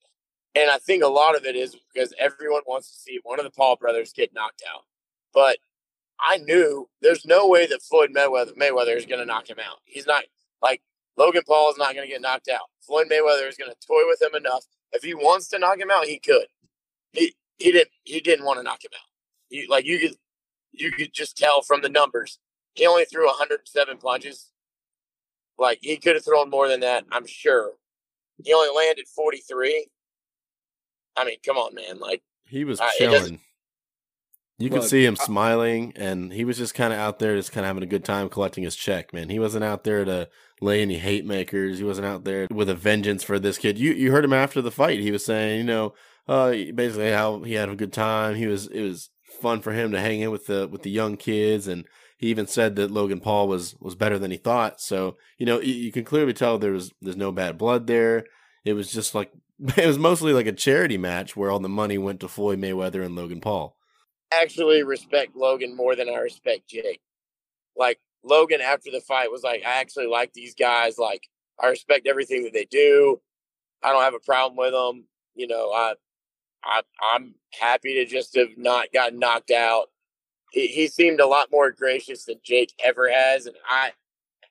and 0.56 0.70
I 0.70 0.78
think 0.78 1.04
a 1.04 1.08
lot 1.08 1.36
of 1.36 1.46
it 1.46 1.56
is 1.56 1.76
because 1.94 2.14
everyone 2.18 2.62
wants 2.66 2.90
to 2.92 2.98
see 2.98 3.20
one 3.24 3.40
of 3.40 3.46
the 3.46 3.52
Paul 3.52 3.76
brothers 3.76 4.14
get 4.14 4.34
knocked 4.34 4.64
out. 4.74 4.84
But 5.34 5.58
I 6.20 6.38
knew 6.38 6.88
there's 7.02 7.26
no 7.26 7.48
way 7.48 7.66
that 7.68 7.82
Floyd 7.82 8.12
Mayweather, 8.16 8.56
Mayweather 8.56 8.96
is 8.96 9.06
going 9.06 9.20
to 9.20 9.26
knock 9.26 9.50
him 9.50 9.58
out. 9.60 9.78
He's 9.86 10.06
not 10.06 10.24
like 10.62 10.82
Logan 11.18 11.44
Paul 11.48 11.72
is 11.72 11.78
not 11.78 11.94
going 11.96 12.08
to 12.08 12.12
get 12.12 12.22
knocked 12.22 12.50
out. 12.50 12.70
Floyd 12.82 13.08
Mayweather 13.10 13.48
is 13.48 13.58
going 13.58 13.72
to 13.72 13.88
toy 13.88 14.02
with 14.08 14.22
him 14.22 14.36
enough. 14.36 14.66
If 14.92 15.04
he 15.04 15.14
wants 15.14 15.48
to 15.50 15.60
knock 15.60 15.80
him 15.80 15.92
out, 15.92 16.06
he 16.06 16.20
could. 16.20 16.46
He 17.14 17.36
he 17.58 17.72
didn't 17.72 17.90
he 18.04 18.20
didn't 18.20 18.46
want 18.46 18.60
to 18.60 18.64
knock 18.64 18.84
him 18.84 18.92
out. 18.94 19.08
He, 19.50 19.68
like 19.68 19.86
you 19.86 20.00
could 20.00 20.18
you 20.72 20.92
could 20.92 21.14
just 21.14 21.38
tell 21.38 21.62
from 21.62 21.82
the 21.82 21.90
numbers. 21.90 22.40
He 22.74 22.86
only 22.88 23.06
threw 23.06 23.26
107 23.26 23.98
punches. 23.98 24.52
Like 25.58 25.80
he 25.82 25.98
could 25.98 26.16
have 26.16 26.26
thrown 26.26 26.50
more 26.50 26.68
than 26.68 26.80
that, 26.82 27.06
I'm 27.12 27.28
sure. 27.28 27.72
He 28.44 28.54
only 28.54 28.76
landed 28.76 29.08
43. 29.08 29.88
I 31.18 31.26
mean, 31.26 31.38
come 31.46 31.58
on, 31.58 31.76
man. 31.76 32.00
Like 32.00 32.22
he 32.48 32.64
was 32.64 32.80
chilling. 32.98 33.40
You 34.62 34.70
could 34.70 34.84
see 34.84 35.06
him 35.06 35.16
smiling, 35.16 35.94
and 35.96 36.32
he 36.32 36.46
was 36.46 36.58
just 36.58 36.74
kind 36.74 36.94
of 36.94 37.00
out 37.00 37.20
there, 37.20 37.36
just 37.36 37.52
kind 37.52 37.66
of 37.66 37.68
having 37.68 37.84
a 37.84 37.88
good 37.88 38.06
time 38.06 38.30
collecting 38.30 38.64
his 38.64 38.76
check. 38.76 39.14
Man, 39.14 39.30
he 39.30 39.40
wasn't 39.40 39.64
out 39.64 39.84
there 39.84 40.06
to 40.06 40.30
lay 40.62 40.82
any 40.82 40.98
haymakers. 40.98 41.80
He 41.80 41.84
wasn't 41.84 42.08
out 42.08 42.24
there 42.24 42.48
with 42.52 42.70
a 42.70 42.76
vengeance 42.76 43.24
for 43.24 43.40
this 43.40 43.58
kid. 43.58 43.78
You 43.78 43.92
you 43.94 44.12
heard 44.12 44.26
him 44.26 44.34
after 44.34 44.62
the 44.62 44.72
fight. 44.72 45.00
He 45.00 45.12
was 45.12 45.26
saying, 45.26 45.60
you 45.60 45.64
know, 45.64 45.94
uh, 46.28 46.52
basically 46.74 47.12
how 47.12 47.42
he 47.44 47.54
had 47.54 47.70
a 47.70 47.76
good 47.76 47.94
time. 47.94 48.36
He 48.36 48.48
was 48.48 48.68
it 48.68 48.82
was 48.82 49.10
fun 49.42 49.62
for 49.62 49.74
him 49.74 49.92
to 49.92 50.00
hang 50.00 50.22
in 50.22 50.32
with 50.32 50.46
the 50.46 50.68
with 50.68 50.84
the 50.84 50.92
young 50.92 51.18
kids, 51.18 51.68
and 51.68 51.86
he 52.18 52.28
even 52.28 52.48
said 52.48 52.76
that 52.76 52.92
Logan 52.92 53.20
Paul 53.20 53.48
was 53.48 53.76
was 53.80 53.96
better 53.96 54.20
than 54.20 54.32
he 54.32 54.38
thought. 54.38 54.80
So 54.80 55.18
you 55.38 55.46
know 55.46 55.60
you, 55.60 55.74
you 55.74 55.92
can 55.92 56.06
clearly 56.06 56.34
tell 56.34 56.58
there 56.58 56.72
was 56.72 56.92
there's 57.02 57.18
no 57.18 57.32
bad 57.32 57.58
blood 57.58 57.88
there. 57.88 58.26
It 58.64 58.74
was 58.74 58.92
just 58.92 59.16
like 59.16 59.32
it 59.78 59.88
was 59.88 59.98
mostly 59.98 60.34
like 60.34 60.48
a 60.48 60.54
charity 60.54 60.98
match 60.98 61.36
where 61.36 61.52
all 61.52 61.60
the 61.60 61.70
money 61.70 61.98
went 61.98 62.20
to 62.22 62.28
Floyd 62.28 62.60
Mayweather 62.60 63.04
and 63.04 63.16
Logan 63.16 63.42
Paul. 63.42 63.76
Actually, 64.32 64.84
respect 64.84 65.36
Logan 65.36 65.76
more 65.76 65.96
than 65.96 66.10
I 66.10 66.18
respect 66.18 66.70
Jake. 66.70 67.02
Like 67.76 68.00
Logan 68.24 68.62
after 68.62 68.92
the 68.92 69.02
fight 69.02 69.32
was 69.32 69.44
like, 69.44 69.64
I 69.66 69.80
actually 69.80 70.08
like 70.08 70.34
these 70.34 70.56
guys. 70.56 70.98
Like 70.98 71.28
I 71.60 71.68
respect 71.68 72.08
everything 72.08 72.44
that 72.44 72.54
they 72.54 72.66
do. 72.66 73.22
I 73.84 73.92
don't 73.92 74.04
have 74.04 74.14
a 74.14 74.20
problem 74.20 74.58
with 74.58 74.72
them. 74.72 75.06
You 75.36 75.48
know, 75.48 75.72
I, 75.72 75.94
I 76.64 76.82
I'm 77.14 77.36
happy 77.60 77.96
to 77.96 78.06
just 78.06 78.36
have 78.36 78.58
not 78.58 78.94
gotten 78.94 79.20
knocked 79.20 79.52
out. 79.52 79.88
He, 80.52 80.68
he 80.68 80.88
seemed 80.88 81.20
a 81.20 81.28
lot 81.28 81.50
more 81.52 81.72
gracious 81.72 82.26
than 82.26 82.40
Jake 82.44 82.74
ever 82.84 83.10
has, 83.12 83.46
and 83.46 83.56
I 83.70 83.92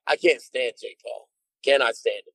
I 0.06 0.16
can't 0.16 0.40
stand 0.40 0.74
Jake 0.80 0.98
Paul. 1.04 1.28
Cannot 1.64 1.94
stand 1.94 2.22
him. 2.26 2.32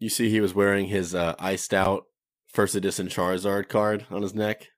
You 0.00 0.08
see, 0.08 0.30
he 0.30 0.40
was 0.40 0.54
wearing 0.54 0.86
his 0.86 1.14
uh, 1.14 1.34
iced 1.38 1.72
out 1.72 2.04
first 2.48 2.74
edition 2.74 3.08
Charizard 3.08 3.68
card 3.68 4.06
on 4.10 4.22
his 4.22 4.34
neck. 4.34 4.68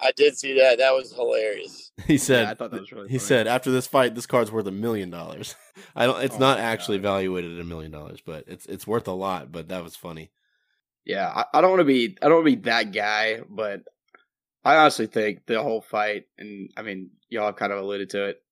I 0.00 0.12
did 0.12 0.36
see 0.38 0.58
that. 0.58 0.78
That 0.78 0.94
was 0.94 1.12
hilarious. 1.12 1.92
He 2.06 2.18
said, 2.18 2.42
Yeah, 2.44 2.50
I 2.50 2.54
thought 2.54 2.70
that 2.70 2.80
was 2.80 2.92
really 2.92 3.08
he 3.08 3.18
funny. 3.18 3.18
said 3.18 3.46
after 3.48 3.70
this 3.70 3.86
fight, 3.86 4.14
this 4.14 4.26
card's 4.26 4.52
worth 4.52 4.66
a 4.66 4.70
million 4.72 5.10
dollars. 5.10 5.56
I 5.96 6.06
don't. 6.06 6.22
It's 6.22 6.36
Oh 6.36 6.38
not 6.38 6.58
actually 6.58 6.98
God. 6.98 7.02
valuated 7.02 7.54
at 7.56 7.60
a 7.60 7.64
million 7.64 7.90
dollars, 7.90 8.20
but 8.24 8.44
it's 8.46 8.66
it's 8.66 8.86
worth 8.86 9.08
a 9.08 9.12
lot. 9.12 9.50
But 9.52 9.68
that 9.68 9.82
was 9.82 9.96
funny. 9.96 10.30
Yeah, 11.04 11.28
I, 11.28 11.44
I 11.54 11.60
don't 11.60 11.70
want 11.70 11.80
to 11.80 11.84
be 11.84 12.16
I 12.22 12.26
don't 12.26 12.36
want 12.36 12.46
to 12.48 12.56
be 12.56 12.62
that 12.62 12.92
guy, 12.92 13.40
but 13.48 13.82
I 14.64 14.76
honestly 14.76 15.06
think 15.06 15.46
the 15.46 15.62
whole 15.62 15.80
fight, 15.80 16.24
and 16.38 16.70
I 16.76 16.82
mean, 16.82 17.10
y'all 17.28 17.46
have 17.46 17.56
kind 17.56 17.72
of 17.72 17.78
alluded 17.78 18.10
to 18.10 18.26
it. 18.26 18.42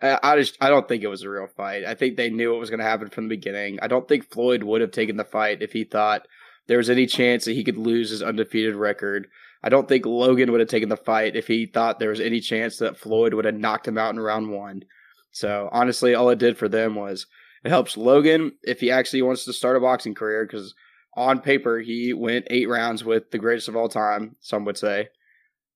I, 0.00 0.18
I 0.22 0.36
just 0.36 0.56
I 0.60 0.68
don't 0.70 0.88
think 0.88 1.02
it 1.02 1.08
was 1.08 1.22
a 1.22 1.30
real 1.30 1.46
fight. 1.46 1.84
I 1.84 1.94
think 1.94 2.16
they 2.16 2.30
knew 2.30 2.50
what 2.50 2.60
was 2.60 2.70
going 2.70 2.80
to 2.80 2.84
happen 2.86 3.08
from 3.10 3.28
the 3.28 3.36
beginning. 3.36 3.78
I 3.80 3.88
don't 3.88 4.08
think 4.08 4.30
Floyd 4.32 4.62
would 4.62 4.80
have 4.80 4.90
taken 4.92 5.16
the 5.16 5.24
fight 5.24 5.62
if 5.62 5.72
he 5.72 5.84
thought 5.84 6.26
there 6.66 6.78
was 6.78 6.90
any 6.90 7.06
chance 7.06 7.44
that 7.44 7.52
he 7.54 7.64
could 7.64 7.78
lose 7.78 8.10
his 8.10 8.22
undefeated 8.22 8.74
record. 8.74 9.28
I 9.62 9.68
don't 9.68 9.88
think 9.88 10.04
Logan 10.06 10.50
would 10.50 10.60
have 10.60 10.68
taken 10.68 10.88
the 10.88 10.96
fight 10.96 11.36
if 11.36 11.46
he 11.46 11.66
thought 11.66 11.98
there 11.98 12.10
was 12.10 12.20
any 12.20 12.40
chance 12.40 12.78
that 12.78 12.96
Floyd 12.96 13.34
would 13.34 13.44
have 13.44 13.54
knocked 13.54 13.86
him 13.86 13.96
out 13.98 14.12
in 14.12 14.20
round 14.20 14.50
one. 14.50 14.82
So 15.30 15.68
honestly, 15.72 16.14
all 16.14 16.30
it 16.30 16.38
did 16.38 16.58
for 16.58 16.68
them 16.68 16.94
was 16.94 17.26
it 17.64 17.68
helps 17.68 17.96
Logan 17.96 18.52
if 18.62 18.80
he 18.80 18.90
actually 18.90 19.22
wants 19.22 19.44
to 19.44 19.52
start 19.52 19.76
a 19.76 19.80
boxing 19.80 20.14
career 20.14 20.44
because 20.44 20.74
on 21.14 21.40
paper 21.40 21.78
he 21.78 22.12
went 22.12 22.46
eight 22.50 22.68
rounds 22.68 23.04
with 23.04 23.30
the 23.30 23.38
greatest 23.38 23.68
of 23.68 23.76
all 23.76 23.88
time, 23.88 24.36
some 24.40 24.64
would 24.64 24.78
say, 24.78 25.08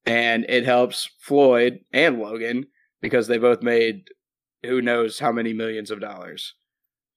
and 0.04 0.44
it 0.48 0.64
helps 0.64 1.08
Floyd 1.20 1.80
and 1.92 2.18
Logan 2.18 2.66
because 3.00 3.28
they 3.28 3.38
both 3.38 3.62
made 3.62 4.08
who 4.64 4.82
knows 4.82 5.20
how 5.20 5.30
many 5.30 5.52
millions 5.52 5.90
of 5.90 6.00
dollars. 6.00 6.54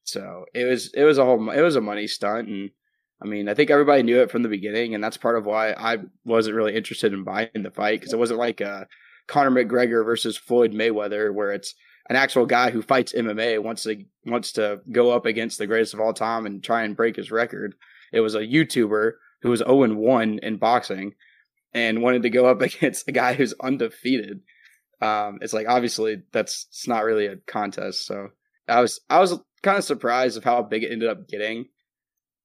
So 0.04 0.46
it 0.54 0.66
was 0.66 0.94
it 0.94 1.04
was 1.04 1.18
a 1.18 1.26
whole 1.26 1.50
it 1.50 1.62
was 1.62 1.76
a 1.76 1.82
money 1.82 2.08
stunt 2.08 2.48
and 2.48 2.72
I 3.22 3.26
mean, 3.26 3.50
I 3.50 3.54
think 3.54 3.70
everybody 3.70 4.04
knew 4.04 4.22
it 4.22 4.32
from 4.32 4.44
the 4.44 4.50
beginning, 4.50 4.96
and 4.96 5.04
that's 5.04 5.18
part 5.18 5.38
of 5.38 5.46
why 5.46 5.72
I 5.74 5.98
wasn't 6.24 6.56
really 6.56 6.76
interested 6.76 7.14
in 7.14 7.24
buying 7.24 7.50
the 7.54 7.72
fight 7.72 8.00
because 8.00 8.14
it 8.14 8.20
wasn't 8.20 8.40
like 8.40 8.62
uh, 8.62 8.86
Conor 9.28 9.52
McGregor 9.52 10.06
versus 10.06 10.38
Floyd 10.38 10.72
Mayweather, 10.72 11.34
where 11.34 11.52
it's 11.52 11.76
an 12.10 12.16
actual 12.16 12.46
guy 12.46 12.72
who 12.72 12.82
fights 12.82 13.14
MMA 13.14 13.62
wants 13.62 13.84
to 13.84 14.04
wants 14.26 14.54
to 14.54 14.82
go 14.92 15.12
up 15.12 15.26
against 15.26 15.58
the 15.58 15.68
greatest 15.68 15.94
of 15.94 16.00
all 16.00 16.14
time 16.14 16.46
and 16.46 16.64
try 16.64 16.84
and 16.84 16.96
break 16.96 17.18
his 17.18 17.32
record. 17.32 17.76
It 18.12 18.22
was 18.22 18.36
a 18.36 18.40
YouTuber 18.40 19.12
who 19.42 19.50
was 19.50 19.60
0 19.60 19.94
1 19.94 20.40
in 20.42 20.58
boxing 20.58 21.14
and 21.74 22.02
wanted 22.02 22.24
to 22.24 22.30
go 22.30 22.46
up 22.46 22.62
against 22.62 23.08
a 23.08 23.12
guy 23.12 23.34
who's 23.34 23.54
undefeated. 23.62 24.42
Um, 25.02 25.40
it's 25.42 25.54
like 25.54 25.68
obviously 25.68 26.24
that's 26.32 26.68
it's 26.70 26.88
not 26.88 27.04
really 27.04 27.28
a 27.28 27.38
contest. 27.48 28.06
So 28.06 28.30
I 28.68 28.82
was 28.82 29.00
I 29.10 29.20
was 29.20 29.40
kind 29.62 29.78
of 29.78 29.84
surprised 29.84 30.38
of 30.38 30.44
how 30.44 30.62
big 30.64 30.84
it 30.84 30.92
ended 30.92 31.10
up 31.10 31.28
getting. 31.28 31.66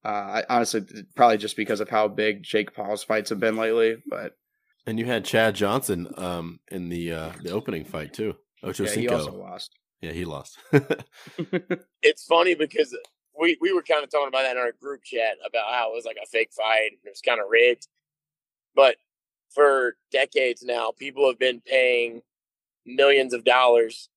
Uh, 0.05 0.41
I 0.41 0.43
honestly 0.49 0.81
probably 1.15 1.37
just 1.37 1.57
because 1.57 1.79
of 1.79 1.89
how 1.89 2.07
big 2.07 2.43
Jake 2.43 2.73
Paul's 2.73 3.03
fights 3.03 3.29
have 3.31 3.39
been 3.39 3.57
lately, 3.57 3.97
but 4.07 4.33
And 4.85 4.99
you 4.99 5.05
had 5.05 5.25
Chad 5.25 5.55
Johnson 5.55 6.07
um 6.17 6.59
in 6.71 6.89
the 6.89 7.11
uh 7.11 7.31
the 7.41 7.51
opening 7.51 7.85
fight 7.85 8.13
too. 8.13 8.35
Ocho 8.63 8.83
yeah, 8.83 8.89
he 8.89 8.95
Cinco. 8.95 9.15
also 9.15 9.33
lost. 9.35 9.71
yeah, 10.01 10.11
he 10.11 10.25
lost. 10.25 10.57
It's 12.01 12.23
funny 12.25 12.53
because 12.53 12.95
we, 13.39 13.57
we 13.59 13.73
were 13.73 13.81
kind 13.81 14.03
of 14.03 14.11
talking 14.11 14.27
about 14.27 14.43
that 14.43 14.55
in 14.55 14.61
our 14.61 14.71
group 14.79 15.03
chat 15.03 15.37
about 15.45 15.73
how 15.73 15.91
it 15.91 15.95
was 15.95 16.05
like 16.05 16.17
a 16.21 16.27
fake 16.27 16.51
fight 16.55 16.91
and 16.91 16.99
it 17.03 17.09
was 17.09 17.21
kind 17.21 17.39
of 17.39 17.47
rigged. 17.49 17.87
But 18.75 18.95
for 19.49 19.95
decades 20.11 20.63
now, 20.63 20.91
people 20.97 21.27
have 21.27 21.39
been 21.39 21.61
paying 21.61 22.21
millions 22.85 23.33
of 23.33 23.43
dollars 23.43 24.09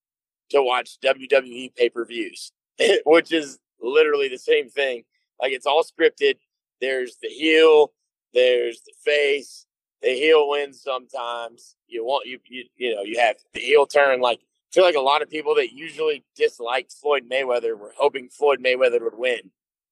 to 0.51 0.63
watch 0.63 0.99
WWE 1.05 1.75
pay 1.75 1.89
per 1.89 2.05
views, 2.05 2.53
which 3.07 3.33
is 3.33 3.59
literally 3.81 4.29
the 4.29 4.39
same 4.39 4.69
thing. 4.69 5.05
Like 5.41 5.53
it's 5.53 5.67
all 5.67 5.83
scripted. 5.83 6.35
There's 6.81 7.17
the 7.23 7.29
heel, 7.29 7.93
there's 8.35 8.81
the 8.83 8.93
face. 9.05 9.67
The 10.01 10.11
heel 10.11 10.49
wins 10.49 10.81
sometimes. 10.81 11.75
You 11.89 12.05
want 12.05 12.27
you 12.27 12.39
you 12.47 12.65
you 12.77 12.95
know 12.95 13.03
you 13.03 13.19
have 13.19 13.37
the 13.53 13.61
heel 13.61 13.87
turn. 13.87 14.21
Like 14.21 14.39
I 14.39 14.75
feel 14.75 14.85
like 14.85 14.95
a 14.95 15.01
lot 15.01 15.23
of 15.23 15.31
people 15.31 15.55
that 15.57 15.73
usually 15.73 16.25
disliked 16.37 16.93
Floyd 16.93 17.25
Mayweather 17.29 17.77
were 17.77 17.95
hoping 17.97 18.29
Floyd 18.29 18.61
Mayweather 18.63 19.01
would 19.03 19.19
win 19.19 19.51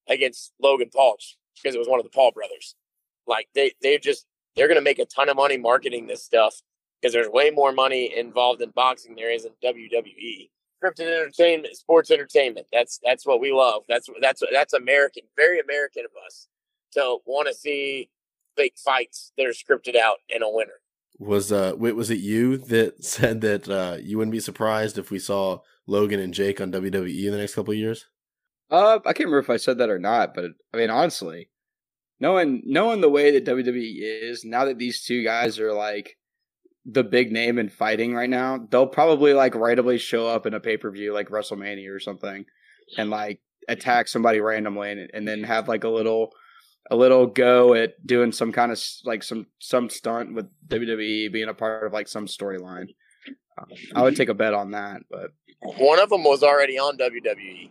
against 0.08 0.52
Logan 0.60 0.90
Paul 0.94 1.16
because 1.56 1.74
it 1.74 1.78
was 1.78 1.88
one 1.88 1.98
of 1.98 2.04
the 2.04 2.10
Paul 2.10 2.30
brothers. 2.30 2.76
Like 3.26 3.48
they 3.54 3.72
they 3.82 3.98
just 3.98 4.26
they're 4.54 4.68
gonna 4.68 4.80
make 4.80 4.98
a 5.00 5.06
ton 5.06 5.28
of 5.28 5.36
money 5.36 5.56
marketing 5.56 6.06
this 6.06 6.24
stuff 6.24 6.60
because 7.00 7.12
there's 7.12 7.28
way 7.28 7.50
more 7.50 7.72
money 7.72 8.16
involved 8.16 8.62
in 8.62 8.70
boxing 8.70 9.16
there 9.16 9.32
is 9.32 9.44
in 9.44 9.52
WWE. 9.62 10.50
Scripted 10.86 11.20
entertainment, 11.20 11.76
sports 11.76 12.10
entertainment. 12.10 12.66
That's 12.72 13.00
that's 13.04 13.26
what 13.26 13.40
we 13.40 13.52
love. 13.52 13.82
That's 13.88 14.08
that's 14.20 14.42
that's 14.52 14.72
American, 14.72 15.24
very 15.36 15.60
American 15.60 16.04
of 16.04 16.12
us 16.26 16.48
to 16.92 17.18
want 17.26 17.48
to 17.48 17.54
see 17.54 18.10
fake 18.56 18.74
fights 18.82 19.32
that 19.36 19.46
are 19.46 19.50
scripted 19.50 19.96
out 19.96 20.16
and 20.32 20.42
a 20.42 20.48
winner. 20.48 20.80
was 21.18 21.52
uh 21.52 21.74
wait, 21.76 21.96
was 21.96 22.10
it 22.10 22.18
you 22.18 22.56
that 22.56 23.04
said 23.04 23.40
that 23.42 23.68
uh 23.68 23.98
you 24.00 24.18
wouldn't 24.18 24.32
be 24.32 24.40
surprised 24.40 24.98
if 24.98 25.10
we 25.10 25.18
saw 25.18 25.60
Logan 25.86 26.20
and 26.20 26.34
Jake 26.34 26.60
on 26.60 26.72
WWE 26.72 27.26
in 27.26 27.32
the 27.32 27.38
next 27.38 27.54
couple 27.54 27.72
of 27.72 27.78
years? 27.78 28.06
Uh, 28.70 28.98
I 29.06 29.12
can't 29.12 29.20
remember 29.20 29.38
if 29.38 29.50
I 29.50 29.58
said 29.58 29.78
that 29.78 29.90
or 29.90 29.98
not, 30.00 30.34
but 30.34 30.46
I 30.74 30.76
mean, 30.76 30.90
honestly, 30.90 31.50
knowing 32.18 32.62
knowing 32.64 33.00
the 33.00 33.08
way 33.08 33.30
that 33.32 33.44
WWE 33.44 33.92
is 34.00 34.44
now 34.44 34.64
that 34.64 34.78
these 34.78 35.04
two 35.04 35.22
guys 35.22 35.60
are 35.60 35.72
like 35.72 36.16
the 36.88 37.04
big 37.04 37.32
name 37.32 37.58
in 37.58 37.68
fighting 37.68 38.14
right 38.14 38.30
now, 38.30 38.66
they'll 38.70 38.86
probably 38.86 39.32
like 39.32 39.54
away 39.54 39.98
show 39.98 40.28
up 40.28 40.46
in 40.46 40.54
a 40.54 40.60
pay 40.60 40.76
per 40.76 40.90
view 40.90 41.12
like 41.12 41.28
WrestleMania 41.28 41.90
or 41.94 42.00
something, 42.00 42.44
and 42.96 43.10
like 43.10 43.40
attack 43.68 44.08
somebody 44.08 44.40
randomly, 44.40 44.92
and, 44.92 45.10
and 45.12 45.26
then 45.26 45.42
have 45.42 45.68
like 45.68 45.84
a 45.84 45.88
little 45.88 46.30
a 46.90 46.96
little 46.96 47.26
go 47.26 47.74
at 47.74 47.94
doing 48.06 48.30
some 48.30 48.52
kind 48.52 48.70
of 48.70 48.80
like 49.04 49.22
some 49.22 49.46
some 49.58 49.90
stunt 49.90 50.34
with 50.34 50.46
WWE 50.68 51.32
being 51.32 51.48
a 51.48 51.54
part 51.54 51.86
of 51.86 51.92
like 51.92 52.08
some 52.08 52.26
storyline. 52.26 52.86
Um, 53.58 53.66
I 53.94 54.02
would 54.02 54.16
take 54.16 54.28
a 54.28 54.34
bet 54.34 54.54
on 54.54 54.72
that, 54.72 55.00
but 55.10 55.30
One 55.60 55.98
of 55.98 56.10
them 56.10 56.22
was 56.22 56.42
already 56.42 56.78
on 56.78 56.98
WWE. 56.98 57.70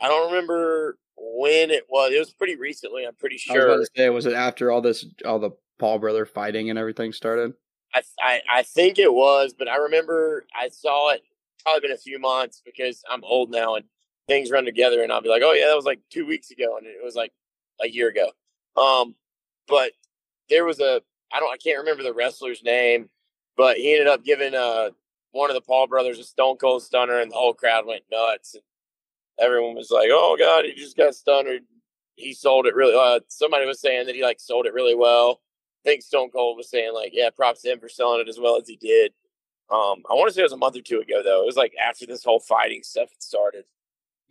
I 0.00 0.08
don't 0.08 0.32
remember 0.32 0.98
when 1.16 1.70
it 1.70 1.84
was. 1.88 2.12
It 2.12 2.18
was 2.18 2.32
pretty 2.32 2.56
recently. 2.56 3.04
I'm 3.06 3.14
pretty 3.14 3.38
I 3.50 3.52
was 3.52 3.64
about 3.64 3.74
sure. 3.74 3.78
to 3.78 3.90
say, 3.96 4.08
was 4.08 4.26
it 4.26 4.32
after 4.32 4.72
all 4.72 4.80
this, 4.80 5.04
all 5.24 5.38
the 5.38 5.50
Paul 5.78 5.98
brother 5.98 6.24
fighting 6.24 6.70
and 6.70 6.78
everything 6.78 7.12
started? 7.12 7.52
I, 7.94 8.02
I 8.22 8.40
I 8.50 8.62
think 8.62 8.98
it 8.98 9.12
was, 9.12 9.54
but 9.56 9.68
I 9.68 9.76
remember 9.76 10.44
I 10.58 10.68
saw 10.68 11.10
it. 11.10 11.22
Probably 11.62 11.80
been 11.80 11.92
a 11.92 11.98
few 11.98 12.18
months 12.18 12.62
because 12.64 13.02
I'm 13.10 13.22
old 13.24 13.50
now 13.50 13.74
and 13.74 13.84
things 14.28 14.50
run 14.50 14.64
together. 14.64 15.02
And 15.02 15.12
I'll 15.12 15.20
be 15.20 15.28
like, 15.28 15.42
oh 15.44 15.52
yeah, 15.52 15.66
that 15.66 15.76
was 15.76 15.84
like 15.84 16.00
two 16.10 16.26
weeks 16.26 16.50
ago, 16.50 16.76
and 16.78 16.86
it 16.86 17.04
was 17.04 17.14
like 17.14 17.32
a 17.82 17.88
year 17.88 18.08
ago. 18.08 18.30
Um, 18.80 19.14
but 19.68 19.92
there 20.48 20.64
was 20.64 20.80
a 20.80 21.02
I 21.32 21.40
don't 21.40 21.52
I 21.52 21.56
can't 21.56 21.78
remember 21.78 22.02
the 22.02 22.14
wrestler's 22.14 22.62
name, 22.62 23.08
but 23.56 23.76
he 23.76 23.92
ended 23.92 24.08
up 24.08 24.24
giving 24.24 24.54
uh 24.54 24.90
one 25.32 25.50
of 25.50 25.54
the 25.54 25.60
Paul 25.60 25.86
brothers 25.86 26.18
a 26.18 26.24
Stone 26.24 26.56
Cold 26.56 26.82
Stunner, 26.82 27.20
and 27.20 27.30
the 27.30 27.36
whole 27.36 27.54
crowd 27.54 27.86
went 27.86 28.02
nuts. 28.10 28.54
And 28.54 28.62
everyone 29.40 29.74
was 29.74 29.90
like, 29.90 30.08
"Oh 30.12 30.36
God, 30.38 30.64
he 30.64 30.74
just 30.74 30.96
got 30.96 31.14
stunnered." 31.14 31.62
He 32.16 32.34
sold 32.34 32.66
it 32.66 32.74
really. 32.74 32.94
Uh, 32.94 33.20
somebody 33.28 33.66
was 33.66 33.80
saying 33.80 34.06
that 34.06 34.14
he 34.14 34.22
like 34.22 34.40
sold 34.40 34.66
it 34.66 34.74
really 34.74 34.94
well. 34.94 35.40
I 35.84 35.88
think 35.88 36.02
Stone 36.02 36.30
Cold 36.30 36.56
was 36.56 36.70
saying 36.70 36.92
like, 36.94 37.10
"Yeah, 37.12 37.30
props 37.30 37.62
to 37.62 37.72
him 37.72 37.80
for 37.80 37.88
selling 37.88 38.20
it 38.20 38.28
as 38.28 38.38
well 38.38 38.56
as 38.60 38.68
he 38.68 38.76
did." 38.76 39.12
Um, 39.70 40.02
I 40.10 40.14
want 40.14 40.28
to 40.28 40.34
say 40.34 40.40
it 40.40 40.44
was 40.44 40.52
a 40.52 40.56
month 40.56 40.76
or 40.76 40.82
two 40.82 41.00
ago 41.00 41.22
though. 41.22 41.42
It 41.42 41.46
was 41.46 41.56
like 41.56 41.72
after 41.82 42.06
this 42.06 42.24
whole 42.24 42.40
fighting 42.40 42.82
stuff 42.82 43.08
started. 43.18 43.64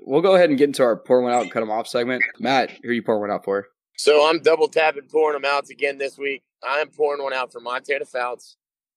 We'll 0.01 0.21
go 0.21 0.35
ahead 0.35 0.49
and 0.49 0.57
get 0.57 0.65
into 0.65 0.83
our 0.83 0.95
pour 0.95 1.21
one 1.21 1.33
out 1.33 1.43
and 1.43 1.51
cut 1.51 1.59
them 1.61 1.71
off 1.71 1.87
segment. 1.87 2.23
Matt, 2.39 2.71
who 2.83 2.89
are 2.89 2.93
you 2.93 3.03
pour 3.03 3.19
one 3.19 3.31
out 3.31 3.43
for? 3.43 3.67
So 3.97 4.29
I'm 4.29 4.41
double 4.41 4.69
tapping, 4.69 5.03
pouring 5.09 5.41
them 5.41 5.49
out 5.49 5.69
again 5.69 5.97
this 5.97 6.17
week. 6.17 6.43
I 6.63 6.79
am 6.79 6.89
pouring 6.89 7.21
one 7.21 7.33
out 7.33 7.51
for 7.51 7.59
Montana 7.59 8.05
Fouts, 8.05 8.55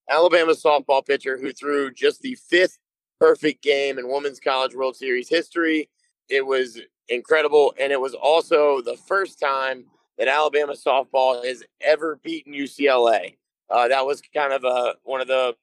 Alabama 0.09 0.53
softball 0.53 1.05
pitcher 1.05 1.37
who 1.37 1.51
threw 1.51 1.91
just 1.91 2.21
the 2.21 2.35
fifth 2.35 2.77
perfect 3.19 3.63
game 3.63 3.99
in 3.99 4.09
Women's 4.09 4.39
College 4.39 4.75
World 4.75 4.95
Series 4.95 5.27
history. 5.27 5.89
It 6.29 6.45
was 6.45 6.79
incredible, 7.09 7.73
and 7.79 7.91
it 7.91 7.99
was 7.99 8.13
also 8.13 8.81
the 8.81 8.97
first 8.97 9.39
time 9.39 9.85
that 10.17 10.27
Alabama 10.27 10.73
softball 10.73 11.43
has 11.45 11.63
ever 11.81 12.19
beaten 12.23 12.53
UCLA. 12.53 13.37
Uh, 13.69 13.87
that 13.87 14.05
was 14.05 14.21
kind 14.33 14.53
of 14.53 14.63
a, 14.63 14.95
one 15.03 15.21
of 15.21 15.27
the 15.27 15.55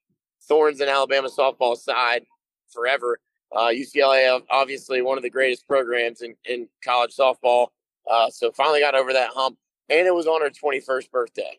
thorns 0.42 0.80
in 0.80 0.88
Alabama 0.88 1.28
softball 1.28 1.76
side 1.76 2.24
forever. 2.72 3.18
Uh, 3.55 3.68
UCLA, 3.68 4.40
obviously 4.51 5.03
one 5.03 5.16
of 5.16 5.22
the 5.22 5.30
greatest 5.30 5.66
programs 5.66 6.22
in, 6.22 6.34
in 6.44 6.68
college 6.84 7.14
softball. 7.14 7.68
Uh, 8.11 8.30
so 8.30 8.51
finally 8.53 8.80
got 8.80 8.94
over 8.94 9.12
that 9.12 9.30
hump, 9.30 9.59
and 9.88 10.07
it 10.07 10.14
was 10.14 10.26
on 10.26 10.40
her 10.40 10.51
21st 10.51 11.11
birthday. 11.11 11.59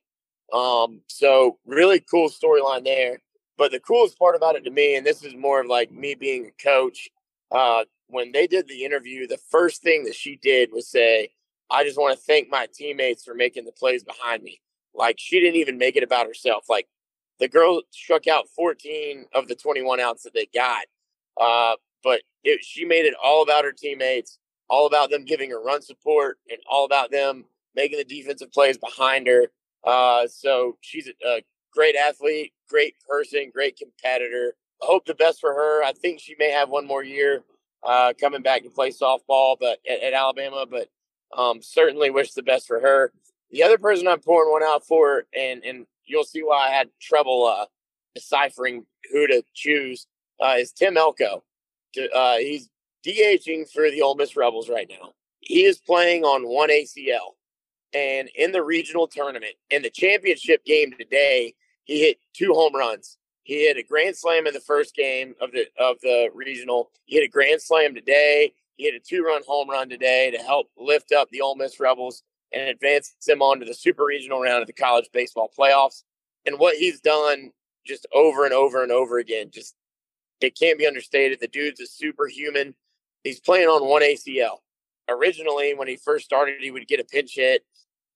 Um, 0.53 1.01
so 1.07 1.57
really 1.65 1.99
cool 1.99 2.29
storyline 2.29 2.83
there. 2.83 3.19
But 3.57 3.71
the 3.71 3.79
coolest 3.79 4.17
part 4.17 4.35
about 4.35 4.55
it 4.55 4.63
to 4.63 4.71
me, 4.71 4.95
and 4.95 5.05
this 5.05 5.23
is 5.23 5.35
more 5.35 5.61
of 5.61 5.67
like 5.67 5.91
me 5.91 6.15
being 6.15 6.47
a 6.47 6.63
coach, 6.63 7.09
uh, 7.51 7.83
when 8.07 8.31
they 8.31 8.47
did 8.47 8.67
the 8.67 8.83
interview, 8.83 9.27
the 9.27 9.37
first 9.37 9.81
thing 9.81 10.03
that 10.05 10.15
she 10.15 10.37
did 10.37 10.71
was 10.71 10.87
say, 10.87 11.29
I 11.71 11.83
just 11.83 11.97
want 11.97 12.17
to 12.17 12.23
thank 12.23 12.49
my 12.49 12.67
teammates 12.73 13.23
for 13.23 13.33
making 13.33 13.65
the 13.65 13.71
plays 13.71 14.03
behind 14.03 14.43
me. 14.43 14.61
Like 14.93 15.15
she 15.19 15.39
didn't 15.39 15.55
even 15.55 15.77
make 15.77 15.95
it 15.95 16.03
about 16.03 16.27
herself. 16.27 16.65
Like 16.69 16.87
the 17.39 17.47
girl 17.47 17.81
struck 17.91 18.27
out 18.27 18.49
14 18.55 19.25
of 19.33 19.47
the 19.47 19.55
21 19.55 19.99
outs 19.99 20.23
that 20.23 20.33
they 20.33 20.47
got. 20.53 20.85
Uh, 21.39 21.75
but 22.03 22.21
it, 22.43 22.63
she 22.63 22.85
made 22.85 23.05
it 23.05 23.13
all 23.21 23.41
about 23.41 23.63
her 23.63 23.71
teammates, 23.71 24.37
all 24.69 24.85
about 24.85 25.09
them 25.09 25.25
giving 25.25 25.49
her 25.49 25.61
run 25.61 25.81
support, 25.81 26.37
and 26.49 26.59
all 26.69 26.85
about 26.85 27.11
them 27.11 27.45
making 27.75 27.97
the 27.97 28.03
defensive 28.03 28.51
plays 28.51 28.77
behind 28.77 29.27
her. 29.27 29.47
Uh, 29.85 30.27
so 30.27 30.77
she's 30.81 31.07
a, 31.07 31.27
a 31.27 31.41
great 31.73 31.95
athlete, 31.95 32.53
great 32.69 32.95
person, 33.07 33.49
great 33.53 33.77
competitor. 33.77 34.55
I 34.81 34.85
hope 34.85 35.05
the 35.05 35.15
best 35.15 35.39
for 35.39 35.53
her. 35.53 35.83
I 35.83 35.93
think 35.93 36.19
she 36.19 36.35
may 36.37 36.51
have 36.51 36.69
one 36.69 36.85
more 36.85 37.03
year 37.03 37.43
uh, 37.83 38.13
coming 38.19 38.41
back 38.41 38.63
to 38.63 38.69
play 38.69 38.91
softball, 38.91 39.55
but 39.59 39.79
at, 39.89 40.01
at 40.01 40.13
Alabama. 40.13 40.65
But 40.69 40.89
um, 41.37 41.61
certainly 41.61 42.09
wish 42.09 42.33
the 42.33 42.43
best 42.43 42.67
for 42.67 42.79
her. 42.79 43.11
The 43.51 43.63
other 43.63 43.77
person 43.77 44.07
I'm 44.07 44.19
pouring 44.19 44.51
one 44.51 44.63
out 44.63 44.85
for, 44.85 45.25
and 45.37 45.63
and 45.63 45.85
you'll 46.05 46.23
see 46.23 46.41
why 46.41 46.67
I 46.67 46.71
had 46.71 46.89
trouble 47.01 47.45
uh, 47.45 47.65
deciphering 48.15 48.85
who 49.11 49.27
to 49.27 49.43
choose, 49.53 50.07
uh, 50.43 50.55
is 50.57 50.71
Tim 50.71 50.97
Elko. 50.97 51.43
Uh, 52.13 52.37
he's 52.37 52.69
DHing 53.05 53.69
for 53.69 53.89
the 53.89 54.01
Ole 54.01 54.15
Miss 54.15 54.37
Rebels 54.37 54.69
right 54.69 54.89
now. 54.89 55.13
He 55.39 55.65
is 55.65 55.79
playing 55.79 56.23
on 56.23 56.47
one 56.47 56.69
ACL, 56.69 57.35
and 57.93 58.29
in 58.35 58.51
the 58.51 58.63
regional 58.63 59.07
tournament, 59.07 59.55
in 59.69 59.81
the 59.81 59.89
championship 59.89 60.63
game 60.65 60.93
today, 60.97 61.55
he 61.83 61.99
hit 61.99 62.19
two 62.33 62.53
home 62.53 62.75
runs. 62.75 63.17
He 63.43 63.65
hit 63.65 63.77
a 63.77 63.83
grand 63.83 64.15
slam 64.15 64.47
in 64.47 64.53
the 64.53 64.59
first 64.59 64.95
game 64.95 65.35
of 65.41 65.51
the 65.51 65.65
of 65.79 65.97
the 66.01 66.29
regional. 66.33 66.91
He 67.05 67.15
hit 67.17 67.25
a 67.25 67.29
grand 67.29 67.61
slam 67.61 67.95
today. 67.95 68.53
He 68.77 68.85
hit 68.85 68.95
a 68.95 68.99
two 68.99 69.23
run 69.23 69.41
home 69.47 69.69
run 69.69 69.89
today 69.89 70.31
to 70.31 70.37
help 70.37 70.67
lift 70.77 71.11
up 71.11 71.29
the 71.29 71.41
Ole 71.41 71.55
Miss 71.55 71.79
Rebels 71.79 72.23
and 72.51 72.69
advance 72.69 73.15
them 73.25 73.41
on 73.41 73.59
to 73.59 73.65
the 73.65 73.73
super 73.73 74.03
regional 74.03 74.41
round 74.41 74.61
of 74.61 74.67
the 74.67 74.73
college 74.73 75.09
baseball 75.13 75.51
playoffs. 75.57 76.03
And 76.45 76.59
what 76.59 76.75
he's 76.75 76.99
done 76.99 77.51
just 77.85 78.05
over 78.13 78.45
and 78.45 78.53
over 78.53 78.83
and 78.83 78.91
over 78.91 79.19
again, 79.19 79.49
just 79.51 79.75
it 80.39 80.57
can't 80.57 80.79
be 80.79 80.87
understated. 80.87 81.39
The 81.39 81.47
dude's 81.47 81.79
a 81.79 81.85
superhuman. 81.85 82.75
He's 83.23 83.39
playing 83.39 83.67
on 83.67 83.87
one 83.87 84.01
ACL. 84.01 84.57
Originally, 85.07 85.73
when 85.73 85.87
he 85.87 85.95
first 85.95 86.25
started, 86.25 86.55
he 86.61 86.71
would 86.71 86.87
get 86.87 86.99
a 86.99 87.03
pinch 87.03 87.35
hit 87.35 87.63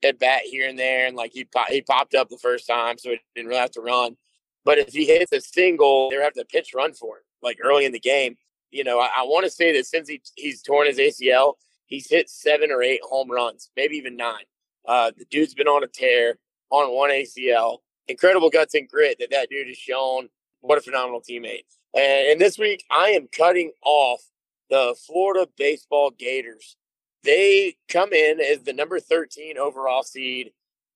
at 0.04 0.20
bat 0.20 0.42
here 0.44 0.68
and 0.68 0.78
there, 0.78 1.08
and 1.08 1.16
like 1.16 1.32
he 1.34 1.48
he 1.70 1.82
popped 1.82 2.16
up 2.16 2.30
the 2.30 2.38
first 2.38 2.68
time, 2.68 2.98
so 2.98 3.10
he 3.10 3.20
didn't 3.36 3.50
really 3.50 3.60
have 3.60 3.72
to 3.72 3.82
run. 3.82 4.18
But 4.64 4.78
if 4.80 4.94
he 4.94 5.06
hits 5.06 5.32
a 5.32 5.42
single, 5.42 6.10
they 6.10 6.18
have 6.18 6.34
to 6.34 6.46
pitch 6.46 6.72
run 6.76 6.94
for 6.94 7.18
him, 7.18 7.24
like 7.42 7.60
early 7.62 7.86
in 7.86 7.92
the 7.92 8.00
game. 8.00 8.38
You 8.72 8.84
know, 8.84 9.00
I, 9.00 9.10
I 9.18 9.24
want 9.24 9.46
to 9.46 9.52
say 9.52 9.76
that 9.78 9.86
since 9.86 10.08
he, 10.08 10.22
he's 10.36 10.62
torn 10.62 10.88
his 10.88 10.98
ACL, 10.98 11.54
he's 11.86 12.10
hit 12.10 12.30
seven 12.30 12.72
or 12.72 12.82
eight 12.82 13.02
home 13.04 13.32
runs, 13.32 13.70
maybe 13.76 13.96
even 13.96 14.18
nine. 14.18 14.44
Uh, 14.88 15.12
the 15.18 15.26
dude's 15.26 15.54
been 15.54 15.68
on 15.68 15.84
a 15.84 15.88
tear 15.88 16.38
on 16.70 16.96
one 16.96 17.10
ACL. 17.10 17.80
Incredible 18.08 18.50
guts 18.50 18.76
and 18.76 18.88
grit 18.88 19.18
that 19.20 19.32
that 19.32 19.50
dude 19.50 19.68
has 19.68 19.78
shown. 19.78 20.30
What 20.62 20.78
a 20.78 20.82
phenomenal 20.82 21.22
teammate. 21.22 21.64
And, 21.94 22.32
and 22.32 22.42
this 22.42 22.58
week, 22.58 22.84
I 22.92 23.10
am 23.10 23.28
cutting 23.28 23.72
off 23.84 24.22
the 24.70 24.96
Florida 25.08 25.50
Baseball 25.58 26.12
Gators. 26.12 26.78
They 27.24 27.78
come 27.90 28.14
in 28.14 28.40
as 28.40 28.64
the 28.64 28.74
number 28.74 29.00
13 29.00 29.58
overall 29.58 30.04
seed 30.04 30.52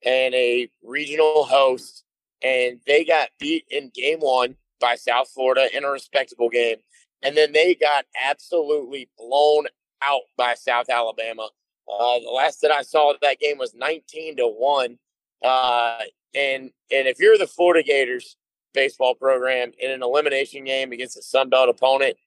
and 0.06 0.34
a 0.36 0.70
regional 0.84 1.44
host 1.46 2.04
and 2.42 2.80
they 2.88 3.04
got 3.04 3.30
beat 3.40 3.66
in 3.70 3.92
game 3.94 4.20
one 4.20 4.56
by 4.80 4.96
South 4.96 5.30
Florida 5.30 5.68
in 5.76 5.84
a 5.84 5.90
respectable 5.90 6.50
game. 6.50 6.78
And 7.22 7.36
then 7.36 7.52
they 7.52 7.76
got 7.76 8.06
absolutely 8.24 9.10
blown 9.18 9.66
out 10.02 10.22
by 10.38 10.54
South 10.54 10.90
Alabama. 10.90 11.50
Uh, 11.92 12.20
the 12.20 12.32
last 12.34 12.62
that 12.62 12.72
I 12.72 12.82
saw 12.82 13.14
that 13.22 13.40
game 13.40 13.58
was 13.58 13.74
19 13.74 14.38
to 14.38 14.48
1. 14.48 14.98
Uh, 15.44 16.00
and 16.36 16.72
and 16.92 17.08
if 17.08 17.20
you're 17.20 17.38
the 17.38 17.48
Florida 17.48 17.84
Gators 17.84 18.38
baseball 18.74 19.16
program 19.16 19.72
in 19.80 19.92
an 19.92 20.04
elimination 20.04 20.64
game 20.64 20.92
against 20.92 21.18
a 21.18 21.22
Sun 21.22 21.50
Belt 21.50 21.70
opponent, 21.70 22.18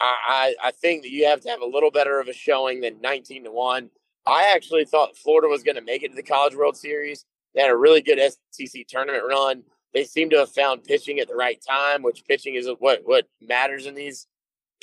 I, 0.00 0.54
I, 0.62 0.68
I 0.68 0.70
think 0.70 1.02
that 1.02 1.10
you 1.10 1.26
have 1.26 1.40
to 1.42 1.50
have 1.50 1.60
a 1.60 1.66
little 1.66 1.90
better 1.90 2.20
of 2.20 2.28
a 2.28 2.32
showing 2.32 2.80
than 2.80 3.00
19 3.00 3.44
to 3.44 3.50
1. 3.50 3.90
I 4.26 4.52
actually 4.54 4.84
thought 4.86 5.16
Florida 5.16 5.48
was 5.48 5.62
going 5.62 5.76
to 5.76 5.82
make 5.82 6.02
it 6.02 6.08
to 6.08 6.16
the 6.16 6.22
College 6.22 6.54
World 6.54 6.76
Series. 6.76 7.24
They 7.54 7.60
had 7.60 7.70
a 7.70 7.76
really 7.76 8.00
good 8.00 8.18
SEC 8.50 8.86
tournament 8.88 9.24
run. 9.28 9.62
They 9.94 10.04
seem 10.04 10.30
to 10.30 10.38
have 10.38 10.50
found 10.50 10.84
pitching 10.84 11.20
at 11.20 11.28
the 11.28 11.36
right 11.36 11.62
time, 11.66 12.02
which 12.02 12.24
pitching 12.26 12.56
is 12.56 12.68
what 12.78 13.02
what 13.04 13.26
matters 13.40 13.86
in 13.86 13.94
these 13.94 14.26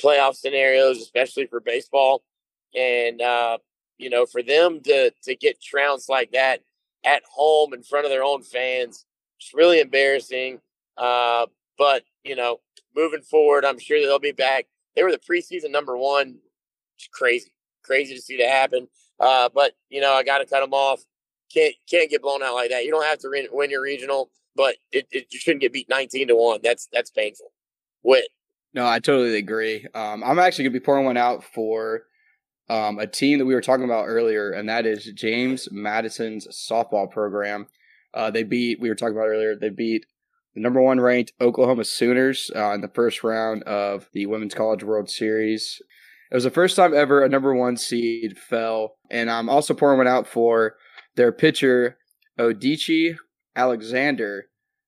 playoff 0.02 0.34
scenarios, 0.36 0.98
especially 0.98 1.46
for 1.46 1.60
baseball. 1.60 2.22
And 2.74 3.20
uh, 3.20 3.58
you 3.98 4.10
know, 4.10 4.26
for 4.26 4.42
them 4.42 4.80
to 4.84 5.12
to 5.24 5.36
get 5.36 5.62
trounced 5.62 6.08
like 6.08 6.32
that 6.32 6.60
at 7.04 7.22
home 7.30 7.74
in 7.74 7.82
front 7.82 8.06
of 8.06 8.10
their 8.10 8.24
own 8.24 8.42
fans, 8.42 9.04
it's 9.38 9.52
really 9.54 9.80
embarrassing. 9.80 10.60
Uh, 10.96 11.46
but 11.76 12.04
you 12.24 12.34
know, 12.34 12.60
moving 12.96 13.22
forward, 13.22 13.64
I'm 13.64 13.78
sure 13.78 14.00
they'll 14.00 14.18
be 14.18 14.32
back. 14.32 14.66
They 14.96 15.02
were 15.02 15.12
the 15.12 15.18
preseason 15.18 15.70
number 15.70 15.96
one. 15.96 16.38
It's 16.96 17.08
crazy, 17.08 17.52
crazy 17.82 18.14
to 18.14 18.20
see 18.20 18.38
that 18.38 18.48
happen. 18.48 18.88
Uh, 19.20 19.50
but 19.54 19.72
you 19.90 20.00
know, 20.00 20.14
I 20.14 20.22
got 20.22 20.38
to 20.38 20.46
cut 20.46 20.60
them 20.60 20.72
off 20.72 21.04
can't 21.52 21.74
can't 21.88 22.10
get 22.10 22.22
blown 22.22 22.42
out 22.42 22.54
like 22.54 22.70
that. 22.70 22.84
You 22.84 22.90
don't 22.90 23.04
have 23.04 23.18
to 23.20 23.48
win 23.52 23.70
your 23.70 23.82
regional, 23.82 24.30
but 24.56 24.76
it, 24.90 25.06
it 25.10 25.26
you 25.30 25.38
shouldn't 25.38 25.62
get 25.62 25.72
beat 25.72 25.88
nineteen 25.88 26.28
to 26.28 26.36
one. 26.36 26.60
That's 26.62 26.88
that's 26.92 27.10
painful. 27.10 27.52
Whit. 28.02 28.28
No, 28.74 28.86
I 28.86 29.00
totally 29.00 29.36
agree. 29.36 29.86
Um, 29.94 30.24
I'm 30.24 30.38
actually 30.38 30.64
gonna 30.64 30.72
be 30.72 30.80
pouring 30.80 31.04
one 31.04 31.16
out 31.16 31.44
for 31.44 32.04
um, 32.68 32.98
a 32.98 33.06
team 33.06 33.38
that 33.38 33.46
we 33.46 33.54
were 33.54 33.60
talking 33.60 33.84
about 33.84 34.06
earlier, 34.06 34.50
and 34.50 34.68
that 34.68 34.86
is 34.86 35.04
James 35.14 35.68
Madison's 35.70 36.46
softball 36.48 37.10
program. 37.10 37.66
Uh, 38.14 38.30
they 38.30 38.42
beat 38.42 38.80
we 38.80 38.88
were 38.88 38.94
talking 38.94 39.16
about 39.16 39.28
earlier. 39.28 39.54
They 39.56 39.68
beat 39.68 40.06
the 40.54 40.60
number 40.60 40.80
one 40.80 41.00
ranked 41.00 41.32
Oklahoma 41.40 41.84
Sooners 41.84 42.50
uh, 42.54 42.72
in 42.72 42.80
the 42.80 42.88
first 42.88 43.24
round 43.24 43.62
of 43.64 44.08
the 44.12 44.26
Women's 44.26 44.54
College 44.54 44.84
World 44.84 45.10
Series. 45.10 45.80
It 46.30 46.34
was 46.34 46.44
the 46.44 46.50
first 46.50 46.76
time 46.76 46.94
ever 46.94 47.22
a 47.22 47.28
number 47.28 47.54
one 47.54 47.76
seed 47.76 48.38
fell, 48.38 48.96
and 49.10 49.30
I'm 49.30 49.50
also 49.50 49.74
pouring 49.74 49.98
one 49.98 50.08
out 50.08 50.26
for 50.26 50.76
their 51.14 51.32
pitcher 51.32 51.98
Odicci 52.38 53.16
Alexander, 53.56 54.46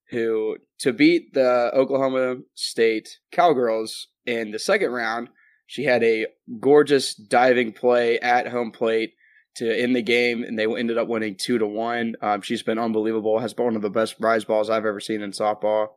who 0.09 0.57
to 0.79 0.93
beat 0.93 1.33
the 1.33 1.71
Oklahoma 1.73 2.37
State 2.53 3.19
Cowgirls 3.31 4.07
in 4.25 4.51
the 4.51 4.59
second 4.59 4.91
round, 4.91 5.29
she 5.65 5.83
had 5.83 6.03
a 6.03 6.27
gorgeous 6.59 7.15
diving 7.15 7.73
play 7.73 8.19
at 8.19 8.47
home 8.47 8.71
plate 8.71 9.13
to 9.55 9.73
end 9.73 9.95
the 9.95 10.01
game, 10.01 10.43
and 10.43 10.59
they 10.59 10.65
ended 10.65 10.97
up 10.97 11.07
winning 11.07 11.35
two 11.35 11.57
to 11.57 11.65
one. 11.65 12.15
Um, 12.21 12.41
she's 12.41 12.61
been 12.61 12.77
unbelievable. 12.77 13.39
Has 13.39 13.53
been 13.53 13.65
one 13.65 13.75
of 13.75 13.81
the 13.81 13.89
best 13.89 14.19
prize 14.19 14.45
balls 14.45 14.69
I've 14.69 14.85
ever 14.85 14.99
seen 14.99 15.21
in 15.21 15.31
softball. 15.31 15.87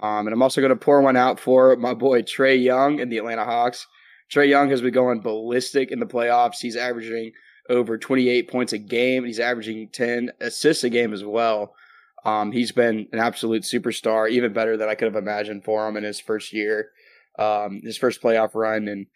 Um, 0.00 0.26
and 0.26 0.34
I'm 0.34 0.42
also 0.42 0.60
going 0.60 0.70
to 0.70 0.76
pour 0.76 1.00
one 1.00 1.16
out 1.16 1.40
for 1.40 1.74
my 1.76 1.94
boy 1.94 2.22
Trae 2.22 2.62
Young 2.62 3.00
and 3.00 3.10
the 3.10 3.16
Atlanta 3.16 3.44
Hawks. 3.44 3.86
Trae 4.30 4.48
Young 4.48 4.68
has 4.70 4.82
been 4.82 4.92
going 4.92 5.20
ballistic 5.22 5.90
in 5.90 6.00
the 6.00 6.06
playoffs. 6.06 6.60
He's 6.60 6.76
averaging 6.76 7.32
over 7.70 7.96
28 7.96 8.50
points 8.50 8.72
a 8.72 8.78
game. 8.78 9.24
He's 9.24 9.40
averaging 9.40 9.88
10 9.92 10.32
assists 10.40 10.84
a 10.84 10.90
game 10.90 11.14
as 11.14 11.24
well. 11.24 11.74
Um, 12.26 12.50
he's 12.50 12.72
been 12.72 13.06
an 13.12 13.20
absolute 13.20 13.62
superstar, 13.62 14.28
even 14.28 14.52
better 14.52 14.76
than 14.76 14.88
I 14.88 14.96
could 14.96 15.06
have 15.06 15.22
imagined 15.22 15.62
for 15.64 15.86
him 15.86 15.96
in 15.96 16.02
his 16.02 16.18
first 16.18 16.52
year, 16.52 16.90
um, 17.38 17.80
his 17.84 17.96
first 17.96 18.20
playoff 18.20 18.50
run. 18.54 18.88
And 18.88 19.06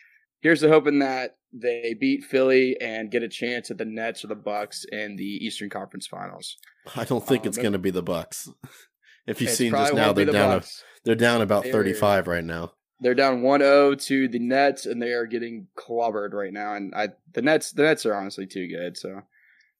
here's 0.43 0.61
the 0.61 0.69
hoping 0.69 1.01
that 1.01 1.37
they 1.53 1.97
beat 1.99 2.23
Philly 2.23 2.77
and 2.81 3.11
get 3.11 3.25
a 3.25 3.29
chance 3.29 3.69
at 3.69 3.79
the 3.79 3.85
Nets 3.85 4.25
or 4.25 4.29
the 4.29 4.37
Bucks 4.37 4.87
in 4.93 5.17
the 5.17 5.25
Eastern 5.25 5.69
Conference 5.71 6.07
Finals. 6.07 6.57
I 6.95 7.05
don't 7.05 7.27
think 7.27 7.43
um, 7.43 7.49
it's 7.49 7.59
going 7.59 7.73
to 7.73 7.81
be 7.81 7.91
the 7.91 8.01
Bucks. 8.01 8.49
if 9.27 9.41
you've 9.41 9.51
seen 9.51 9.73
just 9.73 9.93
now, 9.93 10.13
they're 10.13 10.27
the 10.27 10.33
down. 10.33 10.59
A, 10.59 10.63
they're 11.05 11.17
down 11.17 11.43
about 11.43 11.65
they're, 11.65 11.73
35 11.73 12.29
right 12.29 12.45
now. 12.45 12.75
They're 13.01 13.15
down 13.15 13.43
1-0 13.43 14.07
to 14.07 14.29
the 14.29 14.39
Nets, 14.39 14.87
and 14.87 15.03
they 15.03 15.11
are 15.11 15.27
getting 15.27 15.67
clobbered 15.77 16.33
right 16.33 16.53
now. 16.53 16.75
And 16.75 16.95
I, 16.95 17.09
the 17.33 17.43
Nets, 17.43 17.73
the 17.73 17.83
Nets 17.83 18.07
are 18.07 18.15
honestly 18.15 18.47
too 18.47 18.69
good. 18.69 18.97
So 18.97 19.23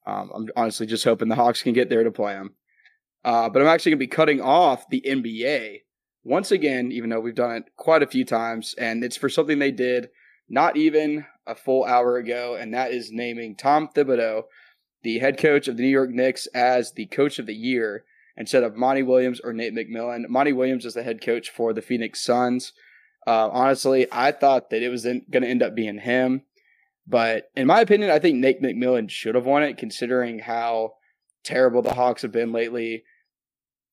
um, 0.05 0.31
I'm 0.35 0.49
honestly 0.57 0.87
just 0.87 1.05
hoping 1.05 1.29
the 1.29 1.37
Hawks 1.37 1.63
can 1.63 1.75
get 1.75 1.91
there 1.91 2.03
to 2.03 2.11
play 2.11 2.33
them. 2.33 2.57
Uh, 3.25 3.49
but 3.49 3.61
I'm 3.61 3.69
actually 3.69 3.93
going 3.93 4.01
to 4.01 4.07
be 4.07 4.17
cutting 4.17 4.41
off 4.41 4.89
the 4.89 5.03
NBA 5.07 5.81
once 6.25 6.51
again, 6.51 6.93
even 6.93 7.11
though 7.11 7.21
we've 7.21 7.35
done 7.35 7.53
it 7.57 7.65
quite 7.77 8.03
a 8.03 8.07
few 8.07 8.25
times, 8.25 8.75
and 8.79 9.03
it's 9.05 9.17
for 9.17 9.29
something 9.29 9.59
they 9.59 9.71
did 9.71 10.09
not 10.49 10.77
even 10.77 11.25
a 11.47 11.55
full 11.55 11.85
hour 11.85 12.17
ago, 12.17 12.57
and 12.59 12.75
that 12.75 12.93
is 12.93 13.13
naming 13.13 13.55
Tom 13.55 13.89
Thibodeau, 13.95 14.43
the 15.03 15.19
head 15.19 15.39
coach 15.39 15.69
of 15.69 15.77
the 15.77 15.83
New 15.83 15.89
York 15.89 16.11
Knicks, 16.11 16.47
as 16.49 16.93
the 16.93 17.07
coach 17.07 17.39
of 17.39 17.47
the 17.47 17.55
year. 17.55 18.05
instead 18.37 18.63
of 18.63 18.75
Monty 18.77 19.03
Williams 19.03 19.41
or 19.41 19.53
Nate 19.53 19.75
McMillan. 19.75 20.27
Monty 20.29 20.53
Williams 20.53 20.87
is 20.87 20.95
the 20.95 21.03
head 21.03 21.21
coach 21.21 21.51
for 21.51 21.75
the 21.75 21.83
Phoenix 21.83 22.23
Suns. 22.23 22.73
Uh, 23.27 23.51
honestly, 23.51 24.07
I 24.11 24.33
thought 24.33 24.71
that 24.71 24.83
it 24.83 24.89
was 24.89 25.05
going 25.05 25.43
to 25.43 25.47
end 25.47 25.63
up 25.63 25.75
being 25.75 25.99
him. 25.99 26.43
But 27.07 27.51
in 27.55 27.67
my 27.67 27.81
opinion, 27.81 28.11
I 28.11 28.19
think 28.19 28.39
Nate 28.39 28.63
McMillan 28.63 29.11
should 29.11 29.35
have 29.35 29.45
won 29.45 29.63
it 29.63 29.77
considering 29.77 30.39
how 30.39 30.93
terrible 31.45 31.83
the 31.83 31.95
Hawks 31.95 32.23
have 32.23 32.33
been 32.33 32.53
lately. 32.53 33.05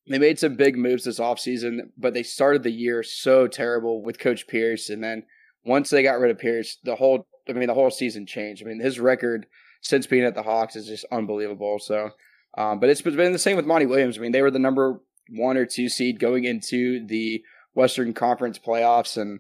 They 0.10 0.20
made 0.20 0.40
some 0.40 0.56
big 0.56 0.78
moves 0.78 1.04
this 1.04 1.20
offseason, 1.20 1.90
but 1.98 2.14
they 2.14 2.24
started 2.24 2.64
the 2.64 2.72
year 2.72 3.04
so 3.04 3.48
terrible 3.48 4.02
with 4.02 4.20
Coach 4.20 4.48
Pierce. 4.48 4.90
And 4.90 5.04
then 5.04 5.24
once 5.66 5.90
they 5.90 6.04
got 6.04 6.20
rid 6.20 6.32
of 6.32 6.40
Pierce, 6.40 6.78
the 6.84 6.96
whole 6.96 7.28
I 7.50 7.54
mean 7.54 7.68
the 7.68 7.74
whole 7.74 7.92
season 7.92 8.26
changed. 8.26 8.64
I 8.64 8.68
mean 8.68 8.80
his 8.80 9.00
record 9.00 9.48
since 9.82 10.08
being 10.08 10.24
at 10.24 10.36
the 10.36 10.44
Hawks 10.44 10.76
is 10.76 10.88
just 10.88 11.06
unbelievable. 11.12 11.80
So 11.80 12.12
um, 12.58 12.80
but 12.80 12.90
it's 12.90 13.02
been 13.02 13.32
the 13.32 13.40
same 13.40 13.56
with 13.56 13.68
Monty 13.68 13.86
Williams. 13.86 14.18
I 14.18 14.22
mean, 14.22 14.32
they 14.32 14.42
were 14.42 14.52
the 14.52 14.60
number 14.60 15.00
one 15.30 15.58
or 15.58 15.66
two 15.66 15.88
seed 15.90 16.20
going 16.20 16.44
into 16.44 17.06
the 17.06 17.44
Western 17.76 18.14
Conference 18.14 18.58
playoffs, 18.58 19.16
and 19.16 19.40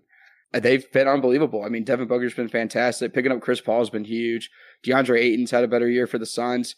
they've 0.53 0.89
been 0.91 1.08
unbelievable. 1.08 1.64
I 1.64 1.70
mean, 1.70 1.84
Devin 1.84 2.08
Booker's 2.08 2.36
been 2.36 2.47
fantastic. 2.47 3.14
Picking 3.14 3.32
up 3.32 3.41
Chris 3.41 3.60
Paul 3.60 3.80
has 3.80 3.89
been 3.89 4.05
huge. 4.05 4.51
DeAndre 4.86 5.20
Ayton's 5.20 5.51
had 5.51 5.64
a 5.64 5.68
better 5.68 5.89
year 5.89 6.05
for 6.05 6.20
the 6.20 6.28
Suns. 6.28 6.76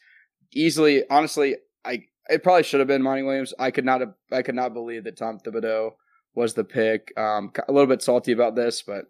Easily, 0.51 1.03
honestly, 1.09 1.57
I 1.85 2.05
it 2.29 2.43
probably 2.43 2.63
should 2.63 2.79
have 2.79 2.87
been 2.87 3.01
Monty 3.01 3.23
Williams. 3.23 3.53
I 3.59 3.71
could 3.71 3.85
not 3.85 4.01
have, 4.01 4.13
I 4.31 4.41
could 4.41 4.55
not 4.55 4.73
believe 4.73 5.03
that 5.03 5.17
Tom 5.17 5.39
Thibodeau 5.39 5.93
was 6.35 6.53
the 6.53 6.63
pick. 6.63 7.11
Um, 7.17 7.51
a 7.67 7.71
little 7.71 7.87
bit 7.87 8.01
salty 8.01 8.31
about 8.31 8.55
this, 8.55 8.81
but 8.81 9.05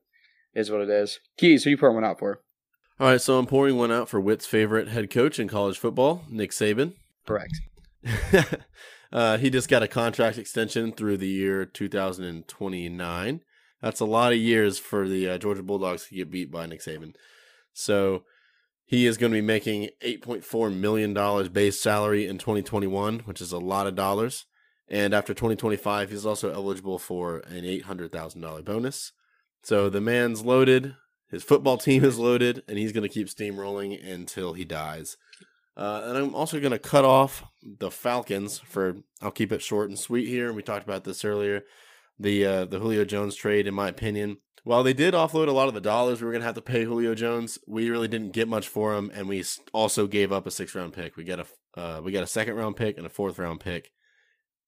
is 0.53 0.71
what 0.71 0.81
it 0.81 0.89
is. 0.89 1.19
Keys, 1.37 1.63
who 1.63 1.71
you 1.71 1.77
pouring 1.77 1.95
one 1.95 2.05
out 2.05 2.19
for? 2.19 2.41
All 2.99 3.07
right, 3.07 3.21
so 3.21 3.37
I'm 3.37 3.45
pouring 3.45 3.77
one 3.77 3.91
out 3.91 4.09
for 4.09 4.19
Whit's 4.19 4.45
favorite 4.45 4.89
head 4.89 5.09
coach 5.09 5.39
in 5.39 5.47
college 5.47 5.77
football, 5.77 6.23
Nick 6.29 6.51
Saban. 6.51 6.93
Correct. 7.25 7.53
uh, 9.13 9.37
he 9.37 9.49
just 9.49 9.69
got 9.69 9.83
a 9.83 9.87
contract 9.87 10.37
extension 10.37 10.91
through 10.91 11.17
the 11.17 11.27
year 11.27 11.65
2029. 11.65 13.41
That's 13.81 13.99
a 13.99 14.05
lot 14.05 14.33
of 14.33 14.39
years 14.39 14.79
for 14.79 15.07
the 15.07 15.29
uh, 15.29 15.37
Georgia 15.37 15.63
Bulldogs 15.63 16.07
to 16.07 16.15
get 16.15 16.31
beat 16.31 16.51
by 16.51 16.65
Nick 16.65 16.81
Saban. 16.81 17.15
So 17.73 18.23
he 18.89 19.05
is 19.05 19.17
going 19.17 19.31
to 19.31 19.37
be 19.37 19.45
making 19.45 19.89
$8.4 20.03 20.75
million 20.75 21.13
base 21.53 21.79
salary 21.79 22.25
in 22.25 22.39
2021, 22.39 23.19
which 23.19 23.39
is 23.39 23.51
a 23.51 23.59
lot 23.59 23.85
of 23.85 23.93
dollars. 23.93 24.47
And 24.87 25.13
after 25.13 25.35
2025, 25.35 26.09
he's 26.09 26.25
also 26.25 26.51
eligible 26.51 26.97
for 26.97 27.37
an 27.41 27.65
$800,000 27.65 28.65
bonus. 28.65 29.11
So 29.61 29.91
the 29.91 30.01
man's 30.01 30.43
loaded, 30.43 30.95
his 31.29 31.43
football 31.43 31.77
team 31.77 32.03
is 32.03 32.17
loaded, 32.17 32.63
and 32.67 32.79
he's 32.79 32.91
going 32.91 33.07
to 33.07 33.13
keep 33.13 33.27
steamrolling 33.27 34.03
until 34.03 34.53
he 34.53 34.65
dies. 34.65 35.17
Uh, 35.77 36.01
and 36.05 36.17
I'm 36.17 36.33
also 36.33 36.59
going 36.59 36.71
to 36.71 36.79
cut 36.79 37.05
off 37.05 37.43
the 37.61 37.91
Falcons 37.91 38.57
for. 38.57 38.97
I'll 39.21 39.29
keep 39.29 39.51
it 39.51 39.61
short 39.61 39.89
and 39.89 39.99
sweet 39.99 40.27
here. 40.27 40.51
We 40.51 40.63
talked 40.63 40.83
about 40.83 41.03
this 41.03 41.23
earlier. 41.23 41.61
The 42.17 42.43
uh, 42.43 42.65
the 42.65 42.79
Julio 42.79 43.05
Jones 43.05 43.35
trade, 43.35 43.67
in 43.67 43.75
my 43.75 43.87
opinion, 43.87 44.37
while 44.63 44.83
they 44.83 44.93
did 44.93 45.13
offload 45.13 45.47
a 45.47 45.51
lot 45.51 45.67
of 45.67 45.73
the 45.73 45.81
dollars 45.81 46.21
we 46.21 46.25
were 46.25 46.31
going 46.31 46.41
to 46.41 46.45
have 46.45 46.55
to 46.55 46.61
pay 46.61 46.83
Julio 46.83 47.15
Jones, 47.15 47.57
we 47.67 47.89
really 47.89 48.07
didn't 48.07 48.33
get 48.33 48.47
much 48.47 48.67
for 48.67 48.95
him, 48.95 49.11
and 49.13 49.27
we 49.27 49.43
also 49.73 50.07
gave 50.07 50.31
up 50.31 50.45
a 50.47 50.51
six 50.51 50.75
round 50.75 50.93
pick. 50.93 51.15
We 51.15 51.23
got 51.23 51.39
a 51.39 51.79
uh, 51.79 52.01
we 52.01 52.11
got 52.11 52.23
a 52.23 52.27
second 52.27 52.55
round 52.55 52.75
pick 52.75 52.97
and 52.97 53.05
a 53.05 53.09
fourth 53.09 53.39
round 53.39 53.59
pick, 53.59 53.91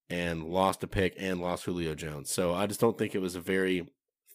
and 0.08 0.44
lost 0.44 0.82
a 0.82 0.86
pick 0.86 1.14
and 1.18 1.40
lost 1.40 1.64
Julio 1.64 1.94
Jones. 1.94 2.30
So 2.30 2.54
I 2.54 2.66
just 2.66 2.80
don't 2.80 2.98
think 2.98 3.14
it 3.14 3.20
was 3.22 3.36
a 3.36 3.40
very 3.40 3.88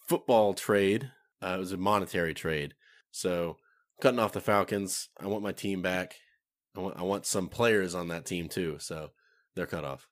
football 0.08 0.53
trade. 0.53 1.12
Uh, 1.41 1.55
it 1.55 1.60
was 1.60 1.72
a 1.72 1.78
monetary 1.78 2.34
trade. 2.34 2.74
So 3.12 3.58
cutting 4.01 4.20
off 4.20 4.34
the 4.34 4.41
Falcons, 4.41 5.10
I 5.20 5.28
want 5.28 5.43
my 5.43 5.51
team 5.51 5.82
back 5.82 6.16
I 6.78 6.82
want 6.82 6.97
I 6.97 7.03
want 7.03 7.26
some 7.26 7.49
players 7.49 7.95
on 7.95 8.10
that 8.10 8.26
team 8.26 8.47
too, 8.47 8.78
so 8.80 9.10
they're 9.55 9.66
cut 9.66 9.84
off. 9.84 10.08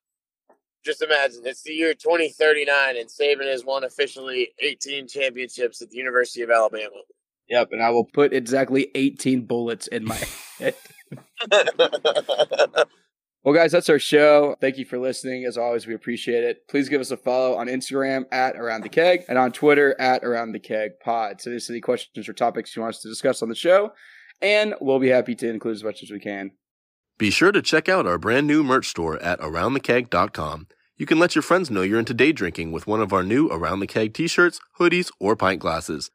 Just 0.86 1.02
imagine 1.02 1.42
it's 1.46 1.64
the 1.64 1.74
year 1.74 1.94
2039 1.94 2.98
and 2.98 3.10
Saban 3.10 3.50
has 3.52 3.66
won 3.66 3.84
officially 3.84 4.50
18 4.60 5.08
championships 5.08 5.82
at 5.82 5.90
the 5.90 5.98
University 5.98 6.44
of 6.44 6.52
Alabama. 6.52 7.02
Yep, 7.50 7.70
and 7.72 7.82
I 7.82 7.90
will 7.90 8.06
put 8.06 8.34
exactly 8.34 8.92
18 8.96 9.46
bullets 9.46 9.88
in 9.88 10.06
my 10.06 10.16
head. 10.60 10.76
well, 13.44 13.54
guys, 13.54 13.72
that's 13.72 13.90
our 13.90 14.00
show. 14.00 14.56
Thank 14.62 14.78
you 14.78 14.86
for 14.86 14.98
listening. 14.98 15.46
As 15.46 15.58
always, 15.58 15.86
we 15.88 15.94
appreciate 15.94 16.44
it. 16.44 16.68
Please 16.68 16.90
give 16.90 17.02
us 17.02 17.12
a 17.12 17.18
follow 17.18 17.56
on 17.56 17.68
Instagram 17.68 18.26
at 18.32 18.56
Around 18.56 18.82
the 18.82 18.90
Keg 18.90 19.24
and 19.28 19.38
on 19.38 19.52
Twitter 19.52 20.00
at 20.00 20.24
Around 20.24 20.54
the 20.54 20.60
Keg 20.60 20.92
Pod. 21.04 21.42
So, 21.42 21.52
if 21.52 21.70
any 21.70 21.82
questions 21.82 22.28
or 22.28 22.34
topics 22.34 22.76
you 22.76 22.82
want 22.82 22.96
us 22.96 23.02
to 23.02 23.10
discuss 23.10 23.42
on 23.44 23.50
the 23.50 23.56
show, 23.56 23.92
and 24.42 24.76
we'll 24.82 25.00
be 25.00 25.10
happy 25.10 25.36
to 25.36 25.50
include 25.50 25.76
as 25.76 25.84
much 25.84 26.04
as 26.04 26.12
we 26.12 26.20
can. 26.20 26.52
Be 27.18 27.30
sure 27.30 27.52
to 27.52 27.62
check 27.62 27.88
out 27.88 28.06
our 28.06 28.18
brand 28.18 28.46
new 28.48 28.64
merch 28.64 28.88
store 28.88 29.22
at 29.22 29.40
aroundthekeg.com. 29.40 30.68
You 30.98 31.06
can 31.06 31.20
let 31.20 31.36
your 31.36 31.42
friends 31.42 31.70
know 31.70 31.82
you're 31.82 32.00
into 32.00 32.14
day 32.14 32.32
drinking 32.32 32.72
with 32.72 32.88
one 32.88 33.02
of 33.02 33.12
our 33.12 33.22
new 33.22 33.50
Around 33.50 33.82
the 33.82 33.88
Keg 33.88 34.14
t-shirts, 34.14 34.62
hoodies, 34.80 35.12
or 35.20 35.36
pint 35.36 35.60
glasses. 35.60 36.10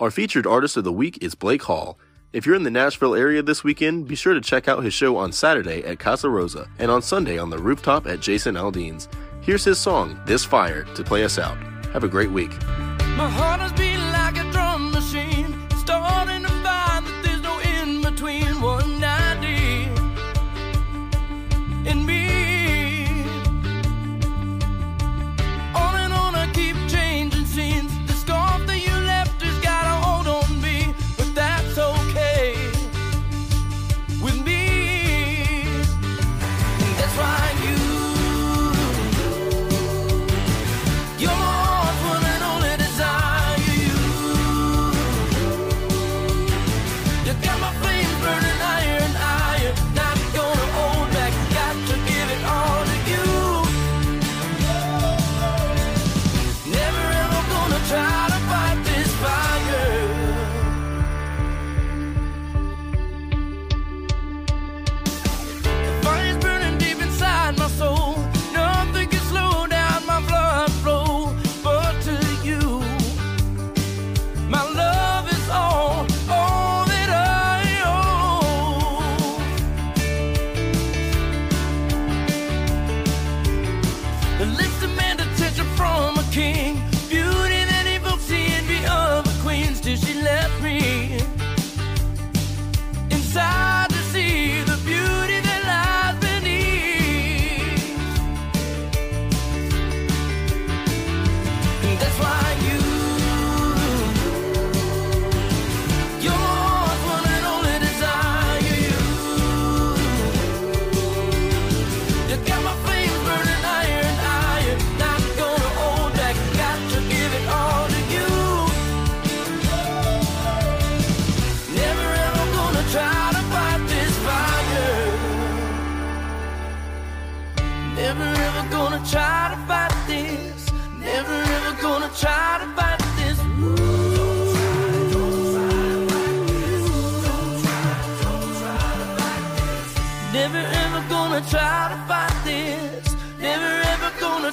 Our 0.00 0.10
featured 0.10 0.48
artist 0.48 0.76
of 0.76 0.82
the 0.82 0.92
week 0.92 1.16
is 1.22 1.36
Blake 1.36 1.62
Hall. 1.62 1.96
If 2.32 2.44
you're 2.44 2.56
in 2.56 2.64
the 2.64 2.70
Nashville 2.70 3.14
area 3.14 3.40
this 3.40 3.62
weekend, 3.62 4.08
be 4.08 4.16
sure 4.16 4.34
to 4.34 4.40
check 4.40 4.66
out 4.66 4.82
his 4.82 4.92
show 4.92 5.16
on 5.16 5.30
Saturday 5.30 5.84
at 5.84 6.00
Casa 6.00 6.28
Rosa 6.28 6.68
and 6.80 6.90
on 6.90 7.02
Sunday 7.02 7.38
on 7.38 7.50
the 7.50 7.58
rooftop 7.58 8.08
at 8.08 8.18
Jason 8.18 8.56
Aldean's. 8.56 9.08
Here's 9.42 9.64
his 9.64 9.78
song, 9.78 10.20
This 10.26 10.44
Fire, 10.44 10.82
to 10.96 11.04
play 11.04 11.22
us 11.22 11.38
out. 11.38 11.56
Have 11.92 12.02
a 12.02 12.08
great 12.08 12.32
week. 12.32 12.50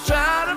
Try 0.06 0.43
to 0.47 0.53